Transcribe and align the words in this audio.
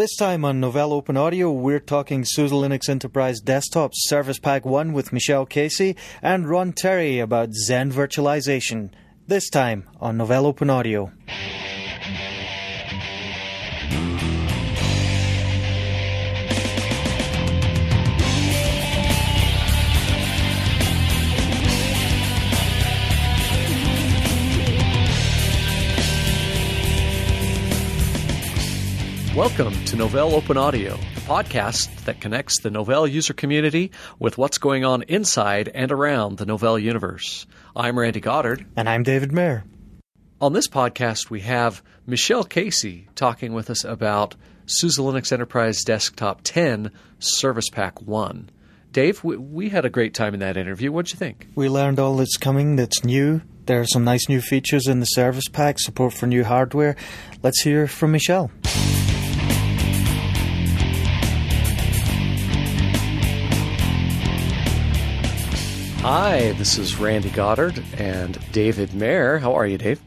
This 0.00 0.16
time 0.16 0.46
on 0.46 0.62
Novell 0.62 0.92
Open 0.92 1.18
Audio, 1.18 1.52
we're 1.52 1.78
talking 1.78 2.24
SUSE 2.24 2.52
Linux 2.52 2.88
Enterprise 2.88 3.38
Desktop 3.38 3.90
Service 3.94 4.38
Pack 4.38 4.64
1 4.64 4.94
with 4.94 5.12
Michele 5.12 5.44
Casey 5.44 5.94
and 6.22 6.48
Ron 6.48 6.72
Terry 6.72 7.18
about 7.18 7.50
Xen 7.50 7.92
virtualization. 7.92 8.92
This 9.26 9.50
time 9.50 9.86
on 10.00 10.16
Novell 10.16 10.44
Open 10.44 10.70
Audio. 10.70 11.12
Welcome 29.40 29.72
to 29.86 29.96
Novell 29.96 30.34
Open 30.34 30.58
Audio, 30.58 30.98
the 31.14 31.20
podcast 31.22 32.04
that 32.04 32.20
connects 32.20 32.60
the 32.60 32.68
Novell 32.68 33.10
user 33.10 33.32
community 33.32 33.90
with 34.18 34.36
what's 34.36 34.58
going 34.58 34.84
on 34.84 35.00
inside 35.04 35.70
and 35.74 35.90
around 35.90 36.36
the 36.36 36.44
Novell 36.44 36.80
universe. 36.80 37.46
I'm 37.74 37.98
Randy 37.98 38.20
Goddard. 38.20 38.66
And 38.76 38.86
I'm 38.86 39.02
David 39.02 39.32
Mayer. 39.32 39.64
On 40.42 40.52
this 40.52 40.68
podcast, 40.68 41.30
we 41.30 41.40
have 41.40 41.82
Michele 42.06 42.44
Casey 42.44 43.08
talking 43.14 43.54
with 43.54 43.70
us 43.70 43.82
about 43.82 44.36
SUSE 44.66 44.98
Linux 44.98 45.32
Enterprise 45.32 45.84
Desktop 45.84 46.42
10 46.44 46.90
Service 47.18 47.70
Pack 47.70 48.02
1. 48.02 48.50
Dave, 48.92 49.24
we, 49.24 49.38
we 49.38 49.68
had 49.70 49.86
a 49.86 49.90
great 49.90 50.12
time 50.12 50.34
in 50.34 50.40
that 50.40 50.58
interview. 50.58 50.92
What'd 50.92 51.14
you 51.14 51.18
think? 51.18 51.46
We 51.54 51.70
learned 51.70 51.98
all 51.98 52.14
that's 52.18 52.36
coming 52.36 52.76
that's 52.76 53.04
new. 53.04 53.40
There 53.64 53.80
are 53.80 53.86
some 53.86 54.04
nice 54.04 54.28
new 54.28 54.42
features 54.42 54.86
in 54.86 55.00
the 55.00 55.06
service 55.06 55.48
pack, 55.50 55.78
support 55.78 56.12
for 56.12 56.26
new 56.26 56.44
hardware. 56.44 56.94
Let's 57.42 57.62
hear 57.62 57.86
from 57.86 58.12
Michele. 58.12 58.50
Hi, 66.02 66.52
this 66.52 66.78
is 66.78 66.98
Randy 66.98 67.28
Goddard 67.28 67.84
and 67.98 68.38
David 68.52 68.94
Mayer. 68.94 69.36
How 69.36 69.52
are 69.52 69.66
you, 69.66 69.76
Dave? 69.76 70.00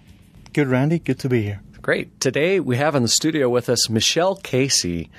Good, 0.52 0.68
Randy. 0.68 0.98
Good 0.98 1.20
to 1.20 1.30
be 1.30 1.44
here. 1.44 1.62
Great. 1.84 2.20
Today 2.20 2.60
we 2.60 2.78
have 2.78 2.96
in 2.96 3.04
the 3.04 3.08
studio 3.08 3.48
with 3.48 3.70
us 3.70 3.92
Michele 3.92 4.36
Casey, 4.38 5.12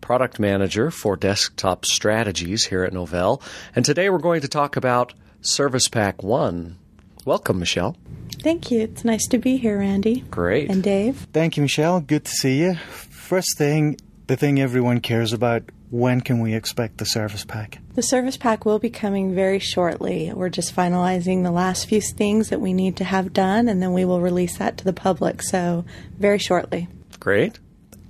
product 0.00 0.40
manager 0.40 0.90
for 0.90 1.16
desktop 1.16 1.84
strategies 1.84 2.64
here 2.64 2.82
at 2.82 2.94
Novell. 2.94 3.42
And 3.76 3.84
today 3.84 4.08
we're 4.08 4.20
going 4.20 4.40
to 4.40 4.48
talk 4.48 4.76
about 4.76 5.12
Service 5.42 5.88
Pack 5.88 6.22
1. 6.22 6.78
Welcome, 7.26 7.58
Michele. 7.58 7.98
Thank 8.42 8.70
you. 8.70 8.80
It's 8.80 9.04
nice 9.04 9.26
to 9.28 9.38
be 9.38 9.58
here, 9.58 9.80
Randy. 9.80 10.20
Great. 10.30 10.70
And 10.70 10.82
Dave. 10.82 11.26
Thank 11.34 11.58
you, 11.58 11.62
Michele. 11.62 12.00
Good 12.00 12.24
to 12.24 12.32
see 12.32 12.60
you. 12.60 12.76
First 12.76 13.58
thing, 13.58 13.98
the 14.28 14.38
thing 14.38 14.58
everyone 14.58 15.00
cares 15.00 15.34
about 15.34 15.64
when 15.92 16.22
can 16.22 16.40
we 16.40 16.54
expect 16.54 16.96
the 16.96 17.04
service 17.04 17.44
pack? 17.44 17.78
The 17.94 18.02
service 18.02 18.38
pack 18.38 18.64
will 18.64 18.78
be 18.78 18.88
coming 18.88 19.34
very 19.34 19.58
shortly. 19.58 20.32
We're 20.32 20.48
just 20.48 20.74
finalizing 20.74 21.42
the 21.42 21.50
last 21.50 21.86
few 21.86 22.00
things 22.00 22.48
that 22.48 22.62
we 22.62 22.72
need 22.72 22.96
to 22.96 23.04
have 23.04 23.34
done, 23.34 23.68
and 23.68 23.82
then 23.82 23.92
we 23.92 24.06
will 24.06 24.22
release 24.22 24.56
that 24.56 24.78
to 24.78 24.84
the 24.84 24.94
public. 24.94 25.42
So, 25.42 25.84
very 26.18 26.38
shortly. 26.38 26.88
Great. 27.20 27.58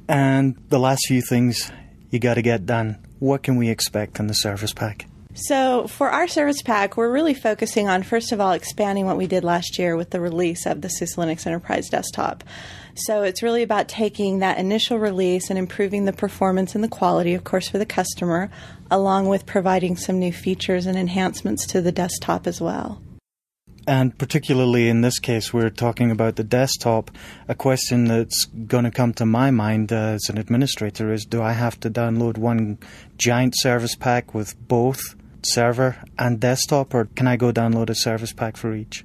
And 0.08 0.56
the 0.68 0.78
last 0.78 1.02
few 1.08 1.20
things 1.20 1.72
you 2.10 2.20
got 2.20 2.34
to 2.34 2.42
get 2.42 2.66
done. 2.66 2.98
What 3.18 3.42
can 3.42 3.56
we 3.56 3.68
expect 3.68 4.20
in 4.20 4.28
the 4.28 4.34
service 4.34 4.72
pack? 4.72 5.06
So, 5.34 5.88
for 5.88 6.08
our 6.08 6.28
service 6.28 6.62
pack, 6.62 6.96
we're 6.96 7.10
really 7.10 7.34
focusing 7.34 7.88
on, 7.88 8.04
first 8.04 8.30
of 8.30 8.40
all, 8.40 8.52
expanding 8.52 9.06
what 9.06 9.16
we 9.16 9.26
did 9.26 9.42
last 9.42 9.76
year 9.76 9.96
with 9.96 10.10
the 10.10 10.20
release 10.20 10.66
of 10.66 10.82
the 10.82 10.88
SUSE 10.88 11.16
Linux 11.16 11.48
Enterprise 11.48 11.88
Desktop. 11.88 12.44
So 12.94 13.22
it's 13.22 13.42
really 13.42 13.62
about 13.62 13.88
taking 13.88 14.40
that 14.40 14.58
initial 14.58 14.98
release 14.98 15.48
and 15.48 15.58
improving 15.58 16.04
the 16.04 16.12
performance 16.12 16.74
and 16.74 16.84
the 16.84 16.88
quality, 16.88 17.34
of 17.34 17.44
course, 17.44 17.68
for 17.68 17.78
the 17.78 17.86
customer, 17.86 18.50
along 18.90 19.28
with 19.28 19.46
providing 19.46 19.96
some 19.96 20.18
new 20.18 20.32
features 20.32 20.86
and 20.86 20.98
enhancements 20.98 21.66
to 21.68 21.80
the 21.80 21.92
desktop 21.92 22.46
as 22.46 22.60
well. 22.60 23.00
And 23.86 24.16
particularly 24.16 24.88
in 24.88 25.00
this 25.00 25.18
case, 25.18 25.52
we're 25.52 25.70
talking 25.70 26.10
about 26.10 26.36
the 26.36 26.44
desktop. 26.44 27.10
A 27.48 27.54
question 27.54 28.04
that's 28.04 28.44
going 28.44 28.84
to 28.84 28.90
come 28.90 29.12
to 29.14 29.26
my 29.26 29.50
mind 29.50 29.90
as 29.90 30.28
an 30.28 30.38
administrator 30.38 31.12
is 31.12 31.24
do 31.24 31.42
I 31.42 31.52
have 31.52 31.80
to 31.80 31.90
download 31.90 32.38
one 32.38 32.78
giant 33.16 33.54
service 33.56 33.96
pack 33.96 34.34
with 34.34 34.56
both 34.68 35.16
server 35.44 35.96
and 36.16 36.38
desktop, 36.38 36.94
or 36.94 37.06
can 37.16 37.26
I 37.26 37.36
go 37.36 37.50
download 37.50 37.90
a 37.90 37.94
service 37.94 38.32
pack 38.32 38.56
for 38.56 38.72
each? 38.74 39.04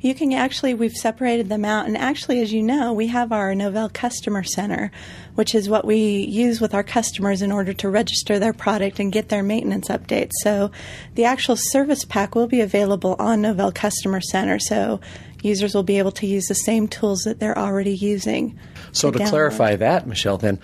You 0.00 0.14
can 0.14 0.32
actually, 0.32 0.74
we've 0.74 0.92
separated 0.92 1.48
them 1.48 1.64
out. 1.64 1.86
And 1.86 1.96
actually, 1.96 2.40
as 2.40 2.52
you 2.52 2.62
know, 2.62 2.92
we 2.92 3.08
have 3.08 3.32
our 3.32 3.52
Novell 3.54 3.92
Customer 3.92 4.44
Center, 4.44 4.92
which 5.34 5.54
is 5.54 5.68
what 5.68 5.84
we 5.84 6.20
use 6.20 6.60
with 6.60 6.74
our 6.74 6.84
customers 6.84 7.42
in 7.42 7.50
order 7.50 7.72
to 7.72 7.88
register 7.88 8.38
their 8.38 8.52
product 8.52 9.00
and 9.00 9.12
get 9.12 9.30
their 9.30 9.42
maintenance 9.42 9.88
updates. 9.88 10.30
So 10.42 10.70
the 11.14 11.24
actual 11.24 11.56
service 11.56 12.04
pack 12.04 12.36
will 12.36 12.46
be 12.46 12.60
available 12.60 13.16
on 13.18 13.42
Novell 13.42 13.74
Customer 13.74 14.20
Center. 14.20 14.60
So 14.60 15.00
users 15.42 15.74
will 15.74 15.82
be 15.82 15.98
able 15.98 16.12
to 16.12 16.26
use 16.26 16.46
the 16.46 16.54
same 16.54 16.88
tools 16.88 17.22
that 17.22 17.40
they're 17.40 17.58
already 17.58 17.94
using. 17.94 18.58
So 18.92 19.10
to, 19.10 19.18
to 19.18 19.26
clarify 19.26 19.74
that, 19.76 20.06
Michele, 20.06 20.38
then 20.38 20.60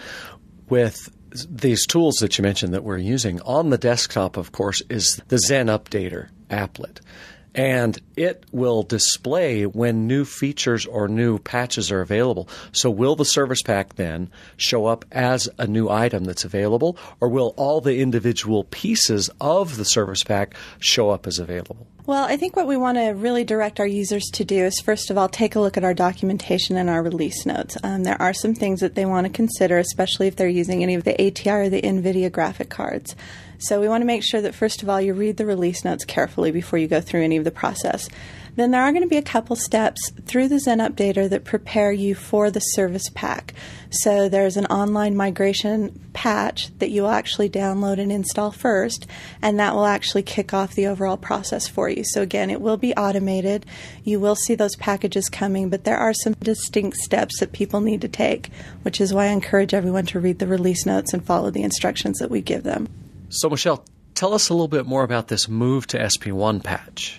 with 0.68 1.10
these 1.48 1.86
tools 1.86 2.16
that 2.16 2.38
you 2.38 2.42
mentioned 2.42 2.74
that 2.74 2.84
we're 2.84 2.98
using 2.98 3.40
on 3.42 3.70
the 3.70 3.78
desktop, 3.78 4.36
of 4.36 4.52
course, 4.52 4.82
is 4.88 5.20
the 5.28 5.38
Zen 5.38 5.66
Updater 5.66 6.28
applet 6.48 7.00
and 7.54 8.00
it 8.16 8.44
will 8.52 8.82
display 8.82 9.64
when 9.64 10.06
new 10.06 10.24
features 10.24 10.86
or 10.86 11.08
new 11.08 11.38
patches 11.38 11.90
are 11.90 12.00
available. 12.00 12.48
So, 12.72 12.90
will 12.90 13.16
the 13.16 13.24
service 13.24 13.62
pack 13.62 13.96
then 13.96 14.30
show 14.56 14.86
up 14.86 15.04
as 15.12 15.48
a 15.58 15.66
new 15.66 15.88
item 15.88 16.24
that's 16.24 16.44
available, 16.44 16.96
or 17.20 17.28
will 17.28 17.54
all 17.56 17.80
the 17.80 17.98
individual 17.98 18.64
pieces 18.64 19.30
of 19.40 19.76
the 19.76 19.84
service 19.84 20.24
pack 20.24 20.54
show 20.78 21.10
up 21.10 21.26
as 21.26 21.38
available? 21.38 21.86
Well, 22.04 22.24
I 22.24 22.36
think 22.36 22.56
what 22.56 22.66
we 22.66 22.76
want 22.76 22.98
to 22.98 23.10
really 23.10 23.44
direct 23.44 23.78
our 23.78 23.86
users 23.86 24.24
to 24.32 24.44
do 24.44 24.64
is, 24.64 24.80
first 24.80 25.10
of 25.10 25.16
all, 25.16 25.28
take 25.28 25.54
a 25.54 25.60
look 25.60 25.76
at 25.76 25.84
our 25.84 25.94
documentation 25.94 26.76
and 26.76 26.90
our 26.90 27.00
release 27.00 27.46
notes. 27.46 27.76
Um, 27.84 28.02
there 28.02 28.20
are 28.20 28.34
some 28.34 28.54
things 28.54 28.80
that 28.80 28.96
they 28.96 29.06
want 29.06 29.26
to 29.26 29.32
consider, 29.32 29.78
especially 29.78 30.26
if 30.26 30.34
they're 30.34 30.48
using 30.48 30.82
any 30.82 30.96
of 30.96 31.04
the 31.04 31.14
ATI 31.14 31.50
or 31.50 31.68
the 31.68 31.80
NVIDIA 31.80 32.32
graphic 32.32 32.70
cards. 32.70 33.14
So 33.62 33.80
we 33.80 33.86
want 33.86 34.02
to 34.02 34.06
make 34.06 34.24
sure 34.24 34.40
that, 34.40 34.56
first 34.56 34.82
of 34.82 34.88
all, 34.88 35.00
you 35.00 35.14
read 35.14 35.36
the 35.36 35.46
release 35.46 35.84
notes 35.84 36.04
carefully 36.04 36.50
before 36.50 36.80
you 36.80 36.88
go 36.88 37.00
through 37.00 37.22
any 37.22 37.36
of 37.36 37.44
the 37.44 37.52
process. 37.52 38.08
Then 38.56 38.72
there 38.72 38.82
are 38.82 38.90
going 38.90 39.04
to 39.04 39.08
be 39.08 39.18
a 39.18 39.22
couple 39.22 39.54
steps 39.54 40.10
through 40.26 40.48
the 40.48 40.58
Zen 40.58 40.80
Updater 40.80 41.30
that 41.30 41.44
prepare 41.44 41.92
you 41.92 42.16
for 42.16 42.50
the 42.50 42.58
service 42.58 43.08
pack. 43.14 43.54
So 43.88 44.28
there's 44.28 44.56
an 44.56 44.66
online 44.66 45.16
migration 45.16 45.98
patch 46.12 46.76
that 46.78 46.90
you 46.90 47.02
will 47.02 47.10
actually 47.10 47.48
download 47.48 48.00
and 48.00 48.10
install 48.10 48.50
first, 48.50 49.06
and 49.40 49.60
that 49.60 49.76
will 49.76 49.86
actually 49.86 50.24
kick 50.24 50.52
off 50.52 50.74
the 50.74 50.88
overall 50.88 51.16
process 51.16 51.68
for 51.68 51.88
you. 51.88 52.02
So 52.04 52.20
again, 52.20 52.50
it 52.50 52.60
will 52.60 52.76
be 52.76 52.94
automated. 52.94 53.64
You 54.02 54.18
will 54.18 54.36
see 54.36 54.56
those 54.56 54.74
packages 54.74 55.28
coming, 55.28 55.70
but 55.70 55.84
there 55.84 55.98
are 55.98 56.12
some 56.12 56.34
distinct 56.40 56.96
steps 56.96 57.38
that 57.38 57.52
people 57.52 57.80
need 57.80 58.00
to 58.00 58.08
take, 58.08 58.50
which 58.82 59.00
is 59.00 59.14
why 59.14 59.26
I 59.26 59.32
encourage 59.32 59.72
everyone 59.72 60.06
to 60.06 60.20
read 60.20 60.40
the 60.40 60.48
release 60.48 60.84
notes 60.84 61.14
and 61.14 61.24
follow 61.24 61.50
the 61.50 61.62
instructions 61.62 62.18
that 62.18 62.30
we 62.30 62.40
give 62.40 62.64
them. 62.64 62.88
So, 63.34 63.48
Michele, 63.48 63.82
tell 64.14 64.34
us 64.34 64.50
a 64.50 64.52
little 64.52 64.68
bit 64.68 64.84
more 64.84 65.04
about 65.04 65.28
this 65.28 65.48
move 65.48 65.86
to 65.86 65.98
SP1 65.98 66.62
patch. 66.62 67.18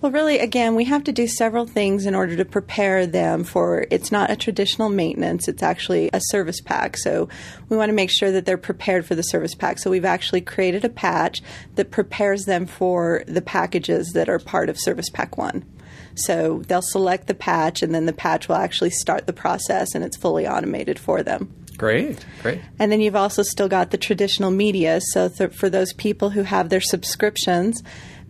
Well, 0.00 0.10
really, 0.10 0.40
again, 0.40 0.74
we 0.74 0.86
have 0.86 1.04
to 1.04 1.12
do 1.12 1.28
several 1.28 1.66
things 1.66 2.04
in 2.04 2.16
order 2.16 2.34
to 2.34 2.44
prepare 2.44 3.06
them 3.06 3.44
for 3.44 3.86
it's 3.88 4.10
not 4.10 4.32
a 4.32 4.34
traditional 4.34 4.88
maintenance, 4.88 5.46
it's 5.46 5.62
actually 5.62 6.10
a 6.12 6.20
service 6.20 6.60
pack. 6.60 6.96
So 6.96 7.28
we 7.68 7.76
want 7.76 7.90
to 7.90 7.94
make 7.94 8.10
sure 8.10 8.32
that 8.32 8.44
they're 8.44 8.58
prepared 8.58 9.06
for 9.06 9.14
the 9.14 9.22
service 9.22 9.54
pack. 9.54 9.78
So 9.78 9.88
we've 9.88 10.04
actually 10.04 10.40
created 10.40 10.84
a 10.84 10.88
patch 10.88 11.40
that 11.76 11.92
prepares 11.92 12.44
them 12.44 12.66
for 12.66 13.22
the 13.28 13.40
packages 13.40 14.10
that 14.14 14.28
are 14.28 14.40
part 14.40 14.68
of 14.68 14.80
Service 14.80 15.10
Pack 15.10 15.38
1. 15.38 15.64
So 16.16 16.62
they'll 16.66 16.82
select 16.82 17.28
the 17.28 17.34
patch, 17.34 17.82
and 17.82 17.94
then 17.94 18.06
the 18.06 18.12
patch 18.12 18.48
will 18.48 18.56
actually 18.56 18.90
start 18.90 19.28
the 19.28 19.32
process, 19.32 19.94
and 19.94 20.02
it's 20.02 20.16
fully 20.16 20.44
automated 20.44 20.98
for 20.98 21.22
them. 21.22 21.54
Great, 21.82 22.24
great. 22.42 22.60
And 22.78 22.92
then 22.92 23.00
you've 23.00 23.16
also 23.16 23.42
still 23.42 23.66
got 23.66 23.90
the 23.90 23.98
traditional 23.98 24.52
media. 24.52 25.00
So 25.10 25.28
th- 25.28 25.50
for 25.50 25.68
those 25.68 25.92
people 25.94 26.30
who 26.30 26.44
have 26.44 26.68
their 26.68 26.80
subscriptions, 26.80 27.82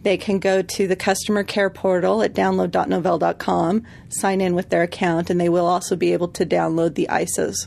they 0.04 0.16
can 0.16 0.38
go 0.38 0.62
to 0.62 0.88
the 0.88 0.96
customer 0.96 1.44
care 1.44 1.69
portal 1.69 2.22
at 2.22 2.32
download.novell.com, 2.32 3.82
sign 4.08 4.40
in 4.40 4.54
with 4.54 4.70
their 4.70 4.82
account, 4.82 5.28
and 5.28 5.38
they 5.38 5.50
will 5.50 5.66
also 5.66 5.96
be 5.96 6.14
able 6.14 6.28
to 6.28 6.46
download 6.46 6.94
the 6.94 7.08
ISOs 7.10 7.66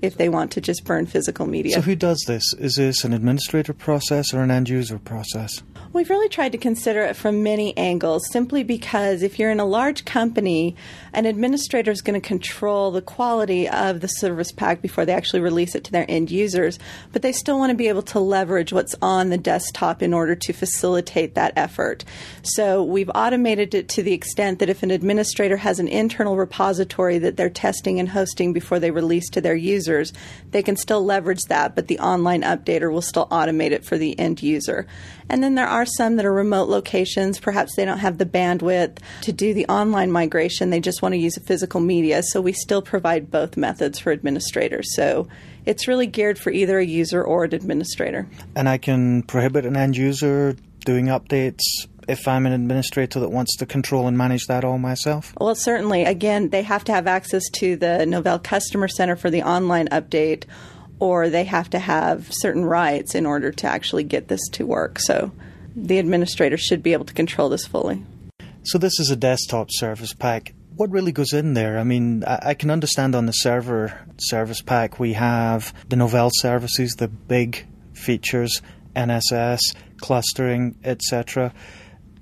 if 0.00 0.16
they 0.16 0.28
want 0.28 0.52
to 0.52 0.60
just 0.60 0.84
burn 0.84 1.06
physical 1.06 1.44
media. 1.44 1.74
So, 1.74 1.80
who 1.80 1.96
does 1.96 2.22
this? 2.28 2.44
Is 2.60 2.76
this 2.76 3.02
an 3.02 3.12
administrator 3.12 3.72
process 3.72 4.32
or 4.32 4.44
an 4.44 4.52
end 4.52 4.68
user 4.68 5.00
process? 5.00 5.64
We've 5.96 6.10
really 6.10 6.28
tried 6.28 6.52
to 6.52 6.58
consider 6.58 7.00
it 7.04 7.16
from 7.16 7.42
many 7.42 7.74
angles 7.74 8.30
simply 8.30 8.62
because 8.62 9.22
if 9.22 9.38
you're 9.38 9.50
in 9.50 9.60
a 9.60 9.64
large 9.64 10.04
company, 10.04 10.76
an 11.14 11.24
administrator 11.24 11.90
is 11.90 12.02
going 12.02 12.20
to 12.20 12.28
control 12.28 12.90
the 12.90 13.00
quality 13.00 13.66
of 13.66 14.02
the 14.02 14.06
service 14.06 14.52
pack 14.52 14.82
before 14.82 15.06
they 15.06 15.14
actually 15.14 15.40
release 15.40 15.74
it 15.74 15.84
to 15.84 15.92
their 15.92 16.04
end 16.06 16.30
users, 16.30 16.78
but 17.14 17.22
they 17.22 17.32
still 17.32 17.58
want 17.58 17.70
to 17.70 17.74
be 17.74 17.88
able 17.88 18.02
to 18.02 18.20
leverage 18.20 18.74
what's 18.74 18.94
on 19.00 19.30
the 19.30 19.38
desktop 19.38 20.02
in 20.02 20.12
order 20.12 20.34
to 20.34 20.52
facilitate 20.52 21.34
that 21.34 21.54
effort. 21.56 22.04
So 22.42 22.84
we've 22.84 23.10
automated 23.14 23.74
it 23.74 23.88
to 23.88 24.02
the 24.02 24.12
extent 24.12 24.58
that 24.58 24.68
if 24.68 24.82
an 24.82 24.90
administrator 24.90 25.56
has 25.56 25.78
an 25.78 25.88
internal 25.88 26.36
repository 26.36 27.16
that 27.20 27.38
they're 27.38 27.48
testing 27.48 27.98
and 27.98 28.10
hosting 28.10 28.52
before 28.52 28.78
they 28.78 28.90
release 28.90 29.30
to 29.30 29.40
their 29.40 29.56
users, 29.56 30.12
they 30.50 30.62
can 30.62 30.76
still 30.76 31.02
leverage 31.02 31.44
that, 31.44 31.74
but 31.74 31.88
the 31.88 32.00
online 32.00 32.42
updater 32.42 32.92
will 32.92 33.00
still 33.00 33.28
automate 33.28 33.70
it 33.70 33.82
for 33.82 33.96
the 33.96 34.18
end 34.18 34.42
user. 34.42 34.86
And 35.28 35.42
then 35.42 35.54
there 35.54 35.66
are 35.66 35.86
some 35.86 36.16
that 36.16 36.24
are 36.26 36.32
remote 36.32 36.68
locations. 36.68 37.38
Perhaps 37.40 37.74
they 37.76 37.84
don't 37.84 37.98
have 37.98 38.18
the 38.18 38.26
bandwidth 38.26 38.98
to 39.22 39.32
do 39.32 39.54
the 39.54 39.66
online 39.66 40.10
migration. 40.10 40.70
They 40.70 40.80
just 40.80 41.02
want 41.02 41.14
to 41.14 41.18
use 41.18 41.36
a 41.36 41.40
physical 41.40 41.80
media. 41.80 42.22
So 42.22 42.40
we 42.40 42.52
still 42.52 42.82
provide 42.82 43.30
both 43.30 43.56
methods 43.56 43.98
for 43.98 44.12
administrators. 44.12 44.94
So 44.94 45.28
it's 45.64 45.88
really 45.88 46.06
geared 46.06 46.38
for 46.38 46.50
either 46.50 46.78
a 46.78 46.86
user 46.86 47.22
or 47.22 47.44
an 47.44 47.54
administrator. 47.54 48.28
And 48.54 48.68
I 48.68 48.78
can 48.78 49.22
prohibit 49.24 49.66
an 49.66 49.76
end 49.76 49.96
user 49.96 50.56
doing 50.84 51.06
updates 51.06 51.60
if 52.08 52.28
I'm 52.28 52.46
an 52.46 52.52
administrator 52.52 53.20
that 53.20 53.30
wants 53.30 53.56
to 53.56 53.66
control 53.66 54.06
and 54.06 54.16
manage 54.16 54.46
that 54.46 54.64
all 54.64 54.78
myself? 54.78 55.34
Well, 55.38 55.54
certainly. 55.54 56.04
Again, 56.04 56.50
they 56.50 56.62
have 56.62 56.84
to 56.84 56.92
have 56.92 57.06
access 57.06 57.42
to 57.54 57.76
the 57.76 58.04
Novell 58.06 58.42
Customer 58.42 58.88
Center 58.88 59.16
for 59.16 59.30
the 59.30 59.42
online 59.42 59.88
update, 59.88 60.44
or 60.98 61.28
they 61.28 61.44
have 61.44 61.70
to 61.70 61.78
have 61.78 62.28
certain 62.30 62.64
rights 62.64 63.14
in 63.14 63.26
order 63.26 63.52
to 63.52 63.66
actually 63.66 64.04
get 64.04 64.28
this 64.28 64.40
to 64.52 64.66
work. 64.66 64.98
So 64.98 65.32
the 65.74 65.98
administrator 65.98 66.56
should 66.56 66.82
be 66.82 66.92
able 66.92 67.04
to 67.04 67.14
control 67.14 67.48
this 67.48 67.66
fully. 67.66 68.02
So 68.64 68.78
this 68.78 68.98
is 68.98 69.10
a 69.10 69.16
desktop 69.16 69.68
service 69.70 70.12
pack. 70.12 70.54
What 70.76 70.90
really 70.90 71.12
goes 71.12 71.32
in 71.32 71.54
there? 71.54 71.78
I 71.78 71.84
mean, 71.84 72.24
I, 72.24 72.38
I 72.42 72.54
can 72.54 72.70
understand 72.70 73.14
on 73.14 73.26
the 73.26 73.32
server 73.32 73.98
service 74.18 74.60
pack 74.60 74.98
we 74.98 75.12
have 75.12 75.72
the 75.88 75.96
Novell 75.96 76.30
services, 76.32 76.94
the 76.94 77.08
big 77.08 77.66
features, 77.92 78.62
NSS, 78.94 79.60
clustering, 80.00 80.76
etc. 80.84 81.52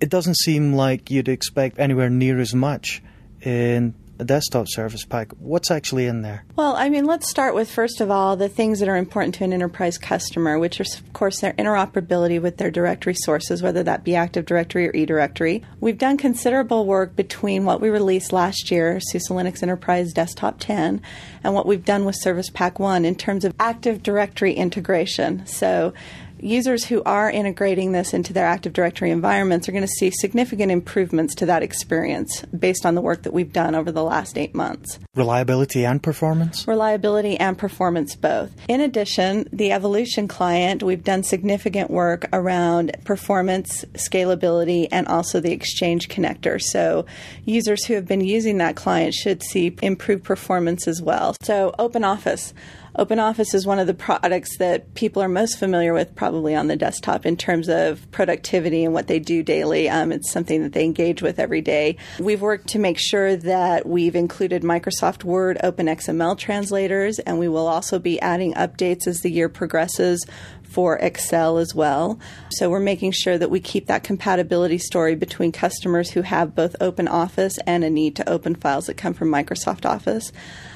It 0.01 0.11
doesn't 0.11 0.37
seem 0.39 0.75
like 0.75 1.11
you'd 1.11 1.29
expect 1.29 1.79
anywhere 1.79 2.11
near 2.11 2.41
as 2.41 2.55
much 2.55 3.03
in 3.41 3.95
a 4.19 4.25
desktop 4.25 4.69
service 4.69 5.05
pack. 5.05 5.33
What's 5.39 5.71
actually 5.71 6.07
in 6.07 6.23
there? 6.23 6.45
Well, 6.57 6.75
I 6.77 6.89
mean, 6.89 7.05
let's 7.05 7.29
start 7.29 7.55
with 7.55 7.71
first 7.71 8.01
of 8.01 8.11
all 8.11 8.37
the 8.37 8.49
things 8.49 8.81
that 8.81 8.89
are 8.89 8.97
important 8.97 9.35
to 9.37 9.45
an 9.45 9.53
enterprise 9.53 9.99
customer, 9.99 10.59
which 10.59 10.81
are, 10.81 10.85
of 10.85 11.13
course, 11.13 11.41
their 11.41 11.53
interoperability 11.55 12.41
with 12.41 12.57
their 12.57 12.71
directory 12.71 13.15
sources, 13.15 13.63
whether 13.63 13.83
that 13.83 14.05
be 14.05 14.15
Active 14.15 14.47
Directory 14.47 14.89
or 14.89 14.93
eDirectory. 14.93 15.65
We've 15.81 15.99
done 15.99 16.17
considerable 16.17 16.87
work 16.87 17.17
between 17.17 17.65
what 17.65 17.81
we 17.81 17.89
released 17.89 18.33
last 18.33 18.71
year, 18.71 19.01
SUSE 19.01 19.29
Linux 19.29 19.63
Enterprise 19.63 20.13
Desktop 20.13 20.61
10, 20.61 21.03
and 21.43 21.55
what 21.55 21.67
we've 21.67 21.85
done 21.85 22.05
with 22.05 22.17
Service 22.21 22.51
Pack 22.51 22.79
1 22.79 23.05
in 23.05 23.17
terms 23.17 23.45
of 23.45 23.55
Active 23.59 24.03
Directory 24.03 24.55
integration. 24.55 25.45
So, 25.47 25.93
users 26.39 26.85
who 26.85 27.03
are 27.05 27.31
integrating 27.31 27.93
this 27.93 28.13
into 28.13 28.33
their 28.33 28.47
Active 28.47 28.73
Directory 28.73 29.11
environments 29.11 29.69
are 29.69 29.73
going 29.73 29.83
to 29.83 29.89
see 29.89 30.11
significant 30.11 30.71
improvements 30.71 31.35
to 31.37 31.47
that 31.47 31.63
experience 31.63 32.43
based 32.59 32.85
on 32.85 32.95
the 32.95 33.01
work 33.01 33.23
that 33.23 33.33
we've 33.33 33.53
done 33.53 33.75
over 33.75 33.91
the 33.91 34.03
last 34.03 34.37
eight 34.37 34.55
months. 34.55 34.99
Reliability 35.15 35.85
and 35.85 36.03
performance? 36.03 36.67
Reliability 36.69 37.37
and 37.39 37.57
performance 37.57 38.17
both. 38.17 38.51
In 38.69 38.81
addition, 38.81 39.49
the 39.53 39.73
Evolution 39.73 40.29
client, 40.29 40.83
we've 40.83 41.05
done 41.05 41.23
significant 41.23 41.91
work 41.91 42.27
around 42.33 42.97
performance, 43.05 43.85
scalability, 43.95 44.89
and 44.91 45.07
also 45.09 45.41
the 45.41 45.53
Exchange 45.53 46.09
connector. 46.09 46.61
So 46.61 47.07
users 47.45 47.85
who 47.85 47.95
have 47.95 48.07
been 48.07 48.23
using 48.23 48.59
that 48.59 48.77
client 48.77 49.15
should 49.15 49.43
see 49.43 49.77
improved 49.83 50.25
performance 50.25 50.87
as 50.89 51.01
well. 51.01 51.37
So 51.43 51.75
OpenOffice. 51.79 52.53
OpenOffice 52.97 53.55
is 53.55 53.67
one 53.67 53.81
of 53.81 53.89
the 53.89 53.95
products 53.95 54.59
that 54.59 54.95
people 54.95 55.21
are 55.21 55.29
most 55.29 55.59
familiar 55.59 55.93
with 55.93 56.15
probably 56.15 56.55
on 56.55 56.69
the 56.69 56.77
desktop 56.77 57.27
in 57.27 57.37
terms 57.37 57.69
of 57.69 58.09
productivity 58.13 58.85
and 58.85 58.95
what 58.95 59.09
they 59.09 59.19
do 59.19 59.43
daily. 59.43 59.89
Um, 59.89 60.13
it's 60.13 60.31
something 60.31 60.63
that 60.63 60.75
they 60.75 60.85
engage 60.85 61.21
with 61.21 61.41
every 61.41 61.61
day. 61.61 61.97
We've 62.21 62.41
worked 62.41 62.69
to 62.69 62.79
make 62.79 62.99
sure 62.99 63.35
that 63.35 63.85
we've 63.85 64.15
included 64.15 64.63
Microsoft 64.63 65.25
Word 65.25 65.59
OpenXML 65.65 66.39
translators, 66.39 67.19
and 67.19 67.41
we 67.41 67.49
will 67.49 67.67
also 67.67 67.99
be 67.99 68.21
adding 68.21 68.55
updates 68.55 69.09
as 69.09 69.23
the 69.23 69.31
year 69.31 69.49
progresses 69.49 70.25
for 70.63 70.97
Excel 70.99 71.59
as 71.59 71.75
well. 71.75 72.21
So 72.51 72.71
we're 72.71 72.79
making 72.79 73.11
sure 73.11 73.39
that 73.39 73.51
we 73.51 73.59
keep 73.59 73.87
that 73.87 74.05
compatibility 74.05 74.79
story 74.79 75.17
between 75.17 75.51
customers 75.51 76.11
who 76.11 76.23
have 76.23 76.55
both 76.55 76.77
Open 76.81 77.09
Office 77.09 77.59
and 77.67 77.83
a 77.83 77.91
need 77.91 78.15
to 78.17 78.29
open 78.29 78.55
files 78.55 78.87
that 78.87 78.97
come 78.97 79.15
from 79.15 79.31
Microsoft 79.31 79.85
Office. 79.85 80.33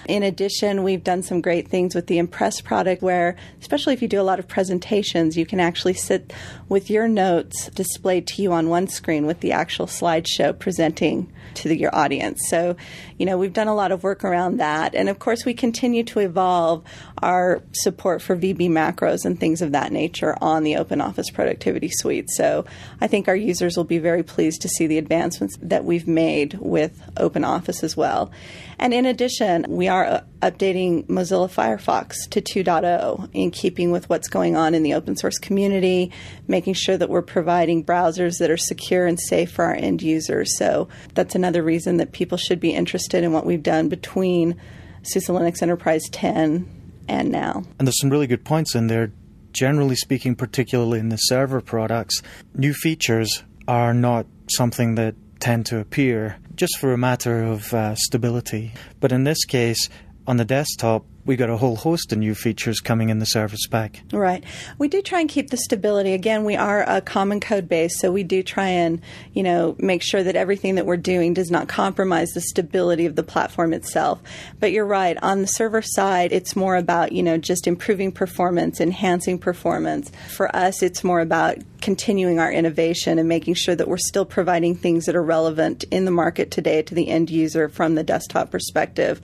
In 0.09 0.23
addition, 0.23 0.85
we've 0.85 1.05
done 1.05 1.23
some 1.23 1.43
great 1.43 1.69
things 1.69 1.95
with 1.95 2.07
the 2.07 2.17
Impress 2.17 2.63
product 2.63 3.03
where, 3.03 3.37
especially 3.61 3.93
if 3.93 4.01
you 4.01 4.09
do 4.09 4.19
a 4.19 4.23
lot 4.23 4.39
of 4.39 4.49
presentations, 4.49 5.37
you 5.37 5.45
can 5.45 5.61
actually 5.61 5.93
sit 5.93 6.33
with 6.67 6.89
your 6.89 7.07
notes 7.07 7.69
displayed 7.75 8.27
to 8.29 8.43
you 8.43 8.51
on 8.53 8.71
one 8.71 8.89
screen 8.89 9.27
with 9.27 9.41
the 9.41 9.53
actual 9.53 9.87
slideshow 9.87 10.59
presenting 10.59 11.31
to 11.55 11.69
the, 11.69 11.79
your 11.79 11.95
audience. 11.95 12.41
So, 12.49 12.75
you 13.19 13.27
know, 13.27 13.37
we've 13.37 13.53
done 13.53 13.69
a 13.69 13.75
lot 13.75 13.93
of 13.93 14.03
work 14.03 14.25
around 14.25 14.57
that. 14.59 14.95
And 14.95 15.11
of 15.11 15.19
course, 15.19 15.45
we 15.45 15.53
continue 15.53 16.05
to 16.05 16.21
evolve 16.21 16.85
our 17.21 17.63
support 17.73 18.23
for 18.23 18.35
VB 18.35 18.71
macros 18.71 19.27
and 19.27 19.39
things 19.39 19.61
of 19.61 19.73
that 19.73 19.93
nature 19.93 20.37
on 20.41 20.63
the 20.63 20.77
Open 20.77 21.03
Office 21.03 21.31
Productivity 21.31 21.91
Suite. 21.91 22.31
So 22.31 22.65
I 23.01 23.09
think 23.09 23.29
our 23.29 23.37
users 23.37 23.77
will 23.77 23.85
be 23.85 23.99
very 23.99 24.23
pleased 24.23 24.63
to 24.63 24.69
see 24.69 24.87
the 24.87 24.99
advancements 24.99 25.57
that 25.61 25.85
we've 25.85 26.09
made 26.09 26.55
with 26.55 27.03
Open 27.19 27.45
Office 27.45 27.85
as 27.85 27.97
well. 27.97 28.31
And 28.79 28.95
in 28.95 29.07
addition, 29.07 29.67
we 29.69 29.89
are 29.89 29.98
uh, 30.05 30.21
updating 30.41 31.07
Mozilla 31.07 31.49
Firefox 31.49 32.29
to 32.31 32.41
2.0 32.41 33.31
in 33.33 33.51
keeping 33.51 33.91
with 33.91 34.09
what's 34.09 34.29
going 34.29 34.57
on 34.57 34.75
in 34.75 34.83
the 34.83 34.95
open 34.95 35.17
source 35.17 35.39
community, 35.39 36.13
making 36.47 36.75
sure 36.75 36.97
that 36.97 37.09
we're 37.09 37.23
providing 37.23 37.85
browsers 37.85 38.39
that 38.39 38.51
are 38.51 38.57
secure 38.57 39.07
and 39.07 39.19
safe 39.19 39.51
for 39.51 39.65
our 39.65 39.75
end 39.75 40.03
users. 40.03 40.57
So 40.57 40.89
that's 41.15 41.35
another 41.35 41.63
reason 41.63 41.97
that 41.99 42.13
people 42.13 42.39
should 42.39 42.61
be 42.61 42.71
interested 42.71 43.25
in 43.25 43.33
what 43.33 43.47
we've 43.47 43.63
done 43.63 43.89
between 43.89 44.61
SUSE 45.03 45.29
Linux 45.29 45.63
Enterprise 45.63 46.03
10 46.11 46.69
and 47.09 47.31
now. 47.31 47.65
And 47.79 47.87
there's 47.87 48.01
some 48.01 48.11
really 48.11 48.27
good 48.27 48.45
points 48.45 48.75
in 48.75 48.87
there. 48.87 49.13
Generally 49.53 49.97
speaking, 49.97 50.37
particularly 50.37 51.01
in 51.01 51.09
the 51.09 51.17
server 51.17 51.61
products, 51.61 52.23
new 52.55 52.75
features 52.75 53.43
are 53.67 53.95
not 53.95 54.27
something 54.51 54.95
that 54.97 55.15
tend 55.41 55.67
to 55.67 55.79
appear 55.79 56.39
just 56.55 56.79
for 56.79 56.93
a 56.93 56.99
matter 56.99 57.43
of 57.43 57.73
uh, 57.73 57.95
stability. 57.95 58.73
But 59.01 59.13
in 59.13 59.25
this 59.25 59.45
case, 59.45 59.89
on 60.29 60.37
the 60.37 60.45
desktop, 60.45 61.07
we 61.25 61.37
got 61.37 61.51
a 61.51 61.57
whole 61.57 61.77
host 61.77 62.13
of 62.13 62.19
new 62.19 62.35
features 62.35 62.81
coming 62.81 63.09
in 63.09 63.19
the 63.19 63.27
service 63.27 63.67
pack. 63.67 64.03
Right. 64.13 64.45
We 64.79 64.89
do 64.89 65.03
try 65.03 65.21
and 65.21 65.29
keep 65.29 65.51
the 65.51 65.57
stability. 65.57 66.13
Again, 66.13 66.45
we 66.45 66.55
are 66.55 66.85
a 66.89 67.01
common 67.01 67.41
code 67.41 67.69
base, 67.69 67.99
so 67.99 68.13
we 68.13 68.23
do 68.23 68.43
try 68.43 68.69
and, 68.69 69.01
you 69.33 69.43
know, 69.43 69.75
make 69.79 70.03
sure 70.03 70.23
that 70.23 70.37
everything 70.37 70.77
that 70.77 70.87
we're 70.87 70.97
doing 70.97 71.35
does 71.35 71.51
not 71.51 71.69
compromise 71.69 72.31
the 72.31 72.41
stability 72.41 73.05
of 73.07 73.17
the 73.17 73.23
platform 73.23 73.73
itself. 73.73 74.23
But 74.61 74.73
you're 74.73 74.87
right. 74.87 75.17
On 75.23 75.41
the 75.41 75.47
server 75.47 75.83
side, 75.83 76.33
it's 76.33 76.57
more 76.57 76.77
about, 76.77 77.13
you 77.13 77.23
know, 77.23 77.37
just 77.37 77.67
improving 77.67 78.13
performance, 78.13 78.81
enhancing 78.81 79.39
performance. 79.39 80.11
For 80.29 80.55
us, 80.55 80.83
it's 80.83 81.05
more 81.05 81.21
about 81.21 81.59
continuing 81.81 82.39
our 82.39 82.51
innovation 82.51 83.19
and 83.19 83.29
making 83.29 83.55
sure 83.55 83.75
that 83.75 83.89
we're 83.89 83.99
still 83.99 84.25
providing 84.25 84.75
things 84.75 85.05
that 85.07 85.15
are 85.15 85.23
relevant 85.23 85.85
in 85.91 86.05
the 86.05 86.11
market 86.11 86.51
today 86.51 86.83
to 86.83 86.95
the 86.95 87.09
end 87.09 87.31
user 87.31 87.69
from 87.69 87.95
the 87.95 88.03
desktop 88.03 88.51
perspective. 88.51 89.21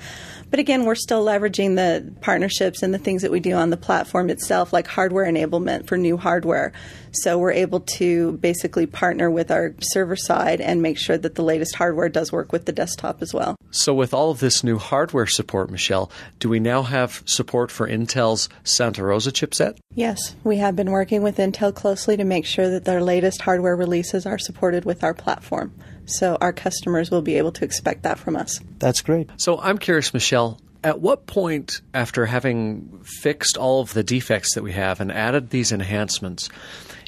But 0.54 0.61
again, 0.61 0.84
we're 0.84 0.94
still 0.94 1.25
leveraging 1.25 1.75
the 1.75 2.14
partnerships 2.20 2.84
and 2.84 2.94
the 2.94 2.99
things 2.99 3.23
that 3.23 3.32
we 3.32 3.40
do 3.40 3.54
on 3.54 3.70
the 3.70 3.76
platform 3.76 4.30
itself, 4.30 4.73
like 4.73 4.87
hardware 4.87 5.26
enablement 5.26 5.88
for 5.88 5.99
new 5.99 6.16
hardware. 6.16 6.73
So 7.11 7.38
we're 7.38 7.50
able 7.50 7.80
to 7.96 8.34
basically 8.34 8.87
partner 8.87 9.32
with 9.32 9.50
our 9.50 9.75
server 9.80 10.14
side 10.14 10.61
and 10.61 10.80
make 10.80 10.96
sure 10.96 11.18
that 11.18 11.34
the 11.34 11.42
latest 11.42 11.75
hardware 11.75 12.08
does 12.08 12.30
work 12.30 12.52
with 12.52 12.66
the 12.66 12.73
desktop 12.73 13.20
as 13.20 13.34
well. 13.34 13.56
So, 13.73 13.92
with 13.92 14.14
all 14.14 14.30
of 14.30 14.38
this 14.38 14.62
new 14.62 14.78
hardware 14.78 15.26
support, 15.26 15.73
Michele, 15.73 16.08
do 16.38 16.49
we 16.49 16.61
now 16.61 16.82
have 16.82 17.25
support 17.26 17.73
for 17.73 17.88
Intel's 17.88 18.49
Santa 18.62 19.02
Rosa 19.02 19.32
chipset? 19.32 19.76
Yes, 19.96 20.37
we 20.44 20.58
have 20.58 20.76
been 20.76 20.92
working 20.92 21.25
with 21.25 21.38
Intel 21.38 21.75
closely 21.75 22.16
to 22.16 22.23
make 22.23 22.46
sure 22.46 22.70
that 22.70 22.84
their 22.84 23.02
latest 23.02 23.42
hardware 23.42 23.75
releases 23.75 24.25
are 24.25 24.38
supported 24.38 24.84
with 24.84 25.02
our 25.02 25.14
platform. 25.14 25.75
So 26.06 26.37
our 26.40 26.52
customers 26.52 27.11
will 27.11 27.23
be 27.23 27.37
able 27.38 27.52
to 27.52 27.64
expect 27.64 28.02
that 28.02 28.18
from 28.18 28.37
us. 28.37 28.61
That's 28.78 29.00
great. 29.00 29.30
So 29.37 29.61
I'm 29.61 29.78
curious, 29.78 30.12
Michele, 30.12 30.61
at 30.82 31.00
what 31.00 31.26
point, 31.26 31.80
after 31.94 32.26
having 32.26 33.00
fixed 33.23 33.56
all 33.56 33.80
of 33.80 33.94
the 33.94 34.02
defects 34.02 34.54
that 34.54 34.62
we 34.62 34.73
have 34.73 35.00
and 35.00 35.11
added 35.11 35.50
these 35.50 35.73
enhancements, 35.73 36.50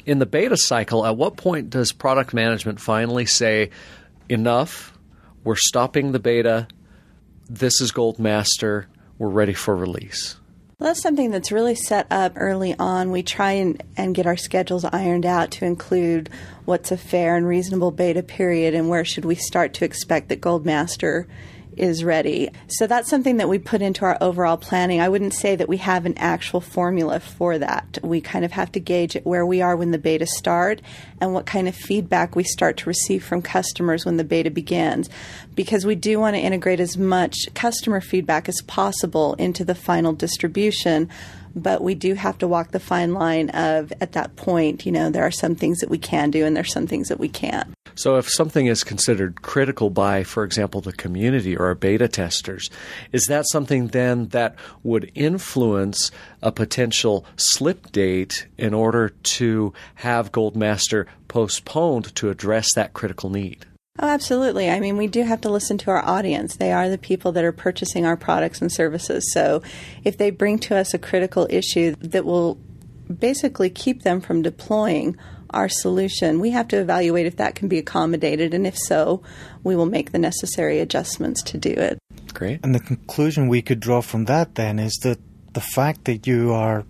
in 0.05 0.19
the 0.19 0.25
beta 0.25 0.57
cycle, 0.57 1.05
at 1.05 1.15
what 1.15 1.37
point 1.37 1.69
does 1.69 1.91
product 1.91 2.33
management 2.33 2.79
finally 2.79 3.25
say, 3.25 3.69
enough, 4.29 4.97
we're 5.43 5.55
stopping 5.55 6.11
the 6.11 6.19
beta, 6.19 6.67
this 7.49 7.81
is 7.81 7.91
Gold 7.91 8.17
Master, 8.17 8.87
we're 9.19 9.29
ready 9.29 9.53
for 9.53 9.75
release? 9.75 10.37
Well, 10.79 10.89
that's 10.89 11.01
something 11.01 11.31
that's 11.31 11.51
really 11.51 11.73
set 11.73 12.05
up 12.11 12.33
early 12.35 12.75
on. 12.77 13.09
We 13.09 13.23
try 13.23 13.53
and, 13.53 13.81
and 13.97 14.13
get 14.13 14.27
our 14.27 14.37
schedules 14.37 14.85
ironed 14.85 15.25
out 15.25 15.49
to 15.53 15.65
include 15.65 16.29
what's 16.65 16.91
a 16.91 16.97
fair 16.97 17.35
and 17.35 17.47
reasonable 17.47 17.89
beta 17.89 18.21
period 18.21 18.75
and 18.75 18.87
where 18.87 19.03
should 19.03 19.25
we 19.25 19.33
start 19.33 19.73
to 19.73 19.85
expect 19.85 20.29
that 20.29 20.39
Gold 20.39 20.67
Master 20.67 21.27
is 21.77 22.03
ready. 22.03 22.49
So 22.67 22.87
that's 22.87 23.09
something 23.09 23.37
that 23.37 23.49
we 23.49 23.59
put 23.59 23.81
into 23.81 24.05
our 24.05 24.17
overall 24.21 24.57
planning. 24.57 25.01
I 25.01 25.09
wouldn't 25.09 25.33
say 25.33 25.55
that 25.55 25.69
we 25.69 25.77
have 25.77 26.05
an 26.05 26.17
actual 26.17 26.61
formula 26.61 27.19
for 27.19 27.57
that. 27.57 27.99
We 28.03 28.21
kind 28.21 28.45
of 28.45 28.51
have 28.51 28.71
to 28.73 28.79
gauge 28.79 29.17
where 29.23 29.45
we 29.45 29.61
are 29.61 29.75
when 29.75 29.91
the 29.91 29.97
beta 29.97 30.25
start 30.25 30.81
and 31.19 31.33
what 31.33 31.45
kind 31.45 31.67
of 31.67 31.75
feedback 31.75 32.35
we 32.35 32.43
start 32.43 32.77
to 32.77 32.89
receive 32.89 33.23
from 33.23 33.41
customers 33.41 34.05
when 34.05 34.17
the 34.17 34.23
beta 34.23 34.51
begins 34.51 35.09
because 35.55 35.85
we 35.85 35.95
do 35.95 36.19
want 36.19 36.35
to 36.35 36.41
integrate 36.41 36.79
as 36.79 36.97
much 36.97 37.35
customer 37.53 37.99
feedback 37.99 38.47
as 38.47 38.61
possible 38.67 39.33
into 39.35 39.65
the 39.65 39.75
final 39.75 40.13
distribution 40.13 41.09
but 41.57 41.81
we 41.81 41.95
do 41.95 42.13
have 42.13 42.37
to 42.37 42.47
walk 42.47 42.71
the 42.71 42.79
fine 42.79 43.13
line 43.13 43.49
of 43.49 43.91
at 43.99 44.11
that 44.13 44.35
point, 44.35 44.85
you 44.85 44.91
know, 44.91 45.09
there 45.09 45.25
are 45.25 45.31
some 45.31 45.55
things 45.55 45.79
that 45.79 45.89
we 45.89 45.97
can 45.97 46.29
do 46.29 46.45
and 46.45 46.55
there's 46.55 46.71
some 46.71 46.87
things 46.87 47.09
that 47.09 47.19
we 47.19 47.27
can't. 47.27 47.67
So 47.97 48.17
if 48.17 48.29
something 48.29 48.67
is 48.67 48.83
considered 48.83 49.41
critical 49.41 49.89
by, 49.89 50.23
for 50.23 50.43
example, 50.43 50.81
the 50.81 50.93
community 50.93 51.57
or 51.57 51.65
our 51.65 51.75
beta 51.75 52.07
testers, 52.07 52.69
is 53.11 53.25
that 53.25 53.49
something 53.49 53.87
then 53.87 54.27
that 54.27 54.55
would 54.83 55.11
influence 55.15 56.11
a 56.43 56.51
potential 56.51 57.25
slip 57.37 57.91
date 57.91 58.47
in 58.55 58.75
order 58.75 59.09
to 59.09 59.73
have 59.95 60.31
Goldmaster 60.31 61.07
postponed 61.27 62.13
to 62.15 62.29
address 62.29 62.71
that 62.75 62.93
critical 62.93 63.31
need? 63.31 63.65
Oh, 63.99 64.07
absolutely. 64.07 64.69
I 64.69 64.79
mean, 64.79 64.95
we 64.97 65.07
do 65.07 65.23
have 65.23 65.41
to 65.41 65.49
listen 65.49 65.79
to 65.79 65.89
our 65.89 66.05
audience. 66.05 66.57
They 66.57 66.71
are 66.71 66.89
the 66.89 66.99
people 66.99 67.31
that 67.31 67.43
are 67.43 67.51
purchasing 67.51 68.05
our 68.05 68.15
products 68.15 68.61
and 68.61 68.71
services. 68.71 69.33
So 69.33 69.63
if 70.03 70.19
they 70.19 70.29
bring 70.29 70.59
to 70.59 70.75
us 70.75 70.93
a 70.93 70.99
critical 70.99 71.47
issue 71.49 71.95
that 72.01 72.25
will 72.25 72.59
basically 73.07 73.71
keep 73.71 74.03
them 74.03 74.21
from 74.21 74.43
deploying 74.43 75.17
our 75.51 75.69
solution, 75.69 76.39
we 76.39 76.51
have 76.51 76.67
to 76.69 76.77
evaluate 76.77 77.25
if 77.25 77.37
that 77.37 77.55
can 77.55 77.67
be 77.67 77.77
accommodated. 77.77 78.53
And 78.53 78.67
if 78.67 78.77
so, 78.77 79.21
we 79.63 79.75
will 79.75 79.85
make 79.85 80.11
the 80.11 80.19
necessary 80.19 80.79
adjustments 80.79 81.41
to 81.43 81.57
do 81.57 81.71
it. 81.71 81.99
Great. 82.33 82.59
And 82.63 82.75
the 82.75 82.79
conclusion 82.79 83.47
we 83.47 83.61
could 83.61 83.79
draw 83.79 84.01
from 84.01 84.25
that 84.25 84.55
then 84.55 84.79
is 84.79 84.93
that 85.03 85.19
the 85.53 85.61
fact 85.61 86.05
that 86.05 86.27
you 86.27 86.53
are 86.53 86.85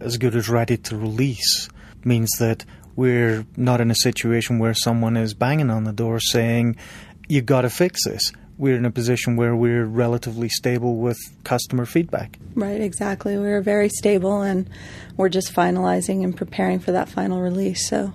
as 0.00 0.16
good 0.16 0.34
as 0.34 0.48
ready 0.48 0.76
to 0.76 0.96
release 0.96 1.68
means 2.04 2.30
that 2.38 2.64
we're 2.96 3.46
not 3.56 3.80
in 3.80 3.90
a 3.90 3.94
situation 3.94 4.58
where 4.58 4.74
someone 4.74 5.16
is 5.16 5.34
banging 5.34 5.70
on 5.70 5.84
the 5.84 5.92
door 5.92 6.20
saying, 6.20 6.76
You've 7.28 7.46
got 7.46 7.62
to 7.62 7.70
fix 7.70 8.04
this. 8.04 8.32
We're 8.60 8.76
in 8.76 8.84
a 8.84 8.90
position 8.90 9.36
where 9.36 9.56
we're 9.56 9.86
relatively 9.86 10.50
stable 10.50 10.96
with 10.96 11.16
customer 11.44 11.86
feedback. 11.86 12.38
Right, 12.54 12.78
exactly. 12.78 13.38
We're 13.38 13.62
very 13.62 13.88
stable 13.88 14.42
and 14.42 14.68
we're 15.16 15.30
just 15.30 15.54
finalizing 15.54 16.24
and 16.24 16.36
preparing 16.36 16.78
for 16.78 16.92
that 16.92 17.08
final 17.08 17.40
release. 17.40 17.88
So, 17.88 18.12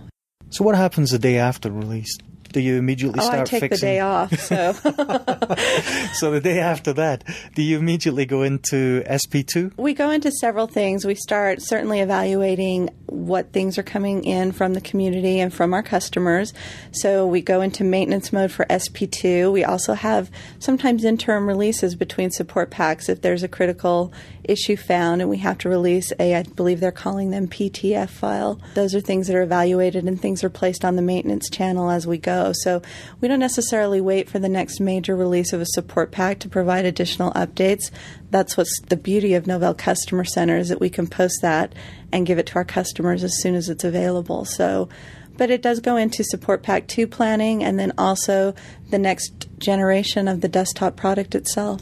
so 0.52 0.64
what 0.64 0.76
happens 0.76 1.10
the 1.10 1.18
day 1.18 1.40
after 1.40 1.72
release? 1.72 2.16
Do 2.52 2.60
you 2.60 2.78
immediately 2.78 3.20
oh, 3.20 3.26
start 3.26 3.42
I 3.42 3.44
take 3.46 3.60
fixing? 3.62 3.88
the 3.88 3.94
day 3.94 4.00
off. 4.00 4.32
So, 4.40 4.74
so 6.14 6.32
the 6.32 6.42
day 6.42 6.60
after 6.60 6.94
that, 6.94 7.24
do 7.54 7.62
you 7.62 7.78
immediately 7.78 8.26
go 8.26 8.44
into 8.44 9.04
SP2? 9.04 9.78
We 9.78 9.94
go 9.94 10.10
into 10.10 10.32
several 10.32 10.68
things. 10.68 11.06
We 11.06 11.16
start 11.16 11.62
certainly 11.62 12.00
evaluating 12.00 12.90
what 13.08 13.52
things 13.52 13.78
are 13.78 13.84
coming 13.84 14.24
in 14.24 14.52
from 14.52 14.74
the 14.74 14.82
community 14.82 15.40
and 15.40 15.54
from 15.54 15.74
our 15.74 15.84
customers. 15.84 16.54
So 16.92 17.28
we 17.28 17.42
go 17.42 17.62
into 17.62 17.84
maintenance 17.84 18.32
mode 18.32 18.52
for 18.52 18.66
SP2. 18.66 19.52
We 19.52 19.64
also 19.64 19.94
have 19.94 20.30
sometimes 20.60 21.04
interim 21.04 21.48
releases 21.48 21.96
between 21.96 22.32
support 22.32 22.70
packs 22.70 23.10
if 23.10 23.22
there's 23.22 23.44
a 23.44 23.48
critical 23.48 24.14
issue 24.50 24.78
found 24.78 25.22
and 25.22 25.30
we 25.30 25.38
have 25.38 25.58
to 25.60 25.70
release 25.70 26.12
a, 26.20 26.36
I 26.36 26.44
believe 26.44 26.80
they're 26.80 26.92
calling 26.92 27.32
them 27.32 27.48
PTF 27.48 28.10
file. 28.10 28.60
Those 28.74 28.96
are 28.96 29.02
things 29.02 29.28
that 29.28 29.36
are 29.36 29.42
evaluated 29.42 30.06
and 30.06 30.20
things 30.20 30.44
are 30.44 30.50
placed 30.50 30.86
on 30.86 30.96
the 30.96 31.02
maintenance 31.02 31.50
channel 31.50 31.90
as 31.90 32.08
we 32.08 32.18
go. 32.18 32.52
So 32.54 32.82
we 33.22 33.28
don't 33.28 33.40
necessarily 33.40 34.02
wait 34.02 34.30
for 34.30 34.40
the 34.40 34.50
next 34.50 34.80
major 34.80 35.16
release 35.16 35.54
of 35.54 35.62
a 35.62 35.66
support 35.66 36.12
pack 36.12 36.40
to 36.40 36.50
provide 36.50 36.86
additional 36.86 37.32
updates. 37.34 37.92
That's 38.32 38.58
what's 38.58 38.80
the 38.82 38.98
beauty 38.98 39.34
of 39.34 39.46
Novell 39.46 39.78
Customer 39.78 40.24
Center 40.24 40.58
is 40.58 40.70
that 40.70 40.82
we 40.82 40.90
can 40.90 41.08
post 41.08 41.42
that 41.42 41.74
and 42.12 42.26
give 42.26 42.38
it 42.38 42.48
to 42.48 42.56
our 42.56 42.66
customers 42.66 43.24
as 43.24 43.42
soon 43.42 43.56
as 43.56 43.70
it's 43.70 43.84
available. 43.84 44.46
So 44.46 44.90
but 45.38 45.52
it 45.52 45.62
does 45.62 45.80
go 45.80 45.98
into 45.98 46.24
support 46.24 46.64
pack 46.64 46.88
2 46.88 47.08
planning 47.08 47.64
and 47.64 47.78
then 47.78 47.92
also 47.98 48.56
the 48.90 48.98
next 48.98 49.48
generation 49.58 50.28
of 50.28 50.42
the 50.42 50.48
desktop 50.48 50.96
product 50.96 51.36
itself. 51.36 51.82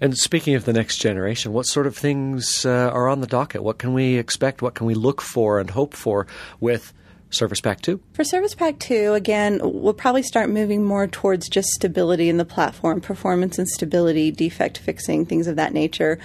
And 0.00 0.16
speaking 0.16 0.54
of 0.54 0.64
the 0.64 0.72
next 0.72 0.98
generation, 0.98 1.52
what 1.52 1.66
sort 1.66 1.86
of 1.86 1.96
things 1.96 2.64
uh, 2.64 2.90
are 2.92 3.08
on 3.08 3.20
the 3.20 3.26
docket? 3.26 3.62
What 3.62 3.78
can 3.78 3.92
we 3.92 4.16
expect? 4.16 4.62
What 4.62 4.74
can 4.74 4.86
we 4.86 4.94
look 4.94 5.20
for 5.20 5.58
and 5.58 5.70
hope 5.70 5.94
for 5.94 6.26
with 6.60 6.92
Service 7.30 7.60
Pack 7.60 7.82
2? 7.82 8.00
For 8.12 8.24
Service 8.24 8.54
Pack 8.54 8.78
2, 8.78 9.14
again, 9.14 9.60
we'll 9.62 9.92
probably 9.92 10.22
start 10.22 10.48
moving 10.48 10.84
more 10.84 11.06
towards 11.06 11.48
just 11.48 11.68
stability 11.68 12.28
in 12.28 12.36
the 12.36 12.44
platform, 12.44 13.00
performance 13.00 13.58
and 13.58 13.68
stability, 13.68 14.30
defect 14.30 14.78
fixing, 14.78 15.26
things 15.26 15.46
of 15.46 15.56
that 15.56 15.72
nature. 15.72 16.18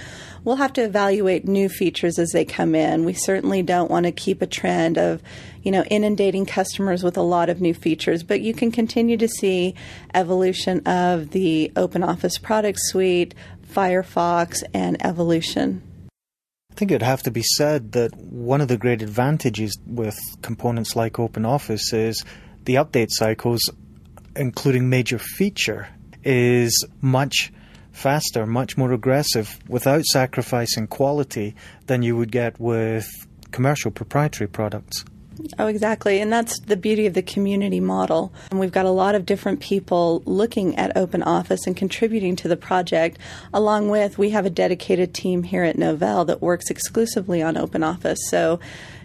We'll 0.44 0.58
have 0.58 0.74
to 0.74 0.84
evaluate 0.84 1.48
new 1.48 1.70
features 1.70 2.20
as 2.20 2.32
they 2.32 2.46
come 2.46 2.76
in. 2.76 3.06
We 3.06 3.14
certainly 3.14 3.64
don't 3.64 3.92
want 3.92 4.06
to 4.06 4.12
keep 4.12 4.42
a 4.42 4.48
trend 4.48 4.98
of, 4.98 5.22
you 5.64 5.72
know, 5.72 5.84
inundating 5.84 6.46
customers 6.46 7.04
with 7.04 7.18
a 7.18 7.22
lot 7.22 7.50
of 7.50 7.62
new 7.62 7.74
features, 7.74 8.24
but 8.24 8.42
you 8.42 8.54
can 8.54 8.72
continue 8.72 9.18
to 9.18 9.28
see 9.28 9.76
evolution 10.14 10.86
of 10.88 11.32
the 11.32 11.72
Open 11.76 12.04
Office 12.04 12.38
product 12.38 12.80
suite, 12.82 13.36
Firefox, 13.74 14.64
and 14.74 15.04
evolution. 15.06 15.82
I 16.72 16.74
think 16.76 16.92
it'd 16.92 17.02
have 17.02 17.24
to 17.24 17.32
be 17.32 17.44
said 17.44 17.92
that 17.94 18.16
one 18.16 18.62
of 18.62 18.68
the 18.68 18.78
great 18.78 19.02
advantages 19.02 19.78
with 19.86 20.18
components 20.42 20.96
like 20.96 21.14
OpenOffice 21.14 21.94
is 21.94 22.24
the 22.64 22.76
update 22.76 23.10
cycles, 23.12 23.70
including 24.36 24.90
major 24.90 25.20
feature, 25.20 25.90
is 26.24 26.86
much 27.02 27.52
faster, 27.92 28.46
much 28.46 28.78
more 28.78 28.94
aggressive 28.94 29.60
without 29.68 30.06
sacrificing 30.06 30.88
quality 30.88 31.56
than 31.88 32.04
you 32.04 32.16
would 32.16 32.32
get 32.32 32.60
with 32.60 33.08
commercial 33.52 33.92
proprietary 33.92 34.48
products. 34.48 35.04
Oh, 35.60 35.68
exactly. 35.68 36.20
And 36.20 36.32
that's 36.32 36.60
the 36.60 36.78
beauty 36.78 37.06
of 37.06 37.14
the 37.14 37.22
community 37.22 37.80
model. 37.80 38.34
And 38.50 38.60
we've 38.60 38.72
got 38.72 38.86
a 38.86 38.92
lot 38.92 39.16
of 39.16 39.26
different 39.26 39.60
people 39.60 40.22
looking 40.26 40.76
at 40.78 40.96
Open 40.96 41.24
Office 41.24 41.66
and 41.68 41.76
contributing 41.76 42.36
to 42.38 42.48
the 42.48 42.58
project, 42.58 43.18
along 43.54 43.90
with 43.90 44.18
we 44.18 44.32
have 44.32 44.46
a 44.46 44.50
dedicated 44.50 45.14
team 45.14 45.44
here 45.44 45.64
at 45.64 45.78
Novell 45.78 46.26
that 46.28 46.42
works 46.42 46.70
exclusively 46.70 47.42
on 47.42 47.58
Open 47.58 47.84
Office. 47.84 48.20
So 48.30 48.60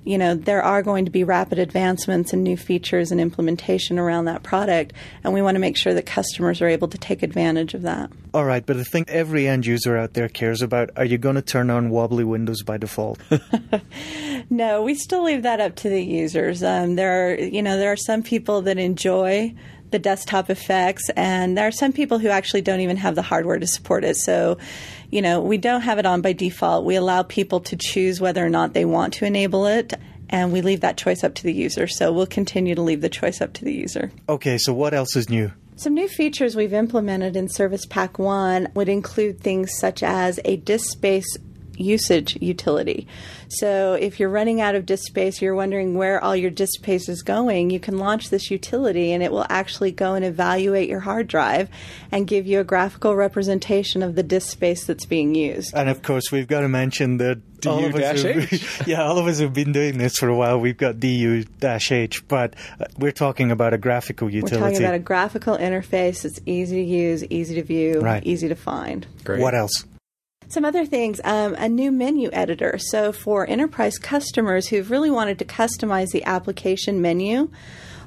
you 0.06 0.16
know, 0.16 0.34
there 0.34 0.62
are 0.62 0.82
going 0.82 1.04
to 1.04 1.10
be 1.10 1.25
rapid 1.25 1.58
advancements 1.58 2.32
and 2.32 2.44
new 2.44 2.56
features 2.56 3.10
and 3.10 3.20
implementation 3.20 3.98
around 3.98 4.26
that 4.26 4.44
product, 4.44 4.92
and 5.25 5.34
we 5.34 5.42
want 5.42 5.56
to 5.56 5.58
make 5.58 5.76
sure 5.76 5.92
that 5.94 6.06
customers 6.06 6.62
are 6.62 6.68
able 6.68 6.86
to 6.86 6.96
take 6.96 7.25
advantage 7.25 7.75
of 7.75 7.82
that. 7.82 8.10
All 8.32 8.44
right, 8.44 8.64
but 8.64 8.76
I 8.76 8.84
think 8.84 9.10
every 9.10 9.48
end 9.48 9.66
user 9.66 9.96
out 9.96 10.14
there 10.14 10.28
cares 10.28 10.62
about 10.62 10.90
are 10.96 11.04
you 11.04 11.18
going 11.18 11.34
to 11.34 11.42
turn 11.42 11.70
on 11.70 11.90
wobbly 11.90 12.22
windows 12.22 12.62
by 12.62 12.76
default? 12.76 13.20
no, 14.50 14.82
we 14.82 14.94
still 14.94 15.25
leave 15.25 15.42
that 15.42 15.60
up 15.60 15.75
to 15.76 15.88
the 15.88 16.02
users. 16.02 16.62
Um, 16.62 16.94
there 16.94 17.30
are, 17.30 17.34
you 17.34 17.62
know, 17.62 17.76
there 17.76 17.90
are 17.90 17.96
some 17.96 18.22
people 18.22 18.62
that 18.62 18.78
enjoy 18.78 19.54
the 19.90 19.98
desktop 19.98 20.50
effects, 20.50 21.10
and 21.16 21.56
there 21.58 21.66
are 21.66 21.72
some 21.72 21.92
people 21.92 22.18
who 22.18 22.28
actually 22.28 22.62
don't 22.62 22.80
even 22.80 22.96
have 22.96 23.14
the 23.14 23.22
hardware 23.22 23.58
to 23.58 23.66
support 23.66 24.04
it. 24.04 24.16
So, 24.16 24.58
you 25.10 25.22
know, 25.22 25.40
we 25.40 25.58
don't 25.58 25.82
have 25.82 25.98
it 25.98 26.06
on 26.06 26.20
by 26.20 26.32
default. 26.32 26.84
We 26.84 26.96
allow 26.96 27.22
people 27.22 27.60
to 27.60 27.76
choose 27.76 28.20
whether 28.20 28.44
or 28.44 28.50
not 28.50 28.75
they 28.75 28.84
want 28.84 29.14
to 29.14 29.25
enable 29.25 29.66
it 29.66 29.94
and 30.28 30.52
we 30.52 30.60
leave 30.60 30.80
that 30.80 30.96
choice 30.96 31.22
up 31.22 31.34
to 31.36 31.42
the 31.42 31.52
user. 31.52 31.86
So 31.86 32.12
we'll 32.12 32.26
continue 32.26 32.75
to 32.75 32.82
leave 32.82 33.00
the 33.00 33.08
choice 33.08 33.40
up 33.40 33.52
to 33.54 33.64
the 33.64 33.72
user. 33.72 34.10
Okay, 34.28 34.58
so 34.58 34.72
what 34.72 34.94
else 34.94 35.16
is 35.16 35.28
new? 35.28 35.52
Some 35.76 35.94
new 35.94 36.08
features 36.08 36.56
we've 36.56 36.72
implemented 36.72 37.36
in 37.36 37.48
Service 37.48 37.84
Pack 37.84 38.18
1 38.18 38.68
would 38.75 38.88
include 38.88 39.40
things 39.40 39.76
such 39.76 40.02
as 40.02 40.40
a 40.44 40.56
disk 40.56 40.90
space 40.90 41.36
usage 41.76 42.38
utility. 42.40 43.06
So 43.49 43.95
if 43.95 44.18
you're 44.18 44.28
running 44.28 44.61
out 44.61 44.75
of 44.75 44.87
disk 44.87 45.06
space, 45.06 45.40
you're 45.40 45.54
wondering 45.54 45.95
where 45.95 46.23
all 46.23 46.35
your 46.35 46.50
disk 46.50 46.75
space 46.75 47.09
is 47.09 47.23
going, 47.23 47.71
you 47.71 47.80
can 47.80 47.99
launch 47.99 48.30
this 48.30 48.50
utility 48.50 49.12
and 49.12 49.23
it 49.23 49.30
will 49.30 49.47
actually 49.49 49.92
go 49.92 50.14
and 50.14 50.25
evaluate 50.25 50.88
your 50.88 51.00
hard 51.00 51.28
drive 51.28 51.68
and 52.11 52.26
give 52.26 52.47
you 52.47 52.61
a 52.61 52.64
graphical 52.64 53.14
representation 53.14 54.02
of 54.02 54.14
the 54.14 54.23
disk 54.23 54.50
space 54.50 54.85
that's 54.85 55.06
being 55.06 55.35
used. 55.35 55.75
And 55.75 55.88
of 55.88 56.02
course, 56.02 56.33
we've 56.33 56.49
got 56.49 56.61
to 56.61 56.68
mention 56.68 57.18
that 57.18 57.40
all 57.66 57.85
of 57.85 57.95
us 57.95 58.23
have, 58.23 58.83
yeah, 58.87 59.02
all 59.02 59.18
of 59.18 59.26
us 59.26 59.38
have 59.38 59.52
been 59.52 59.73
doing 59.73 59.99
this 59.99 60.18
for 60.18 60.28
a 60.28 60.37
while. 60.37 60.59
We've 60.59 60.76
got 60.76 61.00
DU-H, 61.00 62.28
but 62.28 62.54
uh, 62.80 62.87
we're 62.99 63.12
talking 63.12 63.50
about 63.50 63.73
a 63.75 63.78
graphical 63.78 64.28
utility. 64.28 64.56
We're 64.56 64.71
talking 64.71 64.85
about 64.85 64.95
a 64.95 65.00
graphical 65.00 65.56
interface 65.56 66.23
that's 66.23 66.40
easy 66.47 66.85
to 66.85 66.88
use, 66.88 67.25
easy 67.26 67.54
to 67.56 67.62
view, 67.62 68.00
right. 68.00 68.25
easy 68.26 68.49
to 68.49 68.54
find. 68.54 69.06
Great. 69.25 69.40
What 69.40 69.54
else? 69.54 69.85
Some 70.49 70.65
other 70.65 70.87
things, 70.87 71.21
um, 71.25 71.57
a 71.59 71.69
new 71.69 71.91
menu 71.91 72.31
editor. 72.33 72.79
So, 72.79 73.11
for 73.11 73.49
enterprise 73.49 73.99
customers 73.99 74.69
who've 74.69 74.91
really 74.91 75.11
wanted 75.11 75.41
to 75.41 75.45
customize 75.45 76.12
the 76.12 76.25
application 76.25 77.03
menu, 77.03 77.50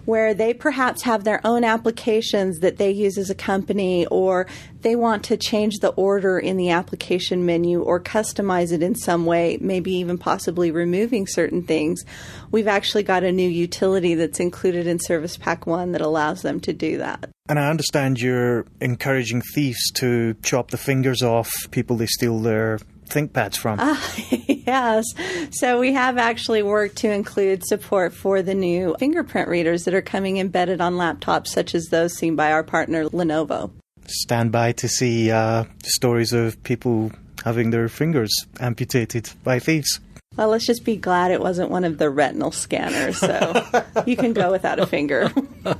where 0.10 0.34
they 0.34 0.56
perhaps 0.56 1.04
have 1.04 1.24
their 1.24 1.40
own 1.46 1.64
applications 1.64 2.62
that 2.62 2.78
they 2.78 2.90
use 2.90 3.16
as 3.16 3.30
a 3.30 3.36
company, 3.36 4.08
or 4.08 4.48
they 4.82 4.96
want 4.96 5.24
to 5.24 5.38
change 5.38 5.76
the 5.82 5.90
order 5.90 6.40
in 6.40 6.58
the 6.58 6.72
application 6.72 7.46
menu 7.46 7.80
or 7.80 8.00
customize 8.00 8.72
it 8.72 8.82
in 8.82 8.96
some 8.96 9.28
way, 9.28 9.60
maybe 9.62 9.92
even 9.94 10.18
possibly 10.18 10.72
removing 10.72 11.28
certain 11.28 11.62
things. 11.62 12.04
We've 12.50 12.68
actually 12.68 13.04
got 13.04 13.24
a 13.24 13.32
new 13.32 13.48
utility 13.48 14.16
that's 14.16 14.40
included 14.40 14.88
in 14.88 14.98
Service 14.98 15.38
Pack 15.38 15.68
1 15.68 15.92
that 15.92 16.02
allows 16.02 16.42
them 16.42 16.60
to 16.62 16.74
do 16.74 16.98
that. 16.98 17.30
And 17.48 17.60
I 17.60 17.70
understand 17.70 18.20
you're 18.20 18.66
encouraging 18.82 19.42
thieves 19.42 19.92
to 19.96 20.34
chop 20.42 20.72
the 20.72 20.78
fingers 20.78 21.22
off 21.22 21.52
people 21.70 21.98
they 21.98 22.08
steal 22.08 22.40
their 22.40 22.80
ThinkPads 23.10 23.58
from. 23.58 23.80
Uh, 23.80 23.98
yes. 24.48 25.06
So 25.52 25.80
we 25.80 25.94
have 25.94 26.18
actually 26.18 26.64
worked 26.64 26.98
to 26.98 27.12
include 27.12 27.66
support 27.66 28.14
for 28.14 28.42
the 28.42 28.56
new 28.56 28.96
fingerprint 29.00 29.48
readers 29.48 29.86
that 29.86 29.94
are 29.94 30.02
coming 30.02 30.38
embedded 30.38 30.82
on 30.82 30.94
laptops, 30.94 31.48
such 31.48 31.76
as 31.76 31.88
those 31.88 32.16
seen 32.16 32.36
by 32.36 32.52
our 32.52 32.64
partner 32.64 33.06
Lenovo. 33.06 33.72
Stand 34.08 34.52
by 34.52 34.72
to 34.74 34.88
see 34.88 35.30
uh, 35.32 35.66
stories 35.84 36.34
of 36.34 36.62
people 36.64 37.12
having 37.44 37.70
their 37.70 37.90
fingers 37.90 38.32
amputated 38.60 39.30
by 39.44 39.60
thieves. 39.60 40.00
Well, 40.36 40.50
let's 40.50 40.66
just 40.66 40.86
be 40.86 40.96
glad 40.96 41.32
it 41.32 41.42
wasn't 41.42 41.70
one 41.70 41.84
of 41.84 41.98
the 41.98 42.10
retinal 42.10 42.52
scanners, 42.52 43.18
so 43.18 43.66
you 44.06 44.16
can 44.16 44.34
go 44.34 44.52
without 44.52 44.80
a 44.80 44.86
finger. 44.86 45.32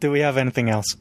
Do 0.00 0.10
we 0.10 0.20
have 0.20 0.36
anything 0.36 0.68
else? 0.68 0.94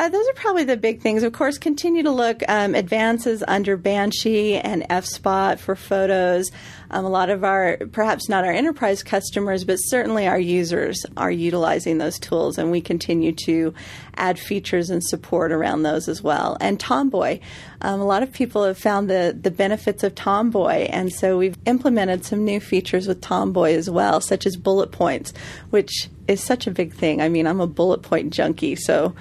Uh, 0.00 0.08
those 0.08 0.26
are 0.28 0.34
probably 0.34 0.64
the 0.64 0.78
big 0.78 1.02
things. 1.02 1.22
Of 1.22 1.34
course, 1.34 1.58
continue 1.58 2.02
to 2.04 2.10
look 2.10 2.42
um, 2.48 2.74
advances 2.74 3.44
under 3.46 3.76
Banshee 3.76 4.56
and 4.56 4.86
F-Spot 4.88 5.60
for 5.60 5.76
photos. 5.76 6.50
Um, 6.90 7.04
a 7.04 7.08
lot 7.10 7.28
of 7.28 7.44
our, 7.44 7.76
perhaps 7.92 8.26
not 8.26 8.46
our 8.46 8.50
enterprise 8.50 9.02
customers, 9.02 9.64
but 9.64 9.76
certainly 9.76 10.26
our 10.26 10.38
users 10.38 11.04
are 11.18 11.30
utilizing 11.30 11.98
those 11.98 12.18
tools, 12.18 12.56
and 12.56 12.70
we 12.70 12.80
continue 12.80 13.32
to 13.44 13.74
add 14.16 14.38
features 14.38 14.88
and 14.88 15.04
support 15.04 15.52
around 15.52 15.82
those 15.82 16.08
as 16.08 16.22
well. 16.22 16.56
And 16.62 16.80
Tomboy, 16.80 17.40
um, 17.82 18.00
a 18.00 18.06
lot 18.06 18.22
of 18.22 18.32
people 18.32 18.64
have 18.64 18.78
found 18.78 19.10
the 19.10 19.36
the 19.38 19.50
benefits 19.50 20.02
of 20.02 20.14
Tomboy, 20.14 20.88
and 20.88 21.12
so 21.12 21.36
we've 21.36 21.58
implemented 21.66 22.24
some 22.24 22.44
new 22.44 22.58
features 22.58 23.06
with 23.06 23.20
Tomboy 23.20 23.74
as 23.74 23.90
well, 23.90 24.22
such 24.22 24.46
as 24.46 24.56
bullet 24.56 24.92
points, 24.92 25.34
which 25.68 26.08
is 26.26 26.42
such 26.42 26.66
a 26.66 26.70
big 26.70 26.94
thing. 26.94 27.20
I 27.20 27.28
mean, 27.28 27.46
I'm 27.46 27.60
a 27.60 27.66
bullet 27.66 28.00
point 28.00 28.32
junkie, 28.32 28.76
so 28.76 29.14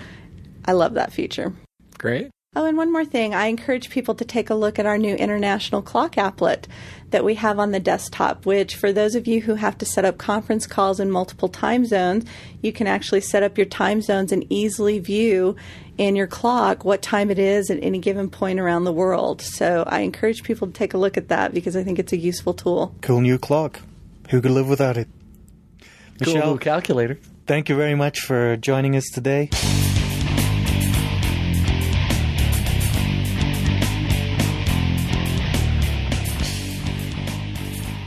I 0.69 0.73
love 0.73 0.93
that 0.93 1.11
feature. 1.11 1.51
Great. 1.97 2.29
Oh, 2.55 2.65
and 2.65 2.77
one 2.77 2.91
more 2.91 3.03
thing. 3.03 3.33
I 3.33 3.47
encourage 3.47 3.89
people 3.89 4.13
to 4.13 4.23
take 4.23 4.51
a 4.51 4.53
look 4.53 4.77
at 4.77 4.85
our 4.85 4.99
new 4.99 5.15
international 5.15 5.81
clock 5.81 6.13
applet 6.13 6.65
that 7.09 7.25
we 7.25 7.33
have 7.33 7.57
on 7.57 7.71
the 7.71 7.79
desktop, 7.79 8.45
which, 8.45 8.75
for 8.75 8.93
those 8.93 9.15
of 9.15 9.25
you 9.25 9.41
who 9.41 9.55
have 9.55 9.79
to 9.79 9.85
set 9.85 10.05
up 10.05 10.19
conference 10.19 10.67
calls 10.67 10.99
in 10.99 11.09
multiple 11.09 11.49
time 11.49 11.87
zones, 11.87 12.23
you 12.61 12.71
can 12.71 12.85
actually 12.85 13.21
set 13.21 13.41
up 13.41 13.57
your 13.57 13.65
time 13.65 13.99
zones 13.99 14.31
and 14.31 14.45
easily 14.51 14.99
view 14.99 15.55
in 15.97 16.15
your 16.15 16.27
clock 16.27 16.85
what 16.85 17.01
time 17.01 17.31
it 17.31 17.39
is 17.39 17.71
at 17.71 17.79
any 17.81 17.97
given 17.97 18.29
point 18.29 18.59
around 18.59 18.83
the 18.83 18.93
world. 18.93 19.41
So 19.41 19.83
I 19.87 20.01
encourage 20.01 20.43
people 20.43 20.67
to 20.67 20.73
take 20.73 20.93
a 20.93 20.99
look 20.99 21.17
at 21.17 21.29
that 21.29 21.51
because 21.51 21.75
I 21.75 21.83
think 21.83 21.97
it's 21.97 22.13
a 22.13 22.17
useful 22.17 22.53
tool. 22.53 22.93
Cool 23.01 23.21
new 23.21 23.39
clock. 23.39 23.79
Who 24.29 24.39
could 24.39 24.51
live 24.51 24.69
without 24.69 24.97
it? 24.97 25.07
Cool 25.79 25.87
Michele, 26.19 26.35
little 26.35 26.57
calculator. 26.59 27.17
thank 27.47 27.69
you 27.69 27.75
very 27.75 27.95
much 27.95 28.19
for 28.19 28.55
joining 28.55 28.95
us 28.95 29.05
today. 29.11 29.49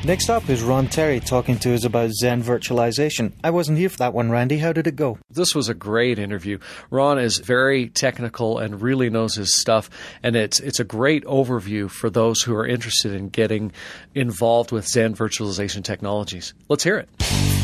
Next 0.04 0.28
up 0.28 0.48
is 0.50 0.64
Ron 0.64 0.88
Terry 0.88 1.20
talking 1.20 1.60
to 1.60 1.74
us 1.74 1.84
about 1.84 2.10
Xen 2.20 2.42
virtualization. 2.42 3.30
I 3.44 3.50
wasn't 3.50 3.78
here 3.78 3.88
for 3.88 3.98
that 3.98 4.12
one, 4.12 4.32
Randy. 4.32 4.58
How 4.58 4.72
did 4.72 4.88
it 4.88 4.96
go? 4.96 5.18
This 5.30 5.54
was 5.54 5.68
a 5.68 5.74
great 5.74 6.18
interview. 6.18 6.58
Ron 6.90 7.20
is 7.20 7.38
very 7.38 7.88
technical 7.88 8.58
and 8.58 8.82
really 8.82 9.10
knows 9.10 9.36
his 9.36 9.60
stuff, 9.60 9.88
and 10.24 10.34
it's 10.34 10.58
it's 10.58 10.80
a 10.80 10.84
great 10.84 11.24
overview 11.24 11.88
for 11.88 12.10
those 12.10 12.42
who 12.42 12.52
are 12.56 12.66
interested 12.66 13.12
in 13.12 13.28
getting 13.28 13.70
involved 14.12 14.72
with 14.72 14.86
Xen 14.86 15.14
virtualization 15.14 15.84
technologies. 15.84 16.52
Let's 16.68 16.82
hear 16.82 16.96
it. 16.96 17.61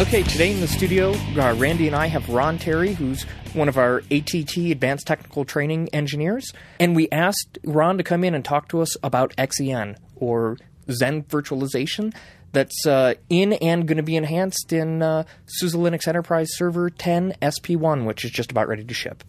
Okay, 0.00 0.22
today 0.22 0.50
in 0.50 0.60
the 0.62 0.66
studio, 0.66 1.12
uh, 1.12 1.54
Randy 1.58 1.86
and 1.86 1.94
I 1.94 2.06
have 2.06 2.26
Ron 2.30 2.56
Terry, 2.56 2.94
who's 2.94 3.24
one 3.52 3.68
of 3.68 3.76
our 3.76 3.98
ATT 4.10 4.56
Advanced 4.56 5.06
Technical 5.06 5.44
Training 5.44 5.90
engineers, 5.92 6.54
and 6.78 6.96
we 6.96 7.10
asked 7.10 7.58
Ron 7.64 7.98
to 7.98 8.02
come 8.02 8.24
in 8.24 8.34
and 8.34 8.42
talk 8.42 8.68
to 8.68 8.80
us 8.80 8.96
about 9.02 9.36
XEN 9.36 9.98
or 10.16 10.56
Zen 10.90 11.24
virtualization 11.24 12.14
that's 12.52 12.86
uh, 12.86 13.12
in 13.28 13.52
and 13.52 13.86
going 13.86 13.98
to 13.98 14.02
be 14.02 14.16
enhanced 14.16 14.72
in 14.72 15.02
uh, 15.02 15.24
SUSE 15.44 15.74
Linux 15.74 16.08
Enterprise 16.08 16.48
Server 16.52 16.88
10 16.88 17.34
SP1, 17.42 18.06
which 18.06 18.24
is 18.24 18.30
just 18.30 18.50
about 18.50 18.68
ready 18.68 18.84
to 18.84 18.94
ship. 18.94 19.22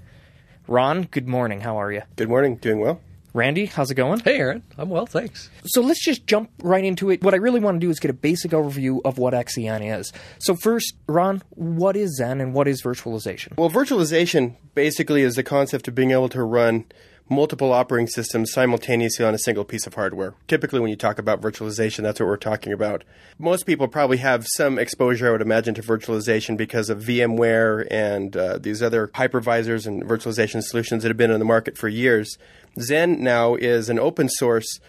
Ron, 0.68 1.04
good 1.04 1.28
morning. 1.28 1.60
How 1.60 1.82
are 1.82 1.92
you? 1.92 2.04
Good 2.16 2.30
morning. 2.30 2.56
Doing 2.56 2.80
well. 2.80 3.02
Randy, 3.34 3.66
how's 3.66 3.90
it 3.90 3.96
going? 3.96 4.20
Hey, 4.20 4.38
Aaron. 4.38 4.64
I'm 4.78 4.90
well, 4.90 5.06
thanks. 5.06 5.50
So 5.66 5.82
let's 5.82 6.04
just 6.04 6.28
jump 6.28 6.50
right 6.62 6.84
into 6.84 7.10
it. 7.10 7.24
What 7.24 7.34
I 7.34 7.38
really 7.38 7.62
want 7.62 7.76
to 7.76 7.80
do 7.80 7.90
is 7.90 8.00
get 8.00 8.12
a 8.12 8.14
basic 8.14 8.52
overview 8.52 9.00
of 9.06 9.18
what 9.18 9.34
XEN 9.34 10.00
is. 10.00 10.12
So 10.40 10.56
first, 10.56 10.96
Ron, 11.08 11.42
what 11.52 11.96
is 11.96 12.20
Xen 12.22 12.42
and 12.42 12.54
what 12.54 12.68
is 12.68 12.84
virtualization? 12.84 13.56
Well, 13.58 13.70
virtualization 13.70 14.56
basically 14.76 15.22
is 15.22 15.36
the 15.36 15.44
concept 15.44 15.88
of 15.88 15.96
being 15.96 16.12
able 16.12 16.30
to 16.30 16.44
run 16.44 16.86
multiple 17.32 17.72
operating 17.72 18.08
systems 18.08 18.52
simultaneously 18.52 19.26
on 19.26 19.34
a 19.34 19.40
single 19.40 19.64
piece 19.64 19.88
of 19.88 19.94
hardware. 19.94 20.36
Typically, 20.48 20.82
when 20.82 20.90
you 20.90 20.98
talk 20.98 21.18
about 21.18 21.42
virtualization, 21.42 22.04
that's 22.04 22.20
what 22.20 22.28
we're 22.28 22.36
talking 22.36 22.74
about. 22.74 23.06
Most 23.40 23.66
people 23.66 23.88
probably 23.88 24.18
have 24.18 24.46
some 24.56 24.78
exposure, 24.78 25.30
I 25.30 25.32
would 25.32 25.42
imagine, 25.42 25.74
to 25.76 25.82
virtualization 25.82 26.58
because 26.58 26.90
of 26.90 27.00
VMware 27.00 27.88
and 27.90 28.36
uh, 28.36 28.58
these 28.58 28.84
other 28.84 29.08
hypervisors 29.08 29.88
and 29.88 30.04
virtualization 30.04 30.62
solutions 30.62 31.04
that 31.04 31.10
have 31.10 31.18
been 31.18 31.32
on 31.32 31.40
the 31.40 31.46
market 31.46 31.78
for 31.78 31.88
years. 31.88 32.38
Xen 32.78 33.20
now 33.20 33.56
is 33.56 33.90
an 33.90 33.98
open 33.98 34.28
source 34.28 34.80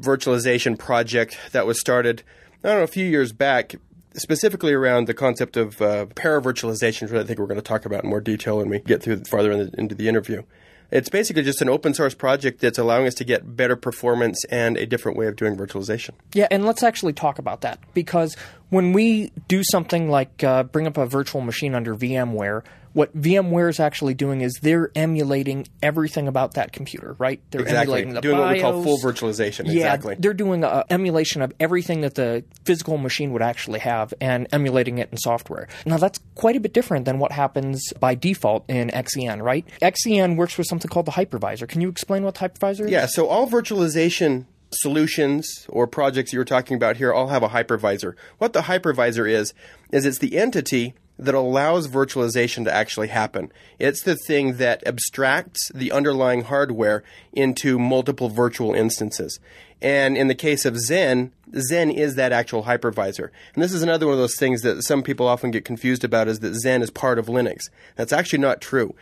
virtualization 0.00 0.78
project 0.78 1.38
that 1.52 1.66
was 1.66 1.78
started, 1.78 2.22
I 2.64 2.68
don't 2.68 2.78
know, 2.78 2.84
a 2.84 2.88
few 2.88 3.06
years 3.06 3.32
back, 3.32 3.74
specifically 4.14 4.72
around 4.72 5.06
the 5.06 5.14
concept 5.14 5.58
of 5.58 5.82
uh, 5.82 6.06
paravirtualization, 6.06 7.02
which 7.02 7.12
I 7.12 7.24
think 7.24 7.38
we're 7.38 7.46
going 7.46 7.56
to 7.56 7.62
talk 7.62 7.84
about 7.84 8.04
in 8.04 8.10
more 8.10 8.20
detail 8.20 8.56
when 8.56 8.70
we 8.70 8.78
get 8.80 9.02
through 9.02 9.24
farther 9.24 9.52
in 9.52 9.58
the, 9.58 9.70
into 9.78 9.94
the 9.94 10.08
interview. 10.08 10.42
It's 10.90 11.08
basically 11.08 11.42
just 11.42 11.60
an 11.62 11.68
open 11.68 11.94
source 11.94 12.14
project 12.14 12.60
that's 12.60 12.78
allowing 12.78 13.06
us 13.06 13.14
to 13.14 13.24
get 13.24 13.56
better 13.56 13.76
performance 13.76 14.44
and 14.50 14.76
a 14.76 14.86
different 14.86 15.18
way 15.18 15.26
of 15.26 15.36
doing 15.36 15.56
virtualization. 15.56 16.10
Yeah, 16.32 16.46
and 16.50 16.64
let's 16.64 16.82
actually 16.82 17.12
talk 17.12 17.38
about 17.38 17.62
that 17.62 17.80
because 17.94 18.36
when 18.70 18.92
we 18.92 19.32
do 19.48 19.62
something 19.64 20.08
like 20.10 20.44
uh, 20.44 20.64
bring 20.64 20.86
up 20.86 20.96
a 20.96 21.06
virtual 21.06 21.40
machine 21.40 21.74
under 21.74 21.94
VMware, 21.94 22.62
what 22.94 23.14
VMware 23.16 23.68
is 23.68 23.78
actually 23.80 24.14
doing 24.14 24.40
is 24.40 24.54
they're 24.62 24.90
emulating 24.94 25.66
everything 25.82 26.26
about 26.28 26.54
that 26.54 26.72
computer, 26.72 27.14
right? 27.18 27.40
They're 27.50 27.60
Exactly. 27.60 27.80
emulating 28.02 28.14
the 28.14 28.20
Doing 28.22 28.38
what 28.38 28.52
we 28.52 28.60
call 28.60 28.82
full 28.82 28.98
virtualization. 28.98 29.64
Yeah, 29.66 29.72
Exactly. 29.94 30.16
they're 30.18 30.32
doing 30.32 30.64
an 30.64 30.84
emulation 30.90 31.42
of 31.42 31.52
everything 31.60 32.00
that 32.00 32.14
the 32.14 32.44
physical 32.64 32.96
machine 32.96 33.32
would 33.32 33.42
actually 33.42 33.80
have 33.80 34.14
and 34.20 34.46
emulating 34.52 34.98
it 34.98 35.08
in 35.12 35.18
software. 35.18 35.68
Now, 35.84 35.96
that's 35.98 36.18
quite 36.36 36.56
a 36.56 36.60
bit 36.60 36.72
different 36.72 37.04
than 37.04 37.18
what 37.18 37.32
happens 37.32 37.92
by 38.00 38.14
default 38.14 38.64
in 38.70 38.90
XEN, 38.90 39.42
right? 39.42 39.66
XEN 39.82 40.36
works 40.36 40.56
with 40.56 40.66
something 40.68 40.88
called 40.88 41.06
the 41.06 41.12
hypervisor. 41.12 41.68
Can 41.68 41.80
you 41.80 41.88
explain 41.88 42.22
what 42.24 42.34
the 42.36 42.48
hypervisor 42.48 42.84
is? 42.86 42.90
Yeah, 42.90 43.06
so 43.06 43.26
all 43.26 43.48
virtualization 43.48 44.46
solutions 44.72 45.66
or 45.68 45.86
projects 45.86 46.32
you 46.32 46.38
were 46.38 46.44
talking 46.44 46.76
about 46.76 46.96
here 46.96 47.12
all 47.12 47.28
have 47.28 47.42
a 47.42 47.48
hypervisor. 47.48 48.14
What 48.38 48.52
the 48.52 48.62
hypervisor 48.62 49.28
is, 49.30 49.54
is 49.90 50.04
it's 50.06 50.18
the 50.18 50.36
entity 50.36 50.94
that 51.18 51.34
allows 51.34 51.88
virtualization 51.88 52.64
to 52.64 52.74
actually 52.74 53.08
happen. 53.08 53.52
It's 53.78 54.02
the 54.02 54.16
thing 54.16 54.56
that 54.56 54.82
abstracts 54.86 55.70
the 55.74 55.92
underlying 55.92 56.42
hardware 56.42 57.04
into 57.32 57.78
multiple 57.78 58.28
virtual 58.28 58.74
instances. 58.74 59.38
And 59.80 60.16
in 60.16 60.28
the 60.28 60.34
case 60.34 60.64
of 60.64 60.74
Xen, 60.74 61.30
Xen 61.52 61.94
is 61.94 62.14
that 62.16 62.32
actual 62.32 62.64
hypervisor. 62.64 63.28
And 63.54 63.62
this 63.62 63.72
is 63.72 63.82
another 63.82 64.06
one 64.06 64.14
of 64.14 64.18
those 64.18 64.36
things 64.36 64.62
that 64.62 64.82
some 64.82 65.02
people 65.02 65.28
often 65.28 65.50
get 65.50 65.64
confused 65.64 66.04
about 66.04 66.26
is 66.26 66.40
that 66.40 66.54
Xen 66.64 66.82
is 66.82 66.90
part 66.90 67.18
of 67.18 67.26
Linux. 67.26 67.68
That's 67.96 68.12
actually 68.12 68.40
not 68.40 68.60
true. 68.60 68.94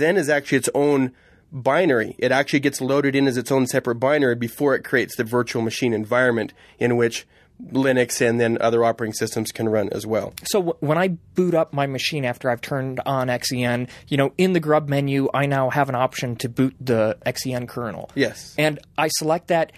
Xen 0.00 0.16
is 0.16 0.28
actually 0.28 0.58
its 0.58 0.70
own 0.74 1.12
binary. 1.52 2.14
It 2.18 2.32
actually 2.32 2.60
gets 2.60 2.80
loaded 2.80 3.14
in 3.14 3.26
as 3.26 3.36
its 3.36 3.50
own 3.50 3.66
separate 3.66 3.96
binary 3.96 4.36
before 4.36 4.74
it 4.74 4.84
creates 4.84 5.16
the 5.16 5.24
virtual 5.24 5.62
machine 5.62 5.92
environment 5.92 6.52
in 6.78 6.96
which 6.96 7.26
Linux 7.72 8.20
and 8.20 8.40
then 8.40 8.58
other 8.60 8.84
operating 8.84 9.14
systems 9.14 9.50
can 9.52 9.68
run 9.68 9.88
as 9.90 10.06
well. 10.06 10.32
So 10.44 10.60
w- 10.60 10.76
when 10.80 10.96
I 10.96 11.08
boot 11.08 11.54
up 11.54 11.72
my 11.72 11.86
machine 11.86 12.24
after 12.24 12.50
I've 12.50 12.60
turned 12.60 13.00
on 13.04 13.28
XEN, 13.28 13.88
you 14.06 14.16
know, 14.16 14.32
in 14.38 14.52
the 14.52 14.60
grub 14.60 14.88
menu, 14.88 15.28
I 15.34 15.46
now 15.46 15.70
have 15.70 15.88
an 15.88 15.94
option 15.94 16.36
to 16.36 16.48
boot 16.48 16.74
the 16.80 17.18
XEN 17.26 17.66
kernel. 17.66 18.10
Yes. 18.14 18.54
And 18.56 18.78
I 18.96 19.08
select 19.08 19.48
that. 19.48 19.72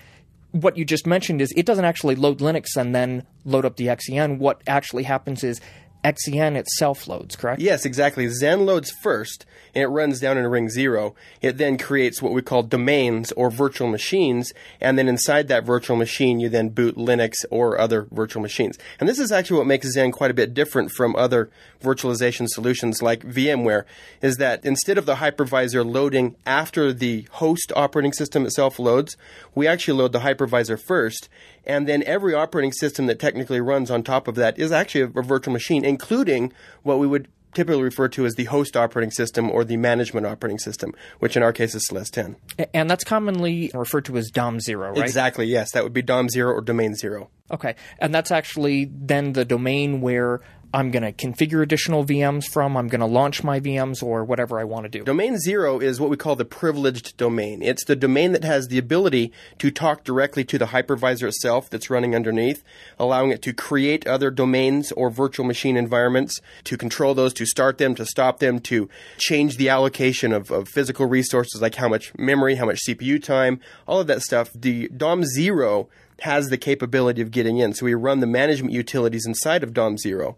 What 0.53 0.77
you 0.77 0.85
just 0.85 1.07
mentioned 1.07 1.41
is 1.41 1.53
it 1.57 1.65
doesn't 1.65 1.85
actually 1.85 2.17
load 2.17 2.39
Linux 2.39 2.77
and 2.77 2.95
then 2.95 3.25
load 3.45 3.65
up 3.65 3.77
the 3.77 3.87
XEN. 3.87 4.39
What 4.39 4.63
actually 4.67 5.05
happens 5.05 5.45
is 5.45 5.61
XEN 6.05 6.57
itself 6.57 7.07
loads, 7.07 7.37
correct? 7.37 7.61
Yes, 7.61 7.85
exactly. 7.85 8.27
Xen 8.27 8.65
loads 8.65 8.91
first, 9.03 9.45
and 9.75 9.83
it 9.83 9.89
runs 9.89 10.21
down 10.21 10.39
in 10.39 10.47
ring 10.47 10.69
zero. 10.69 11.15
It 11.43 11.59
then 11.59 11.79
creates 11.79 12.23
what 12.23 12.33
we 12.33 12.43
call 12.43 12.63
domains 12.63 13.33
or 13.33 13.51
virtual 13.51 13.89
machines, 13.89 14.53
and 14.81 14.99
then 14.99 15.09
inside 15.09 15.49
that 15.49 15.65
virtual 15.65 15.97
machine, 15.97 16.41
you 16.41 16.49
then 16.49 16.71
boot 16.71 16.97
Linux 16.97 17.45
or 17.51 17.79
other 17.79 18.07
virtual 18.11 18.43
machines. 18.43 18.79
And 18.99 19.09
this 19.09 19.19
is 19.19 19.31
actually 19.31 19.59
what 19.59 19.67
makes 19.67 19.95
Xen 19.95 20.13
quite 20.13 20.31
a 20.31 20.35
bit 20.35 20.55
different 20.55 20.91
from 20.93 21.15
other 21.17 21.51
virtualization 21.83 22.47
solutions 22.49 23.03
like 23.03 23.23
VMware, 23.23 23.85
is 24.23 24.37
that 24.37 24.65
instead 24.65 24.99
of 24.99 25.07
the 25.07 25.17
hypervisor 25.17 25.85
loading 25.85 26.37
after 26.47 26.93
the 26.93 27.27
host 27.33 27.73
operating 27.77 28.13
system 28.13 28.45
itself 28.45 28.79
loads, 28.79 29.17
we 29.55 29.67
actually 29.67 29.99
load 29.99 30.13
the 30.13 30.21
hypervisor 30.21 30.81
first, 30.81 31.29
and 31.65 31.87
then 31.87 32.03
every 32.05 32.35
operating 32.35 32.73
system 32.73 33.07
that 33.07 33.19
technically 33.19 33.61
runs 33.61 33.91
on 33.91 34.03
top 34.03 34.29
of 34.29 34.35
that 34.37 34.59
is 34.59 34.73
actually 34.73 35.03
a, 35.03 35.19
a 35.19 35.23
virtual 35.23 35.53
machine, 35.53 35.85
including 35.85 36.53
what 36.83 36.99
we 36.99 37.07
would 37.07 37.29
typically 37.55 37.83
refer 37.83 38.09
to 38.09 38.27
as 38.27 38.35
the 38.35 38.45
host 38.45 38.77
operating 38.77 39.11
system 39.11 39.51
or 39.51 39.65
the 39.65 39.77
management 39.77 40.27
operating 40.27 40.59
system, 40.59 40.95
which 41.19 41.37
in 41.37 41.43
our 41.43 41.53
case 41.53 41.75
is 41.75 41.87
SLES 41.89 42.11
10. 42.11 42.37
And 42.73 42.89
that's 42.89 43.05
commonly 43.05 43.71
referred 43.75 44.05
to 44.07 44.17
as 44.17 44.31
DOM 44.31 44.61
0, 44.61 44.91
right? 44.91 44.99
Exactly, 44.99 45.47
yes. 45.47 45.73
That 45.73 45.83
would 45.83 45.93
be 45.93 46.03
DOM 46.03 46.29
0 46.29 46.53
or 46.53 46.61
domain 46.61 46.95
0. 46.95 47.31
Okay. 47.51 47.75
And 47.99 48.15
that's 48.15 48.31
actually 48.31 48.89
then 48.93 49.33
the 49.33 49.45
domain 49.45 50.01
where 50.01 50.41
I'm 50.73 50.93
going 50.93 51.03
to 51.03 51.13
configure 51.13 51.63
additional 51.63 52.05
VMs 52.05 52.45
from, 52.45 52.77
I'm 52.77 52.87
going 52.87 53.01
to 53.01 53.07
launch 53.07 53.43
my 53.43 53.59
VMs 53.59 54.05
or 54.05 54.25
whatever 54.25 54.61
I 54.61 54.65
want 54.65 54.85
to 54.85 54.89
do. 54.89 55.03
Domain 55.03 55.37
zero 55.37 55.81
is 55.81 55.99
what 55.99 56.11
we 56.11 56.17
call 56.17 56.37
the 56.37 56.45
privileged 56.45 57.17
domain. 57.17 57.61
It's 57.61 57.85
the 57.85 57.97
domain 57.97 58.31
that 58.33 58.45
has 58.45 58.69
the 58.69 58.79
ability 58.79 59.33
to 59.59 59.73
talk 59.73 60.05
directly 60.05 60.45
to 60.45 60.59
the 60.59 60.67
hypervisor 60.67 61.27
itself 61.27 61.69
that's 61.69 61.91
running 61.91 62.15
underneath, 62.15 62.63
allowing 63.01 63.33
it 63.33 63.43
to 63.43 63.53
create 63.53 64.07
other 64.07 64.31
domains 64.31 64.93
or 64.93 65.11
virtual 65.11 65.45
machine 65.45 65.77
environments, 65.77 66.41
to 66.65 66.77
control 66.77 67.15
those, 67.15 67.35
to 67.35 67.47
start 67.47 67.79
them, 67.79 67.97
to 67.97 68.07
stop 68.07 68.39
them, 68.39 68.61
to 68.61 68.89
change 69.19 69.57
the 69.57 69.69
allocation 69.69 70.33
of, 70.33 70.53
of 70.53 70.69
physical 70.69 71.07
resources 71.07 71.61
like 71.61 71.75
how 71.75 71.89
much 71.89 72.17
memory, 72.17 72.55
how 72.55 72.67
much 72.67 72.79
CPU 72.87 73.21
time, 73.21 73.59
all 73.89 73.99
of 73.99 74.07
that 74.07 74.23
stuff. 74.23 74.51
The 74.55 74.89
DOM 74.97 75.25
zero 75.25 75.89
has 76.21 76.49
the 76.49 76.59
capability 76.59 77.23
of 77.23 77.33
getting 77.33 77.59
in. 77.59 77.73
So 77.73 77.87
we 77.87 77.95
run 77.95 78.21
the 78.21 78.27
management 78.29 78.73
utilities 78.73 79.27
inside 79.27 79.65
of 79.65 79.75
DOM 79.75 79.99
zero 79.99 80.37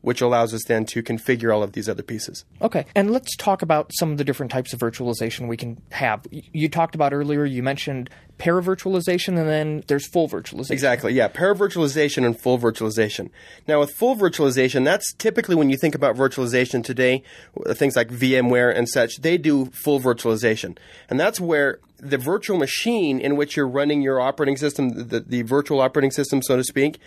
which 0.00 0.20
allows 0.20 0.54
us 0.54 0.62
then 0.64 0.84
to 0.86 1.02
configure 1.02 1.52
all 1.52 1.62
of 1.62 1.72
these 1.72 1.88
other 1.88 2.02
pieces. 2.02 2.44
Okay, 2.62 2.86
and 2.94 3.10
let's 3.10 3.34
talk 3.36 3.62
about 3.62 3.90
some 3.94 4.12
of 4.12 4.18
the 4.18 4.24
different 4.24 4.52
types 4.52 4.72
of 4.72 4.80
virtualization 4.80 5.48
we 5.48 5.56
can 5.56 5.80
have. 5.90 6.26
You 6.30 6.68
talked 6.68 6.94
about 6.94 7.12
earlier, 7.12 7.44
you 7.44 7.62
mentioned 7.62 8.10
paravirtualization, 8.38 9.38
and 9.38 9.48
then 9.48 9.84
there's 9.88 10.06
full 10.06 10.28
virtualization. 10.28 10.70
Exactly, 10.70 11.12
yeah, 11.12 11.28
paravirtualization 11.28 12.24
and 12.24 12.40
full 12.40 12.58
virtualization. 12.58 13.30
Now, 13.66 13.80
with 13.80 13.90
full 13.90 14.16
virtualization, 14.16 14.84
that's 14.84 15.12
typically 15.14 15.56
when 15.56 15.70
you 15.70 15.76
think 15.76 15.94
about 15.94 16.16
virtualization 16.16 16.84
today, 16.84 17.22
uh, 17.66 17.74
things 17.74 17.96
like 17.96 18.08
VMware 18.08 18.74
and 18.74 18.88
such, 18.88 19.16
they 19.16 19.36
do 19.36 19.66
full 19.66 20.00
virtualization. 20.00 20.78
And 21.10 21.18
that's 21.18 21.40
where 21.40 21.80
the 21.98 22.18
virtual 22.18 22.58
machine 22.58 23.18
in 23.18 23.36
which 23.36 23.56
you're 23.56 23.68
running 23.68 24.02
your 24.02 24.20
operating 24.20 24.56
system, 24.56 25.08
the, 25.08 25.20
the 25.20 25.42
virtual 25.42 25.80
operating 25.80 26.12
system, 26.12 26.42
so 26.42 26.56
to 26.56 26.62
speak, 26.62 27.00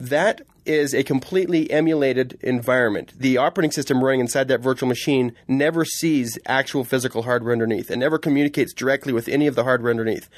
that 0.00 0.40
is 0.64 0.94
a 0.94 1.02
completely 1.02 1.70
emulated 1.70 2.38
environment. 2.40 3.12
The 3.16 3.36
operating 3.36 3.70
system 3.70 4.02
running 4.02 4.20
inside 4.20 4.48
that 4.48 4.60
virtual 4.60 4.88
machine 4.88 5.34
never 5.46 5.84
sees 5.84 6.38
actual 6.46 6.84
physical 6.84 7.22
hardware 7.22 7.52
underneath. 7.52 7.90
and 7.90 8.00
never 8.00 8.18
communicates 8.18 8.72
directly 8.72 9.12
with 9.12 9.28
any 9.28 9.46
of 9.46 9.54
the 9.54 9.64
hardware 9.64 9.90
underneath. 9.90 10.28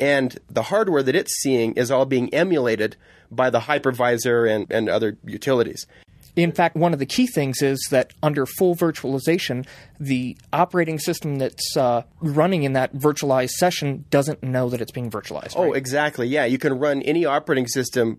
And 0.00 0.38
the 0.50 0.64
hardware 0.64 1.02
that 1.04 1.14
it's 1.14 1.32
seeing 1.40 1.74
is 1.74 1.90
all 1.90 2.06
being 2.06 2.32
emulated 2.34 2.96
by 3.30 3.50
the 3.50 3.60
hypervisor 3.60 4.50
and, 4.50 4.66
and 4.70 4.88
other 4.88 5.16
utilities. 5.24 5.86
In 6.34 6.50
fact, 6.50 6.74
one 6.74 6.92
of 6.92 6.98
the 6.98 7.06
key 7.06 7.28
things 7.28 7.62
is 7.62 7.78
that 7.92 8.12
under 8.20 8.44
full 8.44 8.74
virtualization, 8.74 9.64
the 10.00 10.36
operating 10.52 10.98
system 10.98 11.36
that's 11.36 11.76
uh, 11.76 12.02
running 12.20 12.64
in 12.64 12.72
that 12.72 12.92
virtualized 12.92 13.50
session 13.50 14.04
doesn't 14.10 14.42
know 14.42 14.68
that 14.70 14.80
it's 14.80 14.90
being 14.90 15.10
virtualized. 15.10 15.52
Oh, 15.54 15.72
exactly. 15.72 16.26
Yeah, 16.26 16.44
you 16.44 16.58
can 16.58 16.76
run 16.80 17.02
any 17.02 17.24
operating 17.24 17.68
system 17.68 18.18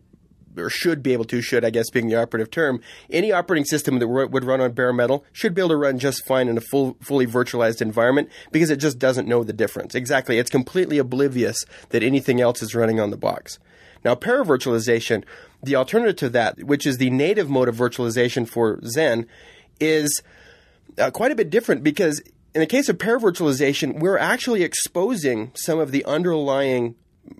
or 0.58 0.70
should 0.70 1.04
be 1.04 1.14
able 1.14 1.26
to, 1.26 1.42
should 1.42 1.66
I 1.66 1.70
guess 1.70 1.90
being 1.90 2.08
the 2.08 2.22
operative 2.22 2.52
term, 2.52 2.82
any 3.10 3.32
operating 3.32 3.66
system 3.66 4.00
that 4.00 4.08
would 4.08 4.44
run 4.44 4.62
on 4.62 4.72
bare 4.74 4.94
metal 4.94 5.26
should 5.32 5.54
be 5.54 5.62
able 5.62 5.70
to 5.70 5.78
run 5.78 6.00
just 6.00 6.26
fine 6.26 6.48
in 6.48 6.58
a 6.58 6.62
full, 6.62 6.98
fully 7.02 7.28
virtualized 7.28 7.82
environment 7.82 8.30
because 8.52 8.70
it 8.70 8.78
just 8.78 9.00
doesn't 9.00 9.28
know 9.28 9.44
the 9.44 9.54
difference. 9.54 9.96
Exactly. 9.96 10.38
It's 10.38 10.50
completely 10.50 10.98
oblivious 10.98 11.66
that 11.90 12.04
anything 12.04 12.42
else 12.42 12.62
is 12.62 12.76
running 12.76 13.00
on 13.00 13.12
the 13.12 13.18
box. 13.18 13.60
Now, 14.04 14.14
paravirtualization, 14.14 15.24
the 15.64 15.76
alternative 15.76 16.16
to 16.18 16.30
that, 16.30 16.64
which 16.64 16.86
is 16.86 16.98
the 16.98 17.10
native 17.10 17.50
mode 17.50 17.68
of 17.68 17.76
virtualization 17.76 18.48
for 18.48 18.78
Xen, 18.78 19.26
is 19.80 20.22
uh, 20.98 21.12
quite 21.12 21.32
a 21.32 21.36
bit 21.36 21.50
different 21.50 21.84
because 21.84 22.22
in 22.54 22.62
the 22.62 22.68
case 22.68 22.88
of 22.88 22.98
paravirtualization, 22.98 24.00
we're 24.00 24.18
actually 24.18 24.64
exposing 24.64 25.52
some 25.56 25.80
of 25.80 25.92
the 25.92 26.06
underlying 26.06 26.96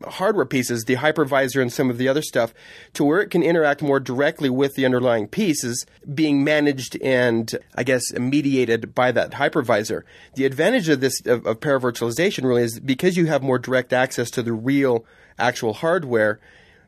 hardware 0.08 0.46
pieces, 0.46 0.86
the 0.86 0.96
hypervisor 0.96 1.62
and 1.62 1.72
some 1.72 1.90
of 1.90 1.98
the 1.98 2.08
other 2.08 2.22
stuff, 2.22 2.54
to 2.94 3.04
where 3.04 3.22
it 3.22 3.30
can 3.30 3.44
interact 3.44 3.82
more 3.82 4.00
directly 4.00 4.50
with 4.50 4.76
the 4.76 4.86
underlying 4.86 5.28
pieces 5.28 5.86
being 6.14 6.44
managed 6.44 6.98
and, 7.02 7.56
I 7.76 7.84
guess, 7.84 8.14
mediated 8.14 8.96
by 8.96 9.12
that 9.12 9.32
hypervisor. 9.32 10.04
The 10.36 10.46
advantage 10.46 10.90
of 10.90 11.02
this, 11.02 11.26
of, 11.26 11.46
of 11.46 11.60
paravirtualization 11.60 12.44
really 12.44 12.64
is 12.64 12.80
because 12.80 13.18
you 13.18 13.28
have 13.28 13.44
more 13.44 13.60
direct 13.60 13.94
access 13.94 14.30
to 14.32 14.44
the 14.44 14.54
real 14.54 15.06
actual 15.38 15.74
hardware 15.74 16.40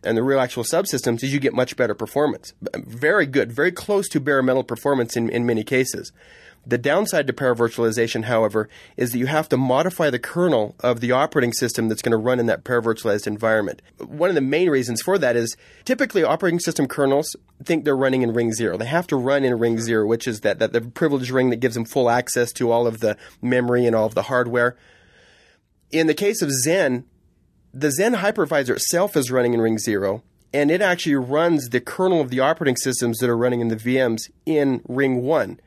and 0.03 0.17
the 0.17 0.23
real 0.23 0.39
actual 0.39 0.63
subsystems 0.63 1.23
is 1.23 1.33
you 1.33 1.39
get 1.39 1.53
much 1.53 1.75
better 1.75 1.93
performance. 1.93 2.53
Very 2.75 3.25
good, 3.25 3.51
very 3.51 3.71
close 3.71 4.07
to 4.09 4.19
bare 4.19 4.41
metal 4.41 4.63
performance 4.63 5.15
in, 5.15 5.29
in 5.29 5.45
many 5.45 5.63
cases. 5.63 6.11
The 6.67 6.77
downside 6.77 7.27
to 7.27 7.33
paravirtualization, 7.33 8.25
however, 8.25 8.67
is 8.97 9.13
that 9.13 9.19
you 9.19 9.27
have 9.27 9.47
to 9.49 9.57
modify 9.57 10.09
the 10.09 10.19
kernel 10.19 10.75
of 10.81 10.99
the 10.99 11.13
operating 11.13 11.53
system 11.53 11.87
that's 11.87 12.01
going 12.01 12.11
to 12.11 12.17
run 12.17 12.41
in 12.41 12.45
that 12.47 12.65
paravirtualized 12.65 13.25
environment. 13.25 13.81
One 13.99 14.27
of 14.27 14.35
the 14.35 14.41
main 14.41 14.69
reasons 14.69 15.01
for 15.01 15.17
that 15.17 15.37
is 15.37 15.55
typically 15.85 16.23
operating 16.23 16.59
system 16.59 16.85
kernels 16.85 17.37
think 17.63 17.85
they're 17.85 17.95
running 17.95 18.21
in 18.21 18.33
ring 18.33 18.51
zero. 18.51 18.75
They 18.75 18.85
have 18.85 19.07
to 19.07 19.15
run 19.15 19.45
in 19.45 19.57
ring 19.57 19.79
zero, 19.79 20.05
which 20.05 20.27
is 20.27 20.41
that, 20.41 20.59
that 20.59 20.73
the 20.73 20.81
privileged 20.81 21.31
ring 21.31 21.51
that 21.51 21.61
gives 21.61 21.75
them 21.75 21.85
full 21.85 22.09
access 22.09 22.51
to 22.53 22.69
all 22.69 22.85
of 22.85 22.99
the 22.99 23.15
memory 23.41 23.85
and 23.85 23.95
all 23.95 24.05
of 24.05 24.15
the 24.15 24.23
hardware. 24.23 24.75
In 25.89 26.07
the 26.07 26.13
case 26.13 26.41
of 26.41 26.49
Xen, 26.49 27.05
the 27.73 27.89
Xen 27.89 28.17
hypervisor 28.17 28.71
itself 28.71 29.15
is 29.15 29.31
running 29.31 29.53
in 29.53 29.61
ring 29.61 29.77
zero, 29.77 30.23
and 30.53 30.71
it 30.71 30.81
actually 30.81 31.15
runs 31.15 31.69
the 31.69 31.81
kernel 31.81 32.21
of 32.21 32.29
the 32.29 32.39
operating 32.39 32.77
systems 32.77 33.19
that 33.19 33.29
are 33.29 33.37
running 33.37 33.61
in 33.61 33.67
the 33.67 33.75
VMs 33.75 34.29
in 34.45 34.81
ring 34.87 35.21
one. 35.21 35.59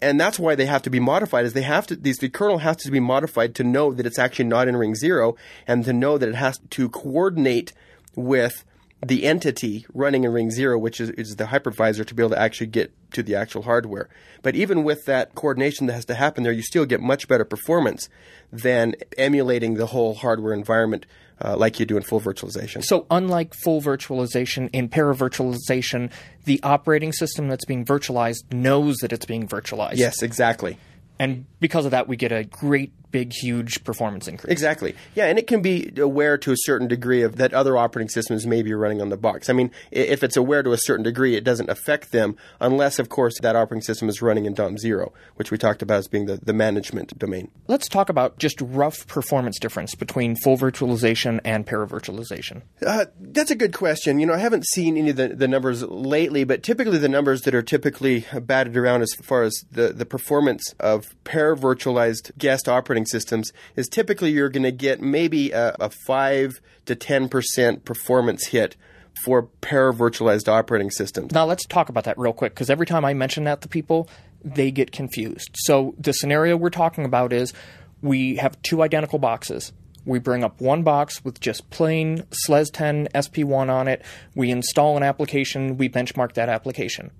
And 0.00 0.20
that's 0.20 0.38
why 0.38 0.56
they 0.56 0.66
have 0.66 0.82
to 0.82 0.90
be 0.90 0.98
modified 0.98 1.44
is 1.44 1.52
they 1.52 1.62
have 1.62 1.86
to 1.86 1.96
these 1.96 2.18
the 2.18 2.28
kernel 2.28 2.58
has 2.58 2.76
to 2.78 2.90
be 2.90 2.98
modified 2.98 3.54
to 3.54 3.64
know 3.64 3.92
that 3.92 4.04
it's 4.04 4.18
actually 4.18 4.46
not 4.46 4.66
in 4.66 4.76
ring 4.76 4.96
zero 4.96 5.36
and 5.66 5.84
to 5.84 5.92
know 5.92 6.18
that 6.18 6.28
it 6.28 6.34
has 6.34 6.58
to 6.70 6.88
coordinate 6.88 7.72
with 8.16 8.64
the 9.04 9.24
entity 9.24 9.86
running 9.94 10.24
in 10.24 10.32
ring 10.32 10.50
zero 10.50 10.76
which 10.76 11.00
is, 11.00 11.10
is 11.10 11.36
the 11.36 11.44
hypervisor 11.44 12.04
to 12.04 12.14
be 12.14 12.22
able 12.22 12.30
to 12.30 12.40
actually 12.40 12.66
get 12.66 12.92
to 13.12 13.22
the 13.22 13.36
actual 13.36 13.62
hardware. 13.62 14.08
But 14.42 14.56
even 14.56 14.82
with 14.82 15.04
that 15.04 15.36
coordination 15.36 15.86
that 15.86 15.92
has 15.92 16.04
to 16.06 16.14
happen 16.14 16.42
there 16.42 16.52
you 16.52 16.62
still 16.62 16.84
get 16.84 17.00
much 17.00 17.28
better 17.28 17.44
performance 17.44 18.08
than 18.52 18.96
emulating 19.16 19.74
the 19.74 19.86
whole 19.86 20.14
hardware 20.14 20.52
environment 20.52 21.06
uh, 21.44 21.56
like 21.56 21.80
you 21.80 21.86
do 21.86 21.96
in 21.96 22.02
full 22.02 22.20
virtualization. 22.20 22.82
So, 22.84 23.06
unlike 23.10 23.54
full 23.54 23.80
virtualization, 23.82 24.70
in 24.72 24.88
paravirtualization, 24.88 26.10
the 26.44 26.60
operating 26.62 27.12
system 27.12 27.48
that's 27.48 27.64
being 27.64 27.84
virtualized 27.84 28.52
knows 28.52 28.96
that 28.98 29.12
it's 29.12 29.26
being 29.26 29.46
virtualized. 29.46 29.96
Yes, 29.96 30.22
exactly. 30.22 30.78
And 31.18 31.46
because 31.60 31.84
of 31.84 31.90
that, 31.90 32.08
we 32.08 32.16
get 32.16 32.32
a 32.32 32.44
great 32.44 32.92
big, 33.12 33.32
huge 33.32 33.84
performance 33.84 34.26
increase. 34.26 34.50
Exactly. 34.50 34.96
Yeah, 35.14 35.26
and 35.26 35.38
it 35.38 35.46
can 35.46 35.62
be 35.62 35.92
aware 35.98 36.36
to 36.38 36.52
a 36.52 36.56
certain 36.56 36.88
degree 36.88 37.22
of 37.22 37.36
that 37.36 37.54
other 37.54 37.76
operating 37.76 38.08
systems 38.08 38.46
may 38.46 38.62
be 38.62 38.72
running 38.72 39.00
on 39.00 39.10
the 39.10 39.16
box. 39.16 39.48
I 39.48 39.52
mean, 39.52 39.70
if 39.90 40.24
it's 40.24 40.36
aware 40.36 40.62
to 40.62 40.72
a 40.72 40.78
certain 40.78 41.04
degree, 41.04 41.36
it 41.36 41.44
doesn't 41.44 41.70
affect 41.70 42.10
them 42.10 42.36
unless, 42.60 42.98
of 42.98 43.08
course, 43.08 43.38
that 43.40 43.54
operating 43.54 43.82
system 43.82 44.08
is 44.08 44.20
running 44.22 44.46
in 44.46 44.54
DOM 44.54 44.78
zero, 44.78 45.12
which 45.36 45.50
we 45.50 45.58
talked 45.58 45.82
about 45.82 45.98
as 45.98 46.08
being 46.08 46.26
the, 46.26 46.40
the 46.42 46.52
management 46.52 47.16
domain. 47.18 47.50
Let's 47.68 47.88
talk 47.88 48.08
about 48.08 48.38
just 48.38 48.60
rough 48.60 49.06
performance 49.06 49.58
difference 49.58 49.94
between 49.94 50.36
full 50.36 50.56
virtualization 50.56 51.40
and 51.44 51.66
paravirtualization. 51.66 52.62
Uh, 52.84 53.06
that's 53.20 53.50
a 53.50 53.56
good 53.56 53.74
question. 53.74 54.18
You 54.18 54.26
know, 54.26 54.34
I 54.34 54.38
haven't 54.38 54.66
seen 54.66 54.96
any 54.96 55.10
of 55.10 55.16
the, 55.16 55.28
the 55.28 55.48
numbers 55.48 55.82
lately, 55.82 56.44
but 56.44 56.62
typically 56.62 56.98
the 56.98 57.08
numbers 57.08 57.42
that 57.42 57.54
are 57.54 57.62
typically 57.62 58.26
batted 58.40 58.76
around 58.76 59.02
as 59.02 59.12
far 59.14 59.42
as 59.42 59.52
the, 59.70 59.92
the 59.92 60.06
performance 60.06 60.74
of 60.80 61.14
paravirtualized 61.24 62.36
guest 62.38 62.68
operating 62.68 63.01
operating 63.02 63.06
systems 63.06 63.52
is 63.76 63.88
typically 63.88 64.30
you're 64.30 64.48
going 64.48 64.62
to 64.62 64.72
get 64.72 65.00
maybe 65.00 65.50
a, 65.52 65.74
a 65.80 65.90
5 65.90 66.60
to 66.86 66.96
10% 66.96 67.84
performance 67.84 68.46
hit 68.48 68.76
for 69.24 69.48
paravirtualized 69.60 70.48
operating 70.48 70.90
systems. 70.90 71.32
Now 71.32 71.44
let's 71.44 71.66
talk 71.66 71.88
about 71.88 72.04
that 72.04 72.18
real 72.18 72.32
quick 72.32 72.54
because 72.54 72.70
every 72.70 72.86
time 72.86 73.04
I 73.04 73.14
mention 73.14 73.44
that 73.44 73.60
to 73.62 73.68
people, 73.68 74.08
they 74.42 74.70
get 74.70 74.90
confused. 74.90 75.50
So 75.54 75.94
the 75.98 76.12
scenario 76.12 76.56
we're 76.56 76.70
talking 76.70 77.04
about 77.04 77.32
is 77.32 77.52
we 78.00 78.36
have 78.36 78.60
two 78.62 78.82
identical 78.82 79.18
boxes. 79.18 79.72
We 80.04 80.18
bring 80.18 80.42
up 80.42 80.60
one 80.60 80.82
box 80.82 81.24
with 81.24 81.38
just 81.40 81.70
plain 81.70 82.24
SLES 82.32 82.72
10 82.72 83.08
SP1 83.14 83.70
on 83.70 83.86
it. 83.86 84.02
We 84.34 84.50
install 84.50 84.96
an 84.96 85.04
application. 85.04 85.76
We 85.76 85.88
benchmark 85.88 86.32
that 86.32 86.48
application. 86.48 87.12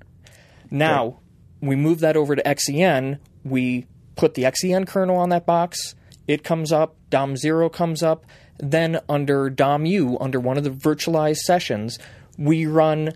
Now, 0.68 1.20
we 1.60 1.76
move 1.76 2.00
that 2.00 2.16
over 2.16 2.34
to 2.34 2.42
XEN. 2.42 3.20
We 3.44 3.86
put 4.16 4.34
the 4.34 4.42
XEN 4.44 4.86
kernel 4.86 5.16
on 5.16 5.28
that 5.30 5.46
box. 5.46 5.94
It 6.26 6.44
comes 6.44 6.72
up. 6.72 6.96
DOM0 7.10 7.72
comes 7.72 8.02
up. 8.02 8.24
Then 8.58 9.00
under 9.08 9.50
DOM-U, 9.50 10.18
under 10.20 10.38
one 10.38 10.56
of 10.56 10.64
the 10.64 10.70
virtualized 10.70 11.38
sessions, 11.38 11.98
we 12.38 12.66
run 12.66 13.12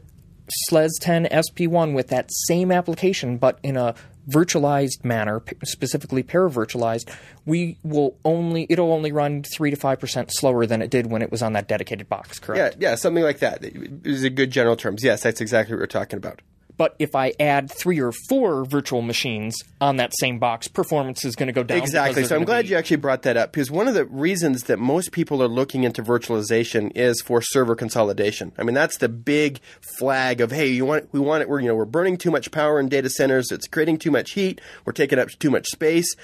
SLES 0.69 0.91
10 1.01 1.27
SP1 1.27 1.95
with 1.95 2.09
that 2.09 2.31
same 2.47 2.71
application, 2.73 3.37
but 3.39 3.59
in 3.63 3.77
a 3.77 3.95
virtualized 4.29 5.05
manner, 5.05 5.43
specifically 5.65 6.23
paravirtualized, 6.23 7.09
we 7.45 7.79
will 7.85 8.17
only 8.25 8.67
it'll 8.69 8.93
only 8.93 9.13
run 9.13 9.43
three 9.43 9.71
to 9.71 9.77
five 9.77 10.01
percent 10.01 10.31
slower 10.33 10.67
than 10.67 10.83
it 10.83 10.91
did 10.91 11.07
when 11.07 11.23
it 11.23 11.31
was 11.31 11.43
on 11.43 11.53
that 11.53 11.69
dedicated 11.69 12.09
box. 12.09 12.41
Yeah, 12.41 12.47
Correct. 12.47 12.77
yeah, 12.81 12.95
something 12.97 13.23
like 13.23 13.39
that. 13.39 13.61
Is 13.63 14.25
a 14.25 14.31
good 14.31 14.51
general 14.51 14.77
terms. 14.77 15.05
Yes, 15.05 15.23
that's 15.23 15.41
exactly 15.41 15.75
what 15.75 15.81
we're 15.81 15.87
talking 15.87 16.17
about. 16.17 16.43
But 16.77 16.95
if 16.99 17.15
I 17.15 17.33
add 17.41 17.71
three 17.71 18.01
or 18.01 18.13
four 18.29 18.65
virtual 18.65 19.03
machines 19.03 19.57
on 19.81 19.97
that 19.97 20.13
same 20.19 20.39
box, 20.39 20.69
performance 20.69 21.25
is 21.25 21.35
going 21.35 21.47
to 21.47 21.53
go 21.53 21.63
down. 21.63 21.79
Exactly. 21.79 22.25
So 22.25 22.37
I'm 22.37 22.45
glad 22.45 22.65
be- 22.65 22.71
you 22.71 22.77
actually 22.77 22.99
brought 22.99 23.23
that 23.23 23.37
up 23.37 23.53
because 23.53 23.71
one 23.71 23.89
of 23.89 23.95
the 23.95 24.05
reasons 24.05 24.65
that 24.65 24.79
most 24.79 25.13
people 25.13 25.43
are 25.43 25.49
looking 25.49 25.85
into 25.85 26.03
virtualization 26.03 26.93
is 26.95 27.21
for 27.23 27.41
server 27.41 27.75
consolidation. 27.75 28.53
I 28.59 28.63
mean, 28.63 28.75
that's 28.75 28.99
the 28.99 29.09
big 29.09 29.61
flag 29.99 30.41
of 30.41 30.51
hey, 30.53 30.69
you 30.69 30.85
want 30.85 31.09
we 31.13 31.21
want 31.21 31.43
it. 31.43 31.49
We're 31.49 31.61
you 31.61 31.69
know 31.69 31.75
we're 31.75 31.85
burning 31.87 32.17
too 32.17 32.31
much 32.31 32.51
power 32.51 32.79
in 32.79 32.89
data 32.89 33.09
centers. 33.09 33.51
It's 33.51 33.67
creating 33.67 33.99
too 33.99 34.11
much 34.11 34.33
heat. 34.33 34.61
We're 34.85 34.93
taking 34.93 35.19
up 35.19 35.31
too 35.31 35.51
much 35.51 35.67
space. 35.67 36.15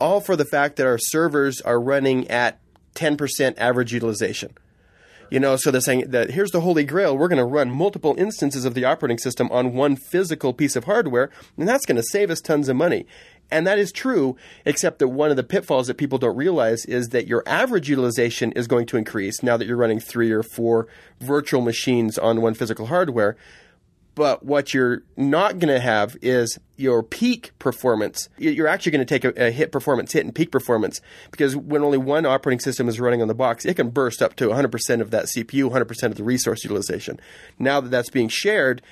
All 0.00 0.20
for 0.20 0.34
the 0.34 0.44
fact 0.44 0.76
that 0.76 0.86
our 0.86 0.98
servers 0.98 1.60
are 1.60 1.80
running 1.80 2.28
at 2.28 2.58
10% 2.94 3.54
average 3.56 3.92
utilization. 3.92 4.54
You 5.32 5.40
know, 5.40 5.56
so 5.56 5.70
they're 5.70 5.80
saying 5.80 6.10
that 6.10 6.32
here's 6.32 6.50
the 6.50 6.60
holy 6.60 6.84
grail. 6.84 7.16
We're 7.16 7.26
going 7.26 7.38
to 7.38 7.46
run 7.46 7.70
multiple 7.70 8.14
instances 8.18 8.66
of 8.66 8.74
the 8.74 8.84
operating 8.84 9.16
system 9.16 9.50
on 9.50 9.72
one 9.72 9.96
physical 9.96 10.52
piece 10.52 10.76
of 10.76 10.84
hardware, 10.84 11.30
and 11.56 11.66
that's 11.66 11.86
going 11.86 11.96
to 11.96 12.02
save 12.02 12.28
us 12.28 12.42
tons 12.42 12.68
of 12.68 12.76
money. 12.76 13.06
And 13.50 13.66
that 13.66 13.78
is 13.78 13.92
true, 13.92 14.36
except 14.66 14.98
that 14.98 15.08
one 15.08 15.30
of 15.30 15.38
the 15.38 15.42
pitfalls 15.42 15.86
that 15.86 15.96
people 15.96 16.18
don't 16.18 16.36
realize 16.36 16.84
is 16.84 17.08
that 17.08 17.28
your 17.28 17.42
average 17.46 17.88
utilization 17.88 18.52
is 18.52 18.66
going 18.66 18.84
to 18.88 18.98
increase 18.98 19.42
now 19.42 19.56
that 19.56 19.66
you're 19.66 19.78
running 19.78 20.00
three 20.00 20.30
or 20.30 20.42
four 20.42 20.86
virtual 21.18 21.62
machines 21.62 22.18
on 22.18 22.42
one 22.42 22.52
physical 22.52 22.88
hardware. 22.88 23.34
But 24.14 24.44
what 24.44 24.74
you're 24.74 25.02
not 25.16 25.58
going 25.58 25.72
to 25.72 25.80
have 25.80 26.16
is 26.20 26.58
your 26.76 27.02
peak 27.02 27.52
performance. 27.58 28.28
You're 28.36 28.68
actually 28.68 28.92
going 28.92 29.06
to 29.06 29.18
take 29.18 29.24
a, 29.24 29.46
a 29.46 29.50
hit 29.50 29.72
performance 29.72 30.12
hit 30.12 30.24
and 30.24 30.34
peak 30.34 30.52
performance 30.52 31.00
because 31.30 31.56
when 31.56 31.82
only 31.82 31.98
one 31.98 32.26
operating 32.26 32.60
system 32.60 32.88
is 32.88 33.00
running 33.00 33.22
on 33.22 33.28
the 33.28 33.34
box, 33.34 33.64
it 33.64 33.74
can 33.74 33.88
burst 33.90 34.20
up 34.20 34.36
to 34.36 34.48
100% 34.48 35.00
of 35.00 35.10
that 35.12 35.26
CPU, 35.26 35.70
100% 35.70 36.02
of 36.04 36.16
the 36.16 36.24
resource 36.24 36.62
utilization. 36.62 37.18
Now 37.58 37.80
that 37.80 37.90
that's 37.90 38.10
being 38.10 38.28
shared, 38.28 38.82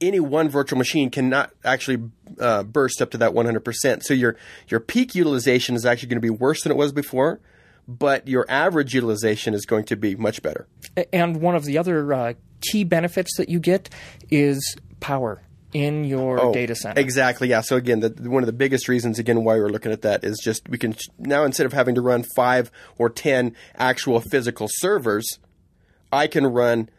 any 0.00 0.20
one 0.20 0.48
virtual 0.48 0.78
machine 0.78 1.10
cannot 1.10 1.52
actually 1.64 2.10
uh, 2.40 2.62
burst 2.64 3.02
up 3.02 3.10
to 3.10 3.18
that 3.18 3.32
100%. 3.32 4.02
So 4.02 4.14
your 4.14 4.36
your 4.68 4.80
peak 4.80 5.14
utilization 5.14 5.74
is 5.74 5.84
actually 5.84 6.08
going 6.08 6.18
to 6.18 6.22
be 6.22 6.30
worse 6.30 6.62
than 6.62 6.72
it 6.72 6.76
was 6.76 6.92
before, 6.92 7.40
but 7.88 8.28
your 8.28 8.44
average 8.48 8.94
utilization 8.94 9.54
is 9.54 9.64
going 9.64 9.84
to 9.86 9.96
be 9.96 10.14
much 10.14 10.42
better. 10.42 10.68
And 11.12 11.40
one 11.40 11.56
of 11.56 11.64
the 11.64 11.78
other 11.78 12.12
uh, 12.12 12.34
key 12.60 12.84
benefits 12.84 13.36
that 13.38 13.48
you 13.48 13.58
get 13.58 13.88
is 14.30 14.76
power 15.00 15.42
in 15.72 16.04
your 16.04 16.40
Oh, 16.40 16.52
data 16.52 16.74
center. 16.74 17.00
Exactly. 17.00 17.48
Yeah. 17.48 17.62
So 17.62 17.76
again, 17.76 18.00
the, 18.00 18.10
one 18.30 18.42
of 18.42 18.46
the 18.46 18.52
biggest 18.52 18.88
reasons 18.88 19.18
again 19.18 19.42
why 19.42 19.56
we're 19.56 19.68
looking 19.68 19.92
at 19.92 20.02
that 20.02 20.22
is 20.22 20.38
just 20.42 20.68
we 20.68 20.78
can 20.78 20.94
now 21.18 21.44
instead 21.44 21.66
of 21.66 21.72
having 21.72 21.94
to 21.94 22.00
run 22.00 22.24
five 22.36 22.70
or 22.98 23.08
ten 23.10 23.54
actual 23.74 24.20
physical 24.20 24.68
servers, 24.70 25.26
I 26.12 26.26
can 26.26 26.46
run 26.46 26.90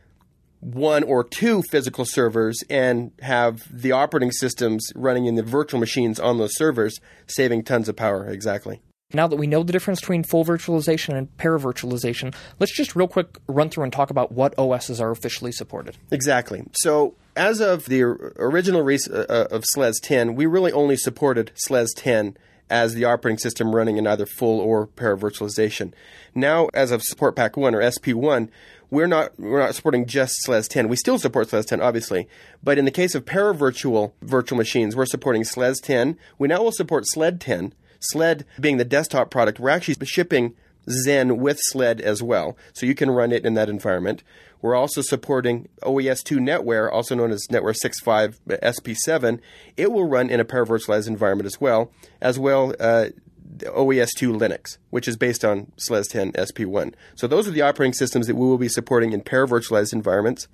one 0.62 1.04
or 1.04 1.24
two 1.24 1.62
physical 1.72 2.04
servers 2.06 2.62
and 2.70 3.12
have 3.22 3.62
the 3.72 3.92
operating 3.92 4.32
systems 4.32 4.92
running 4.96 5.26
in 5.26 5.36
the 5.36 5.44
virtual 5.44 5.80
machines 5.80 6.20
on 6.20 6.38
those 6.38 6.56
servers, 6.58 7.00
saving 7.28 7.64
tons 7.64 7.88
of 7.90 7.96
power. 7.96 8.28
Exactly. 8.28 8.82
Now 9.12 9.28
that 9.28 9.38
we 9.38 9.48
know 9.48 9.64
the 9.64 9.74
difference 9.74 10.02
between 10.02 10.24
full 10.24 10.46
virtualization 10.46 11.18
and 11.18 11.36
paravirtualization, 11.38 12.36
let's 12.60 12.76
just 12.76 12.96
real 12.96 13.08
quick 13.08 13.40
run 13.48 13.72
through 13.72 13.86
and 13.86 13.92
talk 13.92 14.12
about 14.12 14.32
what 14.32 14.54
OSs 14.60 15.02
are 15.02 15.10
officially 15.10 15.52
supported. 15.52 15.98
Exactly. 16.12 16.64
So, 16.74 17.16
as 17.36 17.60
of 17.60 17.86
the 17.86 18.04
original 18.04 18.84
release 18.84 19.10
uh, 19.10 19.48
of 19.50 19.64
SLES 19.74 20.00
10, 20.00 20.36
we 20.36 20.46
really 20.46 20.72
only 20.72 20.96
supported 20.96 21.52
SLES 21.56 21.88
10 21.96 22.38
as 22.70 22.94
the 22.94 23.06
operating 23.06 23.40
system 23.40 23.76
running 23.76 23.98
in 23.98 24.06
either 24.06 24.28
full 24.28 24.60
or 24.60 24.86
paravirtualization. 24.86 25.92
Now, 26.36 26.68
as 26.76 26.92
of 26.92 27.02
Support 27.02 27.36
Pack 27.36 27.58
1 27.58 27.74
or 27.74 27.82
SP1, 27.82 28.50
we're 28.92 29.08
not 29.08 29.32
we're 29.40 29.58
not 29.58 29.74
supporting 29.74 30.06
just 30.06 30.36
SLES 30.46 30.68
10. 30.68 30.88
We 30.88 30.96
still 30.96 31.18
support 31.18 31.48
SLES 31.48 31.66
10, 31.66 31.82
obviously, 31.82 32.28
but 32.64 32.78
in 32.78 32.86
the 32.86 32.92
case 32.92 33.16
of 33.16 33.26
paravirtual 33.26 34.12
virtual 34.22 34.58
machines, 34.58 34.96
we're 34.96 35.08
supporting 35.08 35.44
SLES 35.44 35.82
10. 35.82 36.16
We 36.38 36.48
now 36.48 36.62
will 36.62 36.72
support 36.72 37.08
SLED 37.08 37.42
10. 37.42 37.74
SLED 38.00 38.46
being 38.60 38.78
the 38.78 38.86
desktop 38.86 39.30
product, 39.30 39.60
we're 39.60 39.70
actually 39.70 39.96
shipping 40.06 40.56
Xen 40.88 41.38
with 41.38 41.60
SLED 41.60 42.02
as 42.02 42.24
well, 42.24 42.58
so 42.74 42.86
you 42.86 42.96
can 42.96 43.12
run 43.12 43.32
it 43.32 43.46
in 43.46 43.54
that 43.54 43.70
environment. 43.70 44.24
We're 44.62 44.76
also 44.76 45.02
supporting 45.02 45.70
OES2 45.84 46.38
NetWare, 46.38 46.92
also 46.92 47.16
known 47.16 47.32
as 47.32 47.48
NetWare 47.50 47.76
6.5 47.80 48.40
SP7. 48.48 49.40
It 49.78 49.92
will 49.92 50.08
run 50.08 50.30
in 50.30 50.40
a 50.40 50.46
paravirtualized 50.46 51.08
environment 51.08 51.48
as 51.48 51.62
well, 51.62 51.92
as 52.20 52.38
well 52.38 52.74
uh, 52.80 53.08
OES2 53.60 54.38
Linux, 54.38 54.78
which 54.90 55.08
is 55.08 55.16
based 55.16 55.46
on 55.46 55.72
SLES 55.78 56.08
10 56.10 56.34
SP1. 56.34 56.94
So 57.16 57.28
those 57.28 57.48
are 57.48 57.52
the 57.52 57.62
operating 57.62 57.94
systems 57.94 58.28
that 58.28 58.36
we 58.36 58.48
will 58.48 58.58
be 58.58 58.70
supporting 58.70 59.14
in 59.14 59.22
paravirtualized 59.22 59.94
environments. 59.94 60.48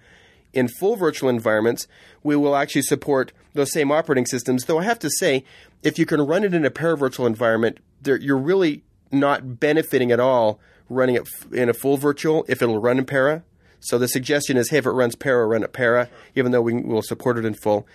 In 0.54 0.68
full 0.68 0.96
virtual 0.96 1.30
environments, 1.30 1.88
we 2.24 2.36
will 2.36 2.56
actually 2.56 2.84
support 2.84 3.34
those 3.54 3.72
same 3.72 3.92
operating 3.92 4.26
systems. 4.26 4.66
Though 4.66 4.80
I 4.80 4.84
have 4.84 5.00
to 5.00 5.10
say, 5.10 5.44
if 5.84 6.00
you 6.00 6.06
can 6.06 6.22
run 6.22 6.44
it 6.44 6.54
in 6.54 6.66
a 6.66 6.72
paravirtual 6.72 7.28
environment, 7.28 7.80
you're 8.06 8.38
really 8.38 8.84
not 9.12 9.60
benefiting 9.60 10.12
at 10.12 10.20
all 10.20 10.60
running 10.90 11.16
it 11.16 11.28
in 11.52 11.70
a 11.70 11.74
full 11.74 11.98
virtual 11.98 12.46
if 12.48 12.62
it'll 12.62 12.80
run 12.80 13.00
in 13.00 13.06
para. 13.06 13.44
So 13.80 13.98
the 13.98 14.08
suggestion 14.08 14.58
is, 14.58 14.70
hey, 14.70 14.78
if 14.78 14.86
it 14.86 14.92
runs 14.92 15.16
para, 15.16 15.46
run 15.46 15.64
it 15.64 15.74
para, 15.74 16.10
even 16.36 16.52
though 16.52 16.62
we 16.62 16.74
will 16.74 17.02
support 17.02 17.38
it 17.38 17.46
in 17.46 17.54
full. 17.54 17.88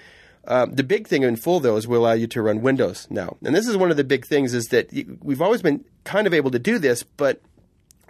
Um, 0.46 0.72
the 0.72 0.84
big 0.84 1.06
thing 1.06 1.22
in 1.22 1.36
full, 1.36 1.60
though, 1.60 1.76
is 1.76 1.86
we 1.86 1.96
allow 1.96 2.12
you 2.12 2.26
to 2.28 2.42
run 2.42 2.62
Windows 2.62 3.06
now. 3.10 3.36
And 3.44 3.54
this 3.54 3.68
is 3.68 3.76
one 3.76 3.90
of 3.90 3.96
the 3.96 4.04
big 4.04 4.26
things 4.26 4.54
is 4.54 4.66
that 4.66 4.90
we've 5.20 5.42
always 5.42 5.62
been 5.62 5.84
kind 6.04 6.26
of 6.26 6.34
able 6.34 6.50
to 6.52 6.58
do 6.58 6.78
this, 6.78 7.02
but 7.02 7.42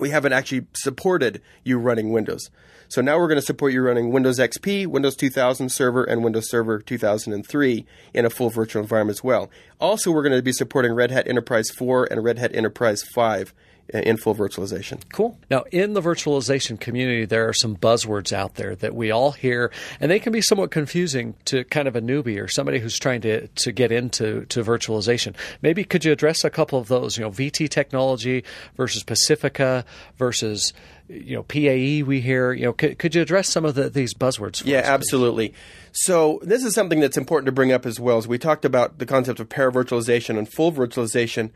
we 0.01 0.11
haven't 0.11 0.33
actually 0.33 0.67
supported 0.75 1.41
you 1.65 1.79
running 1.79 2.13
Windows. 2.13 2.51
So 2.89 3.01
now 3.01 3.19
we're 3.19 3.29
going 3.29 3.39
to 3.39 3.47
support 3.47 3.73
you 3.73 3.83
running 3.83 4.11
Windows 4.11 4.41
XP, 4.41 4.89
Windows 4.89 5.15
2000 5.15 5.69
Server, 5.69 6.03
and 6.03 6.25
Windows 6.25 6.51
Server 6.51 6.81
2003 6.81 7.87
in 8.13 8.25
a 8.25 8.31
full 8.31 8.51
virtual 8.51 8.83
environment 8.83 9.17
as 9.17 9.23
well. 9.23 9.49
Also, 9.81 10.11
we're 10.11 10.25
going 10.25 10.37
to 10.37 10.43
be 10.43 10.53
supporting 10.53 10.93
Red 10.93 11.13
Hat 11.13 11.29
Enterprise 11.29 11.71
4 11.71 12.09
and 12.11 12.25
Red 12.25 12.39
Hat 12.39 12.53
Enterprise 12.53 13.05
5 13.05 13.55
in 13.93 14.17
full 14.17 14.35
virtualization. 14.35 15.01
Cool. 15.13 15.39
Now, 15.51 15.65
in 15.71 15.95
the 15.95 16.01
virtualization 16.01 16.79
community, 16.79 17.25
there 17.25 17.49
are 17.49 17.53
some 17.53 17.77
buzzwords 17.77 18.33
out 18.33 18.55
there 18.55 18.75
that 18.77 18.95
we 18.95 19.11
all 19.11 19.33
hear, 19.33 19.71
and 20.01 20.11
they 20.11 20.19
can 20.19 20.33
be 20.33 20.41
somewhat 20.41 20.71
confusing 20.71 21.35
to 21.47 21.65
kind 21.65 21.89
of 21.89 21.97
a 21.97 22.01
newbie 22.01 22.43
or 22.43 22.49
somebody 22.49 22.79
who's 22.79 22.99
trying 22.99 23.21
to, 23.23 23.49
to 23.49 23.73
get 23.73 23.93
into 23.93 24.45
to 24.47 24.63
virtualization. 24.63 25.35
Maybe 25.63 25.85
could 25.85 26.05
you 26.05 26.13
address 26.13 26.45
a 26.45 26.51
couple 26.51 26.79
of 26.79 26.89
those? 26.89 27.19
You 27.19 27.25
know, 27.25 27.31
VT 27.31 27.69
technology 27.69 28.45
versus 28.77 29.03
Pacifica 29.03 29.85
versus 30.17 30.73
you 31.09 31.37
know 31.37 31.43
PAE. 31.43 32.03
We 32.07 32.21
hear. 32.21 32.53
You 32.53 32.67
know, 32.67 32.73
could, 32.73 32.99
could 32.99 33.15
you 33.15 33.23
address 33.23 33.49
some 33.49 33.65
of 33.65 33.75
the, 33.75 33.91
these 33.91 34.15
buzzwords? 34.15 34.63
For 34.63 34.69
Yeah, 34.69 34.81
us, 34.81 34.87
absolutely. 34.87 35.55
So 35.93 36.41
this 36.43 36.65
is 36.65 36.75
something 36.75 37.01
that's 37.01 37.17
important 37.17 37.47
to 37.47 37.53
bring 37.53 37.73
up 37.73 37.85
as 37.85 37.99
well. 37.99 38.19
As 38.19 38.29
we 38.29 38.39
talked 38.39 38.65
about 38.65 38.99
the 38.99 39.07
concept 39.07 39.41
of 39.41 39.49
paravirtualization 39.49 40.39
and 40.39 40.51
full 40.51 40.73
virtualization, 40.73 41.51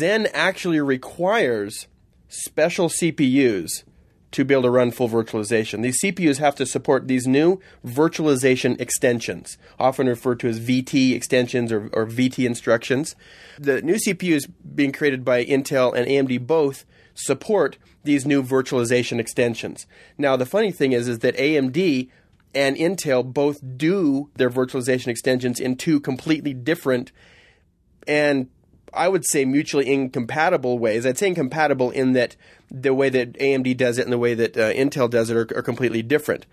Xen 0.00 0.28
actually 0.32 0.80
requires 0.80 1.86
special 2.28 2.88
CPUs 2.88 3.84
to 4.32 4.44
be 4.44 4.52
able 4.52 4.64
to 4.64 4.70
run 4.70 4.90
full 4.90 5.08
virtualization. 5.08 5.82
These 5.82 6.02
CPUs 6.02 6.38
have 6.38 6.54
to 6.56 6.66
support 6.66 7.08
these 7.08 7.26
new 7.26 7.60
virtualization 7.86 8.78
extensions, 8.80 9.56
often 9.78 10.08
referred 10.08 10.40
to 10.40 10.48
as 10.48 10.60
VT 10.60 11.14
extensions 11.14 11.72
or, 11.72 11.88
or 11.92 12.06
VT 12.06 12.44
instructions. 12.44 13.14
The 13.58 13.80
new 13.82 13.94
CPUs 13.94 14.50
being 14.74 14.92
created 14.92 15.24
by 15.24 15.44
Intel 15.44 15.94
and 15.94 16.06
AMD 16.06 16.46
both 16.46 16.84
support 17.14 17.78
these 18.04 18.26
new 18.26 18.42
virtualization 18.42 19.18
extensions. 19.18 19.86
Now, 20.18 20.36
the 20.36 20.46
funny 20.46 20.70
thing 20.70 20.92
is, 20.92 21.08
is 21.08 21.20
that 21.20 21.36
AMD 21.36 22.10
and 22.54 22.76
Intel 22.76 23.24
both 23.24 23.60
do 23.76 24.30
their 24.34 24.50
virtualization 24.50 25.08
extensions 25.08 25.60
in 25.60 25.76
two 25.76 26.00
completely 26.00 26.52
different 26.52 27.12
and 28.06 28.48
I 28.96 29.08
would 29.08 29.24
say 29.24 29.44
mutually 29.44 29.92
incompatible 29.92 30.78
ways. 30.78 31.06
I'd 31.06 31.18
say 31.18 31.28
incompatible 31.28 31.90
in 31.90 32.12
that 32.14 32.36
the 32.70 32.94
way 32.94 33.08
that 33.08 33.34
AMD 33.34 33.76
does 33.76 33.98
it 33.98 34.04
and 34.04 34.12
the 34.12 34.18
way 34.18 34.34
that 34.34 34.56
uh, 34.56 34.72
Intel 34.72 35.08
does 35.08 35.30
it 35.30 35.36
are, 35.36 35.58
are 35.58 35.62
completely 35.62 36.02
different. 36.02 36.46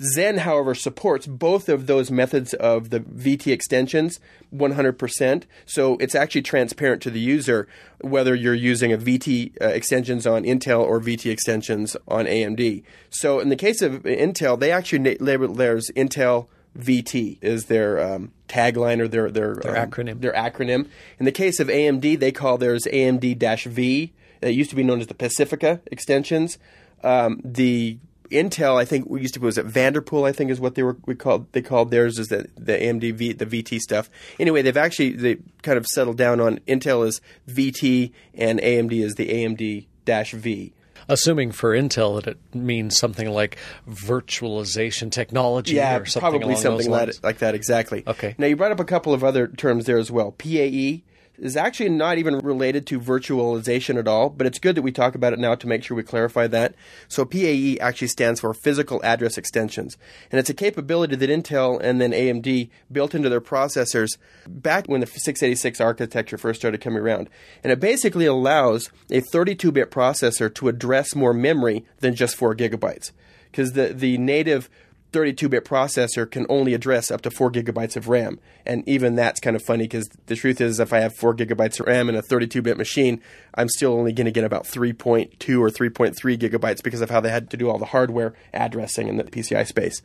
Xen, 0.00 0.38
however, 0.38 0.74
supports 0.74 1.26
both 1.26 1.68
of 1.68 1.86
those 1.86 2.10
methods 2.10 2.52
of 2.54 2.90
the 2.90 3.00
VT 3.00 3.50
extensions 3.50 4.20
100%. 4.54 5.44
So 5.64 5.96
it's 5.96 6.14
actually 6.14 6.42
transparent 6.42 7.00
to 7.02 7.10
the 7.10 7.20
user 7.20 7.66
whether 8.02 8.34
you're 8.34 8.54
using 8.54 8.92
a 8.92 8.98
VT 8.98 9.54
uh, 9.60 9.68
extensions 9.68 10.26
on 10.26 10.44
Intel 10.44 10.80
or 10.80 11.00
VT 11.00 11.30
extensions 11.30 11.96
on 12.06 12.26
AMD. 12.26 12.82
So 13.08 13.40
in 13.40 13.48
the 13.48 13.56
case 13.56 13.80
of 13.80 14.02
Intel, 14.02 14.58
they 14.58 14.70
actually 14.70 15.16
label 15.18 15.54
theirs 15.54 15.90
Intel 15.96 16.48
VT 16.76 17.38
is 17.40 17.66
their 17.66 18.00
um, 18.00 18.32
tagline 18.48 19.00
or 19.00 19.08
their 19.08 19.30
their, 19.30 19.54
Their 19.56 19.76
um, 19.76 19.90
acronym. 19.90 20.20
Their 20.20 20.32
acronym. 20.32 20.88
In 21.18 21.24
the 21.24 21.32
case 21.32 21.60
of 21.60 21.68
AMD, 21.68 22.18
they 22.18 22.32
call 22.32 22.58
theirs 22.58 22.84
AMD-V. 22.84 24.12
It 24.42 24.50
used 24.50 24.70
to 24.70 24.76
be 24.76 24.82
known 24.82 25.00
as 25.00 25.06
the 25.06 25.14
Pacifica 25.14 25.80
extensions. 25.90 26.58
Um, 27.02 27.40
the 27.44 27.98
Intel, 28.30 28.80
I 28.80 28.84
think, 28.84 29.08
we 29.08 29.20
used 29.20 29.34
to 29.34 29.40
was 29.40 29.58
it 29.58 29.66
Vanderpool. 29.66 30.24
I 30.24 30.32
think 30.32 30.50
is 30.50 30.60
what 30.60 30.74
they 30.74 30.82
were 30.82 30.96
we 31.06 31.14
called. 31.14 31.52
They 31.52 31.62
called 31.62 31.90
theirs 31.90 32.18
is 32.18 32.28
the 32.28 32.48
the 32.56 32.72
AMD 32.72 33.14
v, 33.14 33.32
the 33.32 33.46
VT 33.46 33.78
stuff. 33.78 34.10
Anyway, 34.38 34.62
they've 34.62 34.76
actually 34.76 35.12
they 35.12 35.36
kind 35.62 35.78
of 35.78 35.86
settled 35.86 36.16
down 36.16 36.40
on 36.40 36.58
Intel 36.66 37.06
is 37.06 37.20
VT 37.48 38.12
and 38.34 38.60
AMD 38.60 38.92
is 38.92 39.14
the 39.14 39.28
AMD 39.28 39.86
dash 40.04 40.32
V. 40.32 40.72
Assuming 41.08 41.52
for 41.52 41.70
Intel 41.72 42.16
that 42.22 42.26
it 42.32 42.38
means 42.54 42.96
something 42.98 43.30
like 43.30 43.56
virtualization 43.88 45.10
technology 45.10 45.74
Yeah, 45.74 45.98
or 45.98 46.04
something 46.06 46.30
probably 46.40 46.54
something 46.56 46.78
those 46.78 46.88
like, 46.88 47.06
lines. 47.06 47.22
like 47.22 47.38
that. 47.38 47.54
Exactly. 47.54 48.02
Okay. 48.06 48.34
Now 48.38 48.46
you 48.46 48.56
brought 48.56 48.72
up 48.72 48.80
a 48.80 48.84
couple 48.84 49.12
of 49.14 49.22
other 49.22 49.46
terms 49.46 49.86
there 49.86 49.98
as 49.98 50.10
well. 50.10 50.32
PAE 50.32 51.02
is 51.38 51.56
actually 51.56 51.88
not 51.88 52.18
even 52.18 52.38
related 52.38 52.86
to 52.86 53.00
virtualization 53.00 53.98
at 53.98 54.08
all, 54.08 54.30
but 54.30 54.46
it's 54.46 54.58
good 54.58 54.74
that 54.76 54.82
we 54.82 54.92
talk 54.92 55.14
about 55.14 55.32
it 55.32 55.38
now 55.38 55.54
to 55.54 55.66
make 55.66 55.82
sure 55.82 55.96
we 55.96 56.02
clarify 56.02 56.46
that. 56.46 56.74
So 57.08 57.24
PAE 57.24 57.76
actually 57.80 58.08
stands 58.08 58.40
for 58.40 58.54
Physical 58.54 59.02
Address 59.04 59.38
Extensions, 59.38 59.96
and 60.30 60.38
it's 60.38 60.50
a 60.50 60.54
capability 60.54 61.16
that 61.16 61.30
Intel 61.30 61.80
and 61.80 62.00
then 62.00 62.12
AMD 62.12 62.70
built 62.90 63.14
into 63.14 63.28
their 63.28 63.40
processors 63.40 64.16
back 64.46 64.86
when 64.86 65.00
the 65.00 65.06
686 65.06 65.80
architecture 65.80 66.38
first 66.38 66.60
started 66.60 66.80
coming 66.80 67.02
around. 67.02 67.28
And 67.62 67.72
it 67.72 67.80
basically 67.80 68.26
allows 68.26 68.90
a 69.10 69.20
32-bit 69.20 69.90
processor 69.90 70.52
to 70.54 70.68
address 70.68 71.14
more 71.14 71.34
memory 71.34 71.84
than 71.98 72.14
just 72.14 72.36
4 72.36 72.54
gigabytes. 72.54 73.12
Because 73.50 73.72
the, 73.72 73.88
the 73.88 74.18
native 74.18 74.68
32-bit 75.12 75.64
processor 75.64 76.30
can 76.30 76.46
only 76.48 76.74
address 76.74 77.10
up 77.10 77.22
to 77.22 77.30
four 77.30 77.50
gigabytes 77.50 77.96
of 77.96 78.08
RAM, 78.08 78.38
and 78.66 78.86
even 78.88 79.14
that's 79.14 79.40
kind 79.40 79.56
of 79.56 79.62
funny 79.62 79.84
because 79.84 80.08
the 80.26 80.36
truth 80.36 80.60
is, 80.60 80.80
if 80.80 80.92
I 80.92 81.00
have 81.00 81.16
four 81.16 81.34
gigabytes 81.34 81.80
of 81.80 81.86
RAM 81.86 82.08
in 82.08 82.16
a 82.16 82.22
32-bit 82.22 82.76
machine, 82.76 83.22
I'm 83.54 83.68
still 83.68 83.92
only 83.92 84.12
going 84.12 84.26
to 84.26 84.32
get 84.32 84.44
about 84.44 84.64
3.2 84.64 85.60
or 85.60 85.70
3.3 85.70 86.14
gigabytes 86.38 86.82
because 86.82 87.00
of 87.00 87.10
how 87.10 87.20
they 87.20 87.30
had 87.30 87.50
to 87.50 87.56
do 87.56 87.70
all 87.70 87.78
the 87.78 87.86
hardware 87.86 88.34
addressing 88.52 89.08
in 89.08 89.16
the 89.16 89.24
PCI 89.24 89.66
space. 89.66 90.02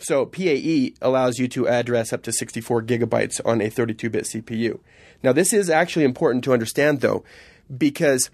So 0.00 0.26
PAE 0.26 0.94
allows 1.00 1.38
you 1.38 1.46
to 1.48 1.68
address 1.68 2.12
up 2.12 2.24
to 2.24 2.32
64 2.32 2.82
gigabytes 2.82 3.40
on 3.44 3.60
a 3.60 3.70
32-bit 3.70 4.24
CPU. 4.24 4.80
Now 5.22 5.32
this 5.32 5.52
is 5.52 5.70
actually 5.70 6.04
important 6.04 6.42
to 6.44 6.52
understand 6.52 7.00
though, 7.00 7.22
because 7.76 8.30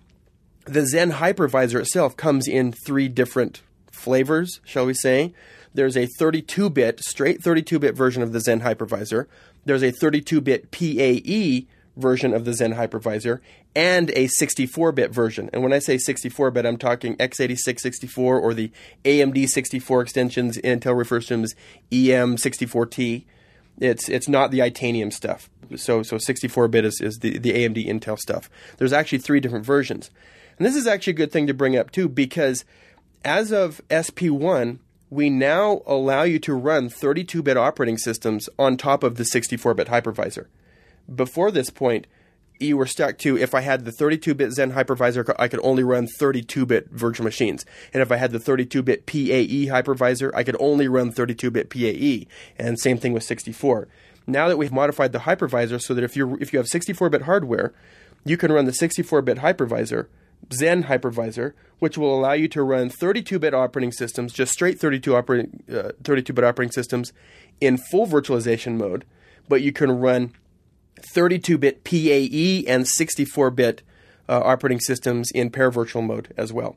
the 0.65 0.81
Xen 0.81 1.13
hypervisor 1.13 1.81
itself 1.81 2.17
comes 2.17 2.49
in 2.49 2.73
three 2.73 3.09
different 3.09 3.63
flavors, 3.91 4.61
shall 4.65 4.87
we 4.87 4.95
say. 4.95 5.35
There's 5.75 5.97
a 5.97 6.07
32 6.07 6.71
bit, 6.71 7.01
straight 7.01 7.43
32 7.43 7.79
bit 7.79 7.95
version 7.95 8.23
of 8.23 8.33
the 8.33 8.39
Xen 8.39 8.63
hypervisor. 8.63 9.27
There's 9.65 9.83
a 9.83 9.91
32 9.91 10.41
bit 10.41 10.71
PAE 10.71 11.67
version 11.99 12.33
of 12.33 12.45
the 12.45 12.53
Xen 12.53 12.77
hypervisor 12.77 13.41
and 13.75 14.11
a 14.13 14.29
64 14.29 14.93
bit 14.93 15.13
version. 15.13 15.51
And 15.53 15.63
when 15.63 15.73
I 15.73 15.79
say 15.79 15.99
64 15.99 16.53
bit, 16.53 16.65
I'm 16.65 16.79
talking 16.79 17.17
x86 17.17 17.81
64 17.81 18.39
or 18.39 18.55
the 18.55 18.71
AMD 19.05 19.49
64 19.49 20.03
extensions. 20.03 20.59
Intel 20.59 20.97
refers 20.97 21.27
to 21.27 21.35
them 21.35 21.45
as 21.45 21.55
EM64T. 21.93 23.25
It's 23.81 24.09
it's 24.09 24.29
not 24.29 24.51
the 24.51 24.61
Itanium 24.61 25.13
stuff. 25.13 25.51
So 25.77 26.03
so 26.03 26.19
64 26.19 26.69
bit 26.69 26.85
is, 26.85 27.01
is 27.01 27.19
the, 27.19 27.39
the 27.39 27.53
AMD 27.53 27.87
Intel 27.87 28.19
stuff. 28.19 28.49
There's 28.79 28.93
actually 28.93 29.19
three 29.19 29.41
different 29.41 29.67
versions. 29.67 30.11
And 30.57 30.67
this 30.67 30.75
is 30.75 30.87
actually 30.87 31.13
a 31.13 31.17
good 31.17 31.33
thing 31.33 31.47
to 31.47 31.55
bring 31.55 31.77
up 31.77 31.91
too 31.91 32.09
because 32.09 32.65
as 33.25 33.53
of 33.53 33.81
SP1, 33.91 34.79
we 35.11 35.31
now 35.31 35.83
allow 35.87 36.23
you 36.23 36.39
to 36.41 36.55
run 36.55 36.89
32 36.89 37.43
bit 37.43 37.57
operating 37.57 37.99
systems 37.99 38.49
on 38.59 38.77
top 38.77 39.03
of 39.03 39.17
the 39.17 39.25
64 39.25 39.75
bit 39.75 39.89
hypervisor. 39.89 40.47
Before 41.13 41.51
this 41.51 41.71
point, 41.71 42.07
you 42.61 42.77
were 42.77 42.87
stuck 42.87 43.19
to 43.19 43.39
if 43.39 43.55
I 43.55 43.61
had 43.61 43.85
the 43.85 43.93
32 43.93 44.35
bit 44.35 44.51
Xen 44.51 44.73
hypervisor, 44.75 45.35
I 45.39 45.49
could 45.49 45.61
only 45.63 45.83
run 45.83 46.07
32 46.07 46.67
bit 46.67 46.91
virtual 46.91 47.25
machines. 47.25 47.65
And 47.95 48.03
if 48.03 48.13
I 48.13 48.17
had 48.17 48.33
the 48.33 48.41
32 48.41 48.83
bit 48.83 49.07
PAE 49.07 49.71
hypervisor, 49.71 50.31
I 50.35 50.43
could 50.43 50.57
only 50.61 50.89
run 50.89 51.13
32 51.13 51.51
bit 51.51 51.71
PAE. 51.71 52.27
And 52.59 52.79
same 52.79 52.99
thing 52.99 53.13
with 53.13 53.23
64. 53.23 53.89
Now 54.27 54.49
that 54.49 54.59
we've 54.59 54.73
modified 54.73 55.13
the 55.13 55.21
hypervisor 55.21 55.81
so 55.81 55.95
that 55.95 56.05
if 56.05 56.17
you 56.17 56.37
if 56.41 56.53
you 56.53 56.59
have 56.59 56.69
64 56.69 57.09
bit 57.11 57.23
hardware, 57.23 57.73
you 58.25 58.37
can 58.37 58.53
run 58.53 58.67
the 58.67 58.73
64 58.73 59.23
bit 59.23 59.39
hypervisor 59.39 60.09
Xen 60.49 60.85
hypervisor, 60.85 61.53
which 61.79 61.99
will 61.99 62.19
allow 62.19 62.33
you 62.33 62.49
to 62.49 62.63
run 62.63 62.91
32-bit 62.91 63.55
operating 63.55 63.93
systems, 63.93 64.33
just 64.33 64.53
straight 64.53 64.81
32 64.81 65.15
operating 65.15 65.63
uh, 65.71 65.93
32-bit 66.03 66.45
operating 66.45 66.73
systems 66.73 67.13
in 67.61 67.79
full 67.91 68.07
virtualization 68.07 68.77
mode, 68.77 69.05
but 69.49 69.63
you 69.63 69.73
can 69.73 69.91
run 69.91 70.33
32-bit 71.15 71.85
PAE 71.85 72.71
and 72.71 72.85
64-bit 72.85 73.83
uh, 74.29 74.41
operating 74.45 74.81
systems 74.81 75.31
in 75.35 75.51
paravirtual 75.51 76.05
mode 76.05 76.33
as 76.37 76.53
well. 76.53 76.77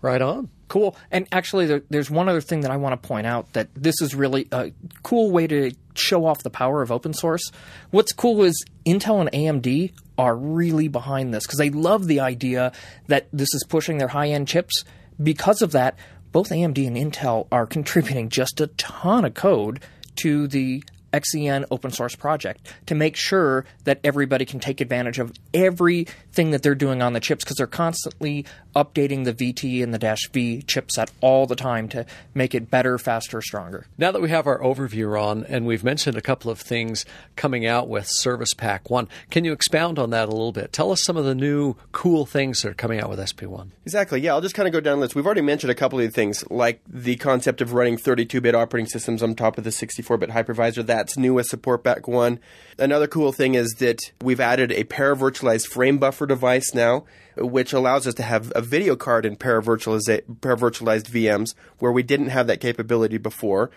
Right 0.00 0.20
on. 0.20 0.48
Cool. 0.66 0.96
And 1.12 1.28
actually, 1.30 1.66
there, 1.66 1.82
there's 1.90 2.10
one 2.10 2.28
other 2.28 2.40
thing 2.40 2.62
that 2.62 2.72
I 2.72 2.76
want 2.76 3.00
to 3.00 3.06
point 3.06 3.26
out 3.26 3.52
that 3.52 3.68
this 3.74 4.00
is 4.02 4.14
really 4.14 4.48
a 4.50 4.72
cool 5.04 5.30
way 5.30 5.46
to 5.46 5.72
show 5.94 6.26
off 6.26 6.42
the 6.42 6.50
power 6.50 6.82
of 6.82 6.90
open 6.90 7.12
source. 7.14 7.52
What's 7.90 8.12
cool 8.12 8.42
is 8.42 8.64
Intel 8.84 9.20
and 9.20 9.30
AMD 9.30 9.92
are 10.18 10.36
really 10.36 10.88
behind 10.88 11.32
this 11.32 11.46
because 11.46 11.58
they 11.58 11.70
love 11.70 12.06
the 12.06 12.20
idea 12.20 12.72
that 13.06 13.28
this 13.32 13.52
is 13.54 13.64
pushing 13.68 13.98
their 13.98 14.08
high 14.08 14.28
end 14.28 14.48
chips. 14.48 14.84
Because 15.22 15.62
of 15.62 15.72
that, 15.72 15.96
both 16.32 16.50
AMD 16.50 16.86
and 16.86 16.96
Intel 16.96 17.46
are 17.52 17.66
contributing 17.66 18.28
just 18.28 18.60
a 18.60 18.66
ton 18.68 19.24
of 19.24 19.34
code 19.34 19.80
to 20.16 20.46
the 20.46 20.82
XEN 21.12 21.64
open 21.70 21.90
source 21.90 22.14
project 22.14 22.72
to 22.86 22.94
make 22.94 23.16
sure 23.16 23.64
that 23.84 24.00
everybody 24.04 24.44
can 24.44 24.60
take 24.60 24.80
advantage 24.80 25.18
of 25.18 25.32
everything 25.54 26.50
that 26.50 26.62
they're 26.62 26.74
doing 26.74 27.02
on 27.02 27.12
the 27.12 27.20
chips 27.20 27.44
because 27.44 27.56
they're 27.56 27.66
constantly 27.66 28.44
updating 28.74 29.24
the 29.24 29.34
VT 29.34 29.82
and 29.82 29.92
the 29.92 29.98
Dash 29.98 30.28
V 30.30 30.62
chipset 30.66 31.10
all 31.20 31.46
the 31.46 31.56
time 31.56 31.88
to 31.88 32.06
make 32.34 32.54
it 32.54 32.70
better, 32.70 32.98
faster, 32.98 33.42
stronger. 33.42 33.86
Now 33.98 34.12
that 34.12 34.22
we 34.22 34.30
have 34.30 34.46
our 34.46 34.58
overview, 34.60 35.12
Ron, 35.12 35.44
and 35.48 35.66
we've 35.66 35.84
mentioned 35.84 36.16
a 36.16 36.22
couple 36.22 36.50
of 36.50 36.58
things 36.58 37.04
coming 37.36 37.66
out 37.66 37.88
with 37.88 38.06
Service 38.08 38.54
Pack 38.54 38.88
1, 38.88 39.08
can 39.30 39.44
you 39.44 39.52
expound 39.52 39.98
on 39.98 40.10
that 40.10 40.28
a 40.28 40.32
little 40.32 40.52
bit? 40.52 40.72
Tell 40.72 40.90
us 40.90 41.02
some 41.02 41.16
of 41.16 41.24
the 41.24 41.34
new 41.34 41.74
cool 41.92 42.24
things 42.24 42.62
that 42.62 42.70
are 42.70 42.74
coming 42.74 43.00
out 43.00 43.10
with 43.10 43.18
SP1. 43.18 43.68
Exactly. 43.84 44.20
Yeah, 44.20 44.32
I'll 44.32 44.40
just 44.40 44.54
kind 44.54 44.66
of 44.66 44.72
go 44.72 44.80
down 44.80 44.98
the 44.98 45.02
list. 45.02 45.14
We've 45.14 45.26
already 45.26 45.42
mentioned 45.42 45.70
a 45.70 45.74
couple 45.74 46.00
of 46.00 46.14
things, 46.14 46.44
like 46.50 46.80
the 46.86 47.16
concept 47.16 47.60
of 47.60 47.74
running 47.74 47.96
32-bit 47.96 48.54
operating 48.54 48.88
systems 48.88 49.22
on 49.22 49.34
top 49.34 49.58
of 49.58 49.64
the 49.64 49.70
64-bit 49.70 50.30
hypervisor. 50.30 50.86
That's 51.02 51.18
new 51.18 51.34
with 51.34 51.46
Support 51.46 51.82
Pack 51.82 52.06
1. 52.06 52.38
Another 52.78 53.08
cool 53.08 53.32
thing 53.32 53.56
is 53.56 53.74
that 53.80 53.98
we've 54.22 54.38
added 54.38 54.70
a 54.70 54.84
para-virtualized 54.84 55.66
frame 55.66 55.98
buffer 55.98 56.26
device 56.26 56.74
now, 56.74 57.06
which 57.36 57.72
allows 57.72 58.06
us 58.06 58.14
to 58.14 58.22
have 58.22 58.52
a 58.54 58.62
video 58.62 58.94
card 58.94 59.26
in 59.26 59.34
para-virtualiza- 59.34 60.22
para-virtualized 60.40 61.08
VMs, 61.08 61.56
where 61.80 61.90
we 61.90 62.04
didn't 62.04 62.28
have 62.28 62.46
that 62.46 62.60
capability 62.60 63.18
before. 63.18 63.72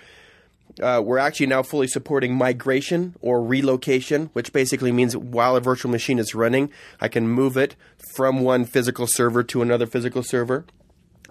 Uh, 0.79 1.01
we're 1.03 1.17
actually 1.17 1.47
now 1.47 1.63
fully 1.63 1.87
supporting 1.87 2.35
migration 2.35 3.15
or 3.21 3.41
relocation, 3.41 4.29
which 4.33 4.53
basically 4.53 4.91
means 4.91 5.17
while 5.17 5.55
a 5.55 5.59
virtual 5.61 5.89
machine 5.89 6.19
is 6.19 6.35
running, 6.35 6.69
I 7.01 7.07
can 7.07 7.27
move 7.27 7.57
it 7.57 7.75
from 8.13 8.41
one 8.41 8.65
physical 8.65 9.07
server 9.07 9.41
to 9.45 9.63
another 9.63 9.87
physical 9.87 10.21
server. 10.21 10.63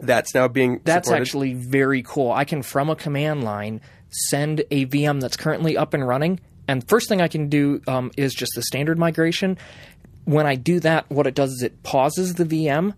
That's 0.01 0.35
now 0.35 0.49
being 0.49 0.81
That's 0.83 1.07
supported. 1.07 1.23
actually 1.23 1.55
very 1.55 2.03
cool. 2.03 2.33
I 2.33 2.45
can, 2.45 2.63
from 2.65 2.91
a 2.91 2.97
command 2.97 3.45
line, 3.45 3.81
send 4.15 4.65
a 4.71 4.87
VM 4.87 5.21
that's 5.21 5.37
currently 5.37 5.77
up 5.77 5.95
and 5.95 6.07
running. 6.07 6.41
And 6.69 6.87
first 6.89 7.09
thing 7.09 7.21
I 7.21 7.29
can 7.29 7.49
do 7.49 7.83
um, 7.87 8.11
is 8.17 8.33
just 8.35 8.53
the 8.55 8.63
standard 8.63 8.99
migration. 8.99 9.59
When 10.25 10.47
I 10.47 10.55
do 10.55 10.81
that, 10.81 11.11
what 11.11 11.27
it 11.27 11.35
does 11.35 11.51
is 11.53 11.63
it 11.63 11.83
pauses 11.83 12.35
the 12.35 12.45
VM. 12.45 12.95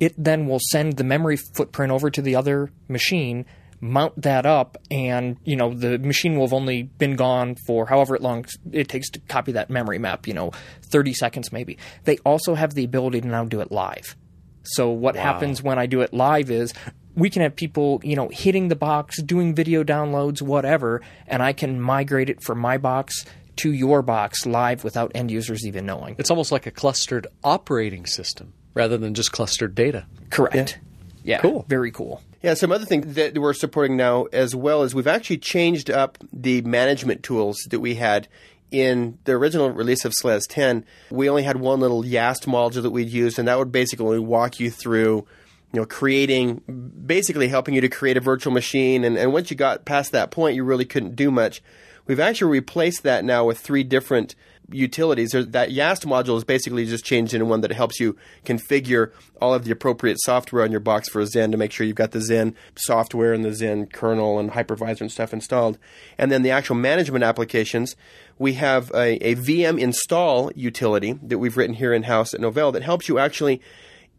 It 0.00 0.14
then 0.18 0.46
will 0.46 0.60
send 0.70 0.96
the 0.96 1.04
memory 1.04 1.36
footprint 1.36 1.92
over 1.92 2.10
to 2.10 2.22
the 2.22 2.36
other 2.36 2.70
machine, 2.88 3.46
mount 3.80 4.20
that 4.22 4.46
up, 4.46 4.76
and 4.90 5.38
you 5.44 5.56
know 5.56 5.74
the 5.74 5.98
machine 5.98 6.36
will 6.36 6.46
have 6.46 6.52
only 6.52 6.84
been 6.84 7.16
gone 7.16 7.56
for 7.66 7.86
however 7.86 8.16
long 8.20 8.44
it 8.70 8.88
takes 8.88 9.10
to 9.10 9.20
copy 9.20 9.52
that 9.52 9.70
memory 9.70 9.98
map. 9.98 10.28
You 10.28 10.34
know, 10.34 10.52
30 10.90 11.14
seconds 11.14 11.52
maybe. 11.52 11.78
They 12.04 12.18
also 12.18 12.54
have 12.54 12.74
the 12.74 12.84
ability 12.84 13.22
to 13.22 13.26
now 13.26 13.44
do 13.44 13.60
it 13.60 13.72
live. 13.72 14.16
So 14.62 14.90
what 14.90 15.16
happens 15.16 15.62
when 15.62 15.78
I 15.78 15.86
do 15.86 16.02
it 16.02 16.12
live 16.12 16.50
is 16.50 16.74
we 17.18 17.28
can 17.28 17.42
have 17.42 17.56
people, 17.56 18.00
you 18.04 18.14
know, 18.14 18.28
hitting 18.28 18.68
the 18.68 18.76
box, 18.76 19.20
doing 19.20 19.54
video 19.54 19.82
downloads, 19.82 20.40
whatever, 20.40 21.02
and 21.26 21.42
I 21.42 21.52
can 21.52 21.80
migrate 21.80 22.30
it 22.30 22.40
from 22.40 22.58
my 22.58 22.78
box 22.78 23.26
to 23.56 23.72
your 23.72 24.02
box 24.02 24.46
live 24.46 24.84
without 24.84 25.10
end 25.16 25.30
users 25.30 25.66
even 25.66 25.84
knowing. 25.84 26.14
It's 26.18 26.30
almost 26.30 26.52
like 26.52 26.66
a 26.66 26.70
clustered 26.70 27.26
operating 27.42 28.06
system 28.06 28.54
rather 28.72 28.96
than 28.96 29.14
just 29.14 29.32
clustered 29.32 29.74
data. 29.74 30.06
Correct. 30.30 30.78
Yeah. 31.24 31.40
Cool. 31.40 31.66
Very 31.68 31.90
cool. 31.90 32.22
Yeah, 32.40 32.54
some 32.54 32.70
other 32.70 32.84
things 32.84 33.14
that 33.14 33.36
we're 33.36 33.52
supporting 33.52 33.96
now 33.96 34.26
as 34.26 34.54
well 34.54 34.84
is 34.84 34.94
we've 34.94 35.08
actually 35.08 35.38
changed 35.38 35.90
up 35.90 36.18
the 36.32 36.62
management 36.62 37.24
tools 37.24 37.58
that 37.70 37.80
we 37.80 37.96
had 37.96 38.28
in 38.70 39.18
the 39.24 39.32
original 39.32 39.70
release 39.70 40.04
of 40.04 40.12
SLES 40.12 40.46
10. 40.46 40.84
We 41.10 41.28
only 41.28 41.42
had 41.42 41.56
one 41.56 41.80
little 41.80 42.04
YAST 42.04 42.46
module 42.46 42.82
that 42.82 42.90
we'd 42.90 43.08
use, 43.08 43.40
and 43.40 43.48
that 43.48 43.58
would 43.58 43.72
basically 43.72 44.20
walk 44.20 44.60
you 44.60 44.70
through 44.70 45.26
you 45.72 45.80
know, 45.80 45.86
creating, 45.86 46.62
basically 47.06 47.48
helping 47.48 47.74
you 47.74 47.80
to 47.80 47.88
create 47.88 48.16
a 48.16 48.20
virtual 48.20 48.52
machine. 48.52 49.04
And, 49.04 49.18
and 49.18 49.32
once 49.32 49.50
you 49.50 49.56
got 49.56 49.84
past 49.84 50.12
that 50.12 50.30
point, 50.30 50.56
you 50.56 50.64
really 50.64 50.86
couldn't 50.86 51.14
do 51.14 51.30
much. 51.30 51.62
We've 52.06 52.20
actually 52.20 52.52
replaced 52.52 53.02
that 53.02 53.24
now 53.24 53.44
with 53.44 53.58
three 53.58 53.84
different 53.84 54.34
utilities. 54.70 55.32
That 55.32 55.70
YAST 55.70 56.04
module 56.04 56.36
is 56.36 56.44
basically 56.44 56.86
just 56.86 57.04
changed 57.04 57.34
into 57.34 57.46
one 57.46 57.60
that 57.62 57.72
helps 57.72 58.00
you 58.00 58.16
configure 58.44 59.12
all 59.40 59.54
of 59.54 59.64
the 59.64 59.70
appropriate 59.70 60.18
software 60.20 60.62
on 60.62 60.70
your 60.70 60.80
box 60.80 61.08
for 61.08 61.22
Xen 61.22 61.50
to 61.50 61.58
make 61.58 61.72
sure 61.72 61.86
you've 61.86 61.96
got 61.96 62.12
the 62.12 62.18
Xen 62.18 62.54
software 62.76 63.32
and 63.32 63.44
the 63.44 63.50
Xen 63.50 63.92
kernel 63.92 64.38
and 64.38 64.52
hypervisor 64.52 65.02
and 65.02 65.12
stuff 65.12 65.32
installed. 65.32 65.78
And 66.16 66.32
then 66.32 66.42
the 66.42 66.50
actual 66.50 66.76
management 66.76 67.24
applications, 67.24 67.96
we 68.38 68.54
have 68.54 68.90
a, 68.94 69.16
a 69.26 69.36
VM 69.36 69.78
install 69.78 70.50
utility 70.54 71.18
that 71.22 71.38
we've 71.38 71.56
written 71.56 71.76
here 71.76 71.92
in 71.92 72.04
house 72.04 72.34
at 72.34 72.40
Novell 72.40 72.72
that 72.72 72.82
helps 72.82 73.08
you 73.08 73.18
actually 73.18 73.60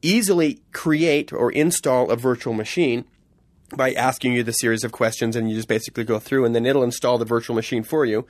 easily 0.02 0.62
create 0.72 1.32
or 1.34 1.52
install 1.52 2.10
a 2.10 2.16
virtual 2.16 2.54
machine 2.54 3.06
by 3.76 3.94
asking 3.94 4.34
you 4.34 4.44
the 4.44 4.52
series 4.52 4.84
of 4.84 4.92
questions 4.92 5.36
and 5.36 5.50
you 5.50 5.56
just 5.56 5.68
basically 5.68 6.04
go 6.04 6.20
through 6.20 6.46
and 6.46 6.56
then 6.56 6.66
it'll 6.66 6.84
install 6.84 7.18
the 7.18 7.26
virtual 7.26 7.56
machine 7.56 7.84
for 7.84 8.06
you. 8.06 8.26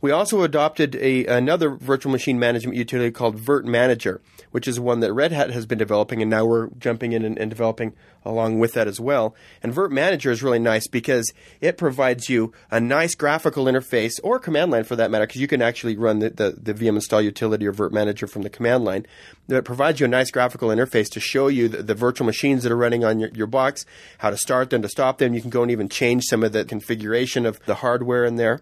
We 0.00 0.10
also 0.10 0.42
adopted 0.42 0.94
a, 0.96 1.26
another 1.26 1.70
virtual 1.70 2.12
machine 2.12 2.38
management 2.38 2.76
utility 2.76 3.10
called 3.10 3.38
virt-manager, 3.38 4.20
which 4.50 4.68
is 4.68 4.78
one 4.78 5.00
that 5.00 5.12
Red 5.12 5.32
Hat 5.32 5.50
has 5.50 5.66
been 5.66 5.78
developing, 5.78 6.20
and 6.20 6.30
now 6.30 6.44
we're 6.44 6.68
jumping 6.78 7.12
in 7.12 7.24
and, 7.24 7.38
and 7.38 7.50
developing 7.50 7.94
along 8.24 8.58
with 8.58 8.72
that 8.74 8.88
as 8.88 9.00
well. 9.00 9.34
And 9.62 9.72
virt-manager 9.72 10.30
is 10.30 10.42
really 10.42 10.58
nice 10.58 10.86
because 10.86 11.32
it 11.60 11.78
provides 11.78 12.28
you 12.28 12.52
a 12.70 12.80
nice 12.80 13.14
graphical 13.14 13.64
interface, 13.64 14.20
or 14.22 14.38
command 14.38 14.70
line 14.70 14.84
for 14.84 14.96
that 14.96 15.10
matter, 15.10 15.26
because 15.26 15.40
you 15.40 15.48
can 15.48 15.62
actually 15.62 15.96
run 15.96 16.18
the, 16.18 16.30
the, 16.30 16.50
the, 16.50 16.74
VM 16.74 16.96
install 16.96 17.22
utility 17.22 17.66
or 17.66 17.72
virt-manager 17.72 18.26
from 18.26 18.42
the 18.42 18.50
command 18.50 18.84
line. 18.84 19.06
It 19.48 19.64
provides 19.64 20.00
you 20.00 20.06
a 20.06 20.08
nice 20.08 20.30
graphical 20.30 20.68
interface 20.68 21.08
to 21.10 21.20
show 21.20 21.48
you 21.48 21.68
the, 21.68 21.82
the 21.82 21.94
virtual 21.94 22.26
machines 22.26 22.64
that 22.64 22.72
are 22.72 22.76
running 22.76 23.04
on 23.04 23.18
your, 23.18 23.30
your 23.30 23.46
box, 23.46 23.86
how 24.18 24.30
to 24.30 24.36
start 24.36 24.70
them, 24.70 24.82
to 24.82 24.88
stop 24.88 25.18
them. 25.18 25.32
You 25.32 25.40
can 25.40 25.50
go 25.50 25.62
and 25.62 25.70
even 25.70 25.88
change 25.88 26.24
some 26.24 26.42
of 26.42 26.52
the 26.52 26.64
configuration 26.64 27.46
of 27.46 27.64
the 27.64 27.76
hardware 27.76 28.24
in 28.24 28.36
there. 28.36 28.60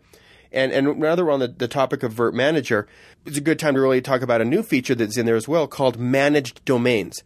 And, 0.54 0.72
and 0.72 0.86
on 1.04 1.40
the, 1.40 1.48
the 1.48 1.68
topic 1.68 2.02
of 2.02 2.14
virt-manager, 2.14 2.86
it's 3.26 3.36
a 3.36 3.42
good 3.42 3.58
time 3.58 3.74
to 3.74 3.80
really 3.80 4.00
talk 4.00 4.22
about 4.22 4.40
a 4.40 4.44
new 4.44 4.62
feature 4.62 4.94
that's 4.94 5.18
in 5.18 5.26
there 5.26 5.36
as 5.36 5.48
well 5.48 5.66
called 5.66 5.98
managed 5.98 6.64
domains. 6.64 7.22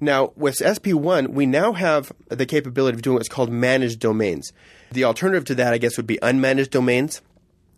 Now, 0.00 0.32
with 0.36 0.56
SP1, 0.56 1.28
we 1.28 1.46
now 1.46 1.72
have 1.72 2.12
the 2.28 2.44
capability 2.44 2.96
of 2.96 3.02
doing 3.02 3.14
what's 3.14 3.28
called 3.28 3.50
managed 3.50 4.00
domains. 4.00 4.52
The 4.92 5.04
alternative 5.04 5.44
to 5.46 5.54
that, 5.54 5.72
I 5.72 5.78
guess, 5.78 5.96
would 5.96 6.06
be 6.06 6.18
unmanaged 6.18 6.70
domains, 6.70 7.22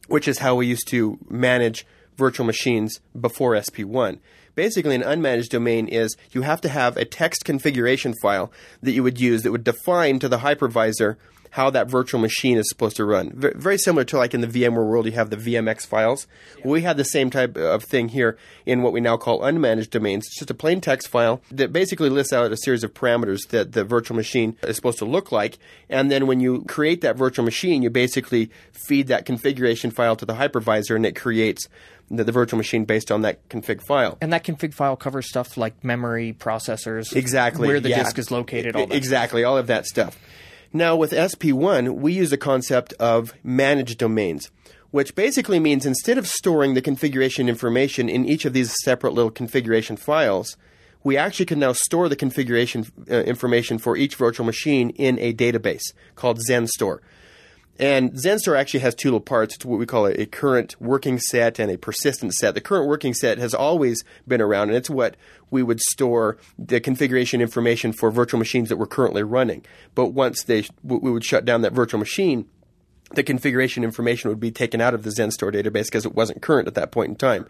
which 0.08 0.26
is 0.26 0.38
how 0.38 0.56
we 0.56 0.66
used 0.66 0.88
to 0.88 1.18
manage 1.28 1.86
virtual 2.16 2.46
machines 2.46 3.00
before 3.18 3.54
SP1. 3.54 4.18
Basically, 4.56 4.96
an 4.96 5.02
unmanaged 5.02 5.50
domain 5.50 5.86
is 5.86 6.16
you 6.32 6.42
have 6.42 6.60
to 6.62 6.68
have 6.68 6.96
a 6.96 7.04
text 7.04 7.44
configuration 7.44 8.14
file 8.20 8.50
that 8.82 8.90
you 8.90 9.04
would 9.04 9.20
use 9.20 9.42
that 9.42 9.52
would 9.52 9.62
define 9.62 10.18
to 10.18 10.28
the 10.28 10.38
hypervisor 10.38 11.16
how 11.50 11.70
that 11.70 11.88
virtual 11.88 12.20
machine 12.20 12.58
is 12.58 12.68
supposed 12.68 12.96
to 12.96 13.04
run. 13.04 13.32
V- 13.34 13.50
very 13.54 13.78
similar 13.78 14.04
to 14.04 14.18
like 14.18 14.34
in 14.34 14.40
the 14.40 14.46
VMware 14.46 14.86
world, 14.86 15.06
you 15.06 15.12
have 15.12 15.30
the 15.30 15.36
VMX 15.36 15.86
files. 15.86 16.26
Yeah. 16.58 16.68
We 16.68 16.82
had 16.82 16.96
the 16.96 17.04
same 17.04 17.30
type 17.30 17.56
of 17.56 17.84
thing 17.84 18.08
here 18.08 18.36
in 18.66 18.82
what 18.82 18.92
we 18.92 19.00
now 19.00 19.16
call 19.16 19.40
unmanaged 19.40 19.90
domains. 19.90 20.26
It's 20.26 20.38
just 20.38 20.50
a 20.50 20.54
plain 20.54 20.80
text 20.80 21.08
file 21.08 21.40
that 21.50 21.72
basically 21.72 22.10
lists 22.10 22.32
out 22.32 22.50
a 22.52 22.56
series 22.56 22.84
of 22.84 22.94
parameters 22.94 23.48
that 23.48 23.72
the 23.72 23.84
virtual 23.84 24.16
machine 24.16 24.56
is 24.62 24.76
supposed 24.76 24.98
to 24.98 25.04
look 25.04 25.32
like. 25.32 25.58
And 25.88 26.10
then 26.10 26.26
when 26.26 26.40
you 26.40 26.64
create 26.68 27.00
that 27.02 27.16
virtual 27.16 27.44
machine, 27.44 27.82
you 27.82 27.90
basically 27.90 28.50
feed 28.72 29.08
that 29.08 29.24
configuration 29.24 29.90
file 29.90 30.16
to 30.16 30.24
the 30.24 30.34
hypervisor 30.34 30.96
and 30.96 31.06
it 31.06 31.16
creates 31.16 31.68
the, 32.10 32.24
the, 32.24 32.32
virtual 32.32 32.56
machine 32.56 32.84
based 32.84 33.10
on 33.10 33.22
that 33.22 33.46
config 33.48 33.82
file. 33.82 34.18
And 34.20 34.32
that 34.32 34.44
config 34.44 34.74
file 34.74 34.96
covers 34.96 35.28
stuff 35.28 35.56
like 35.56 35.84
memory, 35.84 36.34
processors, 36.38 37.14
exactly, 37.14 37.68
where 37.68 37.80
the 37.80 37.90
yeah. 37.90 38.02
disk 38.02 38.18
is 38.18 38.30
located, 38.30 38.76
all 38.76 38.86
that. 38.86 38.96
Exactly, 38.96 39.44
all 39.44 39.58
of 39.58 39.66
that 39.66 39.86
stuff. 39.86 40.18
Now, 40.72 40.96
with 40.96 41.12
SP1, 41.12 41.94
we 41.96 42.12
use 42.12 42.30
the 42.30 42.36
concept 42.36 42.92
of 42.94 43.32
managed 43.42 43.98
domains, 43.98 44.50
which 44.90 45.14
basically 45.14 45.58
means 45.58 45.86
instead 45.86 46.18
of 46.18 46.26
storing 46.26 46.74
the 46.74 46.82
configuration 46.82 47.48
information 47.48 48.08
in 48.08 48.26
each 48.26 48.44
of 48.44 48.52
these 48.52 48.74
separate 48.84 49.14
little 49.14 49.30
configuration 49.30 49.96
files, 49.96 50.56
we 51.02 51.16
actually 51.16 51.46
can 51.46 51.58
now 51.58 51.72
store 51.72 52.08
the 52.08 52.16
configuration 52.16 52.86
uh, 53.10 53.22
information 53.22 53.78
for 53.78 53.96
each 53.96 54.16
virtual 54.16 54.44
machine 54.44 54.90
in 54.90 55.18
a 55.20 55.32
database 55.32 55.94
called 56.16 56.38
XenStore. 56.48 56.98
And 57.78 58.12
XenStore 58.12 58.58
actually 58.58 58.80
has 58.80 58.94
two 58.94 59.08
little 59.08 59.20
parts. 59.20 59.54
It's 59.54 59.64
what 59.64 59.78
we 59.78 59.86
call 59.86 60.06
a, 60.06 60.12
a, 60.12 60.26
current 60.26 60.74
working 60.80 61.20
set 61.20 61.60
and 61.60 61.70
a 61.70 61.78
persistent 61.78 62.34
set. 62.34 62.54
The 62.54 62.60
current 62.60 62.88
working 62.88 63.14
set 63.14 63.38
has 63.38 63.54
always 63.54 64.02
been 64.26 64.40
around, 64.40 64.68
and 64.68 64.76
it's 64.76 64.90
what 64.90 65.16
we 65.50 65.62
would 65.62 65.80
store 65.80 66.38
the 66.58 66.80
configuration 66.80 67.40
information 67.40 67.92
for 67.92 68.10
virtual 68.10 68.38
machines 68.38 68.68
that 68.68 68.78
we're 68.78 68.86
currently 68.86 69.22
running. 69.22 69.64
But 69.94 70.08
once 70.08 70.42
they, 70.42 70.64
we 70.82 71.10
would 71.10 71.24
shut 71.24 71.44
down 71.44 71.62
that 71.62 71.72
virtual 71.72 72.00
machine, 72.00 72.46
the 73.12 73.22
configuration 73.22 73.84
information 73.84 74.28
would 74.28 74.40
be 74.40 74.50
taken 74.50 74.80
out 74.80 74.94
of 74.94 75.04
the 75.04 75.10
XenStore 75.10 75.54
database 75.54 75.84
because 75.84 76.04
it 76.04 76.14
wasn't 76.14 76.42
current 76.42 76.68
at 76.68 76.74
that 76.74 76.90
point 76.90 77.10
in 77.10 77.16
time. 77.16 77.46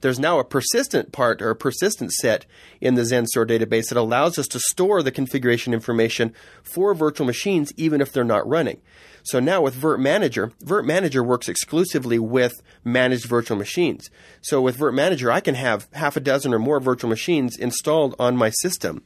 There's 0.00 0.18
now 0.18 0.38
a 0.38 0.44
persistent 0.44 1.12
part 1.12 1.40
or 1.42 1.50
a 1.50 1.56
persistent 1.56 2.12
set 2.12 2.44
in 2.80 2.94
the 2.94 3.02
XenStore 3.02 3.46
database 3.46 3.88
that 3.88 3.98
allows 3.98 4.38
us 4.38 4.48
to 4.48 4.58
store 4.58 5.02
the 5.02 5.12
configuration 5.12 5.72
information 5.72 6.34
for 6.62 6.92
virtual 6.94 7.26
machines 7.26 7.72
even 7.76 8.00
if 8.00 8.12
they're 8.12 8.24
not 8.24 8.48
running. 8.48 8.80
So 9.24 9.40
now 9.40 9.62
with 9.62 9.74
virt-manager, 9.74 10.52
virt-manager 10.64 11.22
works 11.22 11.48
exclusively 11.48 12.18
with 12.18 12.60
managed 12.84 13.26
virtual 13.26 13.56
machines. 13.56 14.10
So 14.40 14.60
with 14.60 14.78
virt-manager, 14.78 15.30
I 15.30 15.40
can 15.40 15.54
have 15.54 15.88
half 15.92 16.16
a 16.16 16.20
dozen 16.20 16.52
or 16.52 16.58
more 16.58 16.80
virtual 16.80 17.10
machines 17.10 17.56
installed 17.56 18.16
on 18.18 18.36
my 18.36 18.50
system 18.50 19.02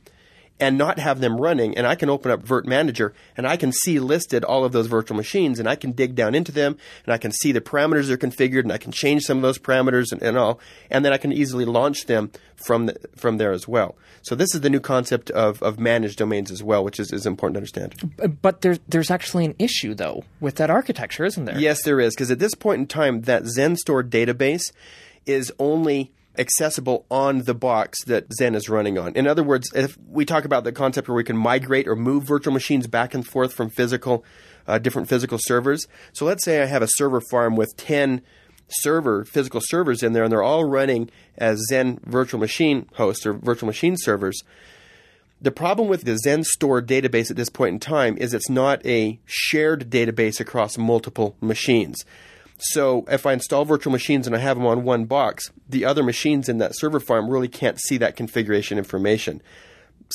and 0.59 0.79
not 0.79 0.99
have 0.99 1.21
them 1.21 1.41
running. 1.41 1.77
And 1.77 1.87
I 1.87 1.95
can 1.95 2.09
open 2.09 2.31
up 2.31 2.43
virt-manager 2.43 3.13
and 3.37 3.47
I 3.47 3.57
can 3.57 3.73
see 3.73 3.99
listed 3.99 4.45
all 4.45 4.65
of 4.65 4.73
those 4.73 4.87
virtual 4.87 5.17
machines 5.17 5.59
and 5.59 5.69
I 5.69 5.77
can 5.77 5.93
dig 5.93 6.15
down 6.15 6.35
into 6.35 6.53
them 6.53 6.77
and 7.05 7.13
I 7.13 7.19
can 7.19 7.33
see 7.33 7.53
the 7.53 7.61
parameters 7.61 8.09
are 8.09 8.17
configured 8.17 8.63
and 8.63 8.73
I 8.73 8.79
can 8.79 8.93
change 8.93 9.23
some 9.23 9.39
of 9.39 9.43
those 9.43 9.59
parameters 9.59 10.13
and, 10.13 10.23
and 10.23 10.39
all. 10.39 10.59
And 10.91 11.05
then 11.05 11.13
I 11.13 11.19
can 11.19 11.33
easily 11.33 11.65
launch 11.65 12.07
them 12.07 12.31
from 12.57 12.87
the, 12.87 12.97
from 13.17 13.37
there 13.37 13.53
as 13.53 13.69
well. 13.69 13.97
So 14.23 14.35
this 14.35 14.55
is 14.55 14.63
the 14.63 14.71
new 14.71 14.81
concept 14.81 15.31
of, 15.31 15.63
of 15.63 15.79
managed 15.79 16.19
domains 16.19 16.51
as 16.51 16.63
well, 16.63 16.83
which 16.83 16.99
is, 16.99 17.13
is 17.13 17.27
important 17.27 17.55
to 17.55 17.59
understand. 17.59 18.41
But 18.41 18.63
there's 18.63 18.81
there's 18.89 19.11
actually 19.11 19.45
an 19.45 19.55
issue 19.59 19.95
though 19.95 20.25
with 20.41 20.57
that 20.57 20.71
architecture, 20.71 21.25
isn't 21.25 21.45
there? 21.45 21.59
Yes, 21.59 21.83
there 21.83 22.01
is 22.01 22.15
because 22.15 22.31
at 22.31 22.39
this 22.39 22.55
point 22.55 22.81
in 22.81 22.87
time, 22.87 23.23
that 23.23 23.45
XenStore 23.45 24.09
database 24.09 24.73
is 25.27 25.53
only 25.59 26.13
accessible 26.39 27.07
on 27.11 27.43
the 27.43 27.55
box 27.55 28.05
that 28.05 28.28
Xen 28.41 28.55
is 28.55 28.68
running 28.68 28.99
on. 28.99 29.14
In 29.14 29.26
other 29.26 29.43
words, 29.43 29.70
if 29.74 29.97
we 30.09 30.24
talk 30.24 30.45
about 30.45 30.64
the 30.64 30.72
concept 30.72 31.09
where 31.09 31.16
we 31.16 31.24
can 31.24 31.37
migrate 31.37 31.89
or 31.89 31.97
move 31.97 32.24
virtual 32.24 32.53
machines 32.53 32.87
back 32.87 33.14
and 33.14 33.26
forth 33.26 33.53
from 33.53 33.70
physical, 33.70 34.24
uh, 34.66 34.78
different 34.78 35.09
physical 35.09 35.39
servers. 35.41 35.87
So 36.12 36.24
let's 36.24 36.45
say 36.45 36.62
I 36.62 36.66
have 36.66 36.82
a 36.82 36.89
server 36.89 37.20
farm 37.20 37.57
with 37.57 37.76
10 37.76 38.22
server, 38.68 39.24
physical 39.24 39.61
servers 39.62 40.03
in 40.03 40.12
there, 40.12 40.24
and 40.24 40.32
they're 40.32 40.43
all 40.43 40.64
running 40.64 41.11
as 41.39 41.64
Xen 41.70 42.03
virtual 42.05 42.41
machine 42.41 42.89
hosts 42.95 43.26
or 43.26 43.32
virtual 43.32 43.66
machine 43.66 43.97
servers. 43.97 44.43
The 45.41 45.51
problem 45.51 45.89
with 45.89 46.05
the 46.05 46.18
XenStore 46.26 46.80
database 46.80 47.30
at 47.30 47.37
this 47.37 47.51
point 47.51 47.74
in 47.74 47.78
time 47.80 48.16
is 48.16 48.32
it's 48.32 48.49
not 48.49 48.84
a 48.87 49.20
shared 49.26 49.91
database 49.91 50.41
across 50.41 50.78
multiple 50.78 51.37
machines. 51.43 52.07
So 52.59 53.05
if 53.09 53.27
I 53.27 53.33
install 53.33 53.65
virtual 53.65 53.93
machines 53.93 54.27
and 54.27 54.35
I 54.35 54.39
have 54.39 54.57
them 54.57 54.67
on 54.67 54.85
one 54.85 55.05
box, 55.05 55.51
the 55.69 55.85
other 55.85 56.03
machines 56.03 56.49
in 56.49 56.59
that 56.59 56.77
server 56.77 57.01
farm 57.01 57.29
really 57.29 57.49
can't 57.49 57.81
see 57.81 57.99
that 57.99 58.17
configuration 58.17 58.79
information. 58.79 59.43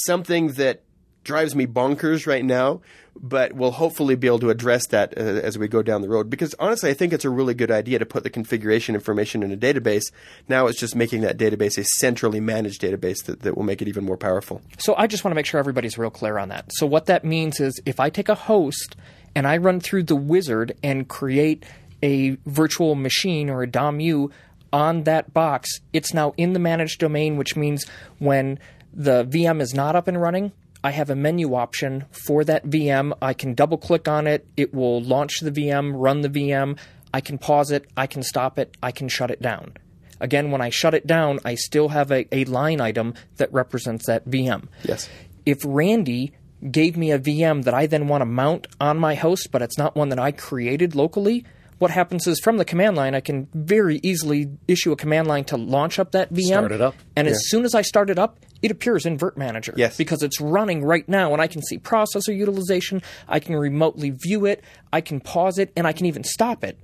Something 0.06 0.54
that 0.54 0.84
drives 1.24 1.56
me 1.56 1.68
bonkers 1.68 2.26
right 2.26 2.44
now, 2.44 2.82
but 3.16 3.54
we'll 3.54 3.72
hopefully 3.72 4.16
be 4.16 4.26
able 4.26 4.40
to 4.40 4.50
address 4.50 4.88
that 4.88 5.16
uh, 5.18 5.22
as 5.22 5.58
we 5.58 5.68
go 5.68 5.84
down 5.84 6.02
the 6.02 6.10
road. 6.10 6.30
Because 6.30 6.56
honestly, 6.58 6.90
I 6.90 6.94
think 6.94 7.14
it's 7.14 7.26
a 7.26 7.30
really 7.30 7.54
good 7.54 7.70
idea 7.70 8.00
to 8.00 8.06
put 8.06 8.24
the 8.24 8.30
configuration 8.30 8.96
information 8.96 9.44
in 9.44 9.52
a 9.52 9.58
database. 9.58 10.12
Now 10.48 10.68
it's 10.68 10.80
just 10.80 10.96
making 10.96 11.22
that 11.22 11.38
database 11.38 11.78
a 11.78 11.84
centrally 11.84 12.40
managed 12.40 12.82
database 12.82 13.24
that, 13.26 13.42
that 13.42 13.56
will 13.56 13.64
make 13.64 13.82
it 13.82 13.88
even 13.88 14.04
more 14.04 14.18
powerful. 14.18 14.62
So 14.80 14.96
I 14.96 15.08
just 15.08 15.24
want 15.24 15.34
to 15.34 15.36
make 15.36 15.46
sure 15.46 15.60
everybody's 15.60 15.98
real 15.98 16.10
clear 16.10 16.38
on 16.38 16.50
that. 16.50 16.72
So 16.74 16.88
what 16.88 17.06
that 17.06 17.24
means 17.24 17.60
is 17.60 17.80
if 17.86 18.00
I 18.00 18.10
take 18.10 18.30
a 18.30 18.36
host 18.36 18.96
and 19.36 19.48
I 19.48 19.58
run 19.58 19.80
through 19.80 20.04
the 20.04 20.16
wizard 20.16 20.76
and 20.84 21.08
create 21.08 21.66
a 22.04 22.38
virtual 22.46 22.96
machine 22.96 23.50
or 23.50 23.64
a 23.64 23.68
DOM-U 23.68 24.32
on 24.74 25.04
that 25.04 25.34
box, 25.34 25.70
it's 25.94 26.14
now 26.14 26.34
in 26.38 26.54
the 26.54 26.60
managed 26.60 27.00
domain, 27.00 27.38
which 27.38 27.56
means 27.56 27.86
when 28.20 28.60
the 28.94 29.26
VM 29.26 29.62
is 29.62 29.74
not 29.74 29.96
up 29.96 30.08
and 30.08 30.22
running, 30.22 30.52
I 30.84 30.92
have 30.92 31.10
a 31.10 31.16
menu 31.16 31.54
option 31.54 32.06
for 32.12 32.44
that 32.46 32.66
VM. 32.66 33.14
I 33.22 33.34
can 33.34 33.54
double 33.54 33.78
click 33.78 34.08
on 34.08 34.28
it. 34.28 34.48
It 34.58 34.74
will 34.74 35.02
launch 35.02 35.40
the 35.40 35.52
VM, 35.52 35.94
run 35.96 36.22
the 36.22 36.30
VM. 36.30 36.78
I 37.14 37.22
can 37.22 37.38
pause 37.38 37.72
it. 37.72 37.90
I 37.96 38.08
can 38.08 38.24
stop 38.24 38.58
it. 38.58 38.76
I 38.82 38.92
can 38.92 39.08
shut 39.08 39.30
it 39.30 39.42
down. 39.42 39.74
Again, 40.20 40.52
when 40.52 40.62
I 40.62 40.70
shut 40.70 40.94
it 40.94 41.06
down, 41.06 41.40
I 41.44 41.56
still 41.56 41.90
have 41.90 42.12
a, 42.12 42.34
a 42.34 42.46
line 42.46 42.80
item 42.80 43.16
that 43.38 43.52
represents 43.52 44.06
that 44.08 44.28
VM. 44.28 44.68
Yes. 44.84 45.10
If 45.46 45.60
Randy 45.66 46.34
gave 46.70 46.96
me 46.96 47.12
a 47.12 47.20
VM 47.20 47.64
that 47.64 47.74
I 47.74 47.88
then 47.88 48.08
want 48.08 48.22
to 48.22 48.26
mount 48.26 48.68
on 48.80 48.98
my 48.98 49.16
host, 49.16 49.50
but 49.52 49.62
it's 49.62 49.78
not 49.78 49.96
one 49.96 50.10
that 50.10 50.20
I 50.20 50.32
created 50.32 50.96
locally, 50.96 51.44
what 51.82 51.90
happens 51.90 52.28
is 52.28 52.40
from 52.40 52.58
the 52.58 52.66
command 52.66 52.96
line, 52.96 53.16
I 53.16 53.22
can 53.22 53.48
very 53.56 54.00
easily 54.04 54.48
issue 54.68 54.92
a 54.92 54.96
command 54.96 55.28
line 55.28 55.44
to 55.46 55.58
launch 55.58 55.98
up 55.98 56.12
that 56.12 56.32
VM. 56.32 56.46
Start 56.46 56.72
it 56.72 56.80
up. 56.82 56.94
And 57.16 57.26
Yeah. 57.28 57.32
as 57.34 57.50
soon 57.50 57.66
as 57.66 57.74
I 57.74 57.82
start 57.82 58.12
it 58.12 58.20
up, 58.20 58.38
it 58.62 58.70
appears 58.70 59.08
in 59.08 59.18
Virt 59.18 59.36
Manager. 59.36 59.74
Yes. 59.76 59.98
Because 59.98 60.22
it's 60.22 60.40
running 60.40 60.84
right 60.84 61.10
now 61.10 61.34
and 61.34 61.42
I 61.42 61.48
can 61.48 61.64
see 61.64 61.80
processor 61.80 62.36
utilization, 62.36 63.02
I 63.28 63.40
can 63.40 63.56
remotely 63.56 64.12
view 64.12 64.46
it, 64.46 64.64
I 64.94 65.02
can 65.02 65.20
pause 65.22 65.58
it, 65.58 65.72
and 65.76 65.88
I 65.88 65.92
can 65.92 66.06
even 66.06 66.24
stop 66.24 66.64
it. 66.64 66.78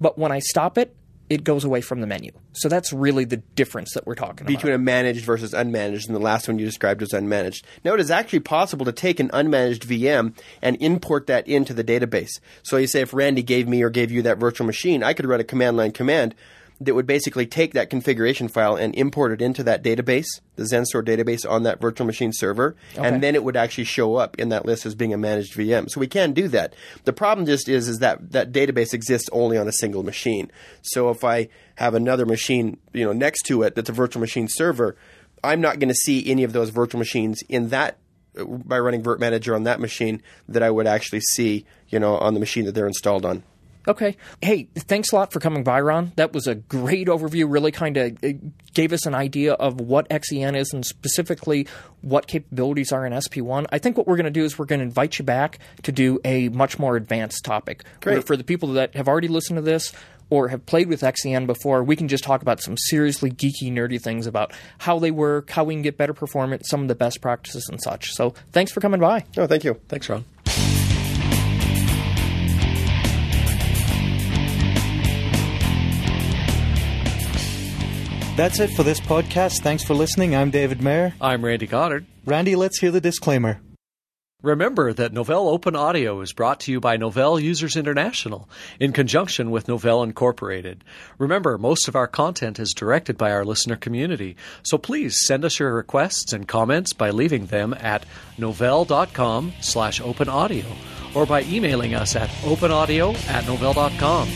But 0.00 0.16
when 0.18 0.30
I 0.30 0.38
stop 0.38 0.78
it, 0.78 0.94
it 1.34 1.42
goes 1.44 1.64
away 1.64 1.80
from 1.80 2.00
the 2.00 2.06
menu. 2.06 2.30
So 2.52 2.68
that's 2.68 2.92
really 2.92 3.24
the 3.24 3.38
difference 3.38 3.92
that 3.94 4.06
we're 4.06 4.14
talking 4.14 4.46
about. 4.46 4.54
between 4.54 4.72
a 4.72 4.78
managed 4.78 5.24
versus 5.24 5.52
unmanaged, 5.52 6.06
and 6.06 6.14
the 6.14 6.20
last 6.20 6.46
one 6.46 6.58
you 6.58 6.64
described 6.64 7.00
was 7.00 7.10
unmanaged. 7.10 7.62
Now, 7.84 7.94
it 7.94 8.00
is 8.00 8.10
actually 8.10 8.40
possible 8.40 8.86
to 8.86 8.92
take 8.92 9.18
an 9.18 9.28
unmanaged 9.30 9.80
VM 9.80 10.34
and 10.62 10.76
import 10.80 11.26
that 11.26 11.48
into 11.48 11.74
the 11.74 11.82
database. 11.82 12.40
So, 12.62 12.76
you 12.76 12.86
say 12.86 13.00
if 13.00 13.12
Randy 13.12 13.42
gave 13.42 13.66
me 13.66 13.82
or 13.82 13.90
gave 13.90 14.12
you 14.12 14.22
that 14.22 14.38
virtual 14.38 14.66
machine, 14.66 15.02
I 15.02 15.12
could 15.12 15.26
run 15.26 15.40
a 15.40 15.44
command 15.44 15.76
line 15.76 15.90
command 15.90 16.36
that 16.80 16.94
would 16.94 17.06
basically 17.06 17.46
take 17.46 17.72
that 17.72 17.88
configuration 17.88 18.48
file 18.48 18.74
and 18.76 18.94
import 18.96 19.32
it 19.32 19.40
into 19.40 19.62
that 19.62 19.82
database, 19.82 20.26
the 20.56 20.64
XenStore 20.64 21.04
database 21.04 21.48
on 21.48 21.62
that 21.62 21.80
virtual 21.80 22.06
machine 22.06 22.32
server, 22.32 22.74
Okay. 22.96 23.06
and 23.06 23.22
then 23.22 23.34
it 23.34 23.44
would 23.44 23.56
actually 23.56 23.84
show 23.84 24.16
up 24.16 24.38
in 24.38 24.48
that 24.48 24.66
list 24.66 24.84
as 24.84 24.94
being 24.94 25.12
a 25.12 25.16
managed 25.16 25.54
VM. 25.54 25.88
So 25.88 26.00
we 26.00 26.08
can 26.08 26.32
do 26.32 26.48
that. 26.48 26.74
The 27.04 27.12
problem 27.12 27.46
just 27.46 27.68
is 27.68 27.88
is 27.88 28.00
that 28.00 28.32
that 28.32 28.52
database 28.52 28.92
exists 28.92 29.28
only 29.32 29.56
on 29.56 29.68
a 29.68 29.72
single 29.72 30.02
machine. 30.02 30.50
So 30.82 31.10
if 31.10 31.22
I 31.24 31.48
have 31.76 31.94
another 31.94 32.26
machine, 32.26 32.78
you 32.92 33.04
know, 33.04 33.12
next 33.12 33.42
to 33.46 33.62
it 33.62 33.74
that's 33.74 33.90
a 33.90 33.92
virtual 33.92 34.20
machine 34.20 34.48
server, 34.48 34.96
I'm 35.42 35.60
not 35.60 35.78
going 35.78 35.88
to 35.90 35.94
see 35.94 36.28
any 36.28 36.42
of 36.42 36.52
those 36.52 36.70
virtual 36.70 36.98
machines 36.98 37.42
in 37.48 37.68
that 37.68 37.98
by 38.34 38.78
running 38.80 39.02
Virt 39.02 39.20
Manager 39.20 39.54
on 39.54 39.62
that 39.62 39.78
machine 39.78 40.20
that 40.48 40.62
I 40.62 40.70
would 40.70 40.88
actually 40.88 41.20
see, 41.20 41.64
you 41.88 42.00
know, 42.00 42.16
on 42.16 42.34
the 42.34 42.40
machine 42.40 42.64
that 42.64 42.72
they're 42.72 42.86
installed 42.88 43.24
on. 43.24 43.44
Okay. 43.86 44.16
Hey, 44.40 44.68
thanks 44.74 45.12
a 45.12 45.16
lot 45.16 45.32
for 45.32 45.40
coming 45.40 45.62
by, 45.62 45.80
Ron. 45.80 46.12
That 46.16 46.32
was 46.32 46.46
a 46.46 46.54
great 46.54 47.08
overview. 47.08 47.44
Really 47.50 47.70
kind 47.70 47.96
of 47.96 48.24
uh, 48.24 48.28
gave 48.72 48.92
us 48.92 49.04
an 49.06 49.14
idea 49.14 49.52
of 49.54 49.80
what 49.80 50.08
XEN 50.08 50.56
is 50.56 50.72
and 50.72 50.84
specifically 50.84 51.66
what 52.00 52.26
capabilities 52.26 52.92
are 52.92 53.04
in 53.06 53.12
SP1. 53.12 53.66
I 53.70 53.78
think 53.78 53.96
what 53.96 54.06
we're 54.06 54.16
going 54.16 54.24
to 54.24 54.30
do 54.30 54.44
is 54.44 54.58
we're 54.58 54.64
going 54.64 54.80
to 54.80 54.86
invite 54.86 55.18
you 55.18 55.24
back 55.24 55.58
to 55.82 55.92
do 55.92 56.18
a 56.24 56.48
much 56.50 56.78
more 56.78 56.96
advanced 56.96 57.44
topic. 57.44 57.84
Great. 58.00 58.14
Where 58.14 58.22
For 58.22 58.36
the 58.36 58.44
people 58.44 58.72
that 58.74 58.94
have 58.96 59.08
already 59.08 59.28
listened 59.28 59.58
to 59.58 59.62
this 59.62 59.92
or 60.30 60.48
have 60.48 60.64
played 60.64 60.88
with 60.88 61.02
XEN 61.02 61.46
before, 61.46 61.84
we 61.84 61.94
can 61.96 62.08
just 62.08 62.24
talk 62.24 62.40
about 62.40 62.60
some 62.62 62.76
seriously 62.78 63.30
geeky, 63.30 63.70
nerdy 63.70 64.00
things 64.00 64.26
about 64.26 64.52
how 64.78 64.98
they 64.98 65.10
work, 65.10 65.50
how 65.50 65.64
we 65.64 65.74
can 65.74 65.82
get 65.82 65.98
better 65.98 66.14
performance, 66.14 66.68
some 66.70 66.80
of 66.80 66.88
the 66.88 66.94
best 66.94 67.20
practices 67.20 67.68
and 67.70 67.80
such. 67.82 68.12
So 68.12 68.34
thanks 68.52 68.72
for 68.72 68.80
coming 68.80 69.00
by. 69.00 69.24
Oh, 69.36 69.46
thank 69.46 69.64
you. 69.64 69.78
Thanks, 69.88 70.08
Ron. 70.08 70.24
That's 78.36 78.58
it 78.58 78.70
for 78.70 78.82
this 78.82 78.98
podcast. 78.98 79.62
Thanks 79.62 79.84
for 79.84 79.94
listening. 79.94 80.34
I'm 80.34 80.50
David 80.50 80.82
Mayer. 80.82 81.14
I'm 81.20 81.44
Randy 81.44 81.68
Goddard. 81.68 82.04
Randy, 82.24 82.56
let's 82.56 82.80
hear 82.80 82.90
the 82.90 83.00
disclaimer. 83.00 83.60
Remember 84.42 84.92
that 84.92 85.12
Novell 85.14 85.50
Open 85.50 85.76
Audio 85.76 86.20
is 86.20 86.32
brought 86.32 86.60
to 86.60 86.72
you 86.72 86.80
by 86.80 86.98
Novell 86.98 87.40
Users 87.40 87.76
International 87.76 88.48
in 88.80 88.92
conjunction 88.92 89.52
with 89.52 89.68
Novell 89.68 90.04
Incorporated. 90.04 90.82
Remember, 91.16 91.56
most 91.56 91.86
of 91.86 91.94
our 91.94 92.08
content 92.08 92.58
is 92.58 92.74
directed 92.74 93.16
by 93.16 93.30
our 93.30 93.44
listener 93.44 93.76
community, 93.76 94.36
so 94.64 94.76
please 94.76 95.16
send 95.26 95.44
us 95.44 95.58
your 95.58 95.72
requests 95.72 96.32
and 96.32 96.46
comments 96.46 96.92
by 96.92 97.10
leaving 97.10 97.46
them 97.46 97.72
at 97.72 98.04
novell.com 98.36 99.52
slash 99.60 100.00
open 100.00 100.28
audio 100.28 100.66
or 101.14 101.24
by 101.24 101.42
emailing 101.44 101.94
us 101.94 102.16
at 102.16 102.28
openaudio 102.42 103.14
at 103.28 103.44
novell.com. 103.44 104.28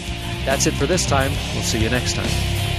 That's 0.46 0.66
it 0.66 0.74
for 0.74 0.86
this 0.86 1.05
time. 1.05 1.32
We'll 1.53 1.64
see 1.64 1.82
you 1.82 1.90
next 1.90 2.14
time. 2.14 2.78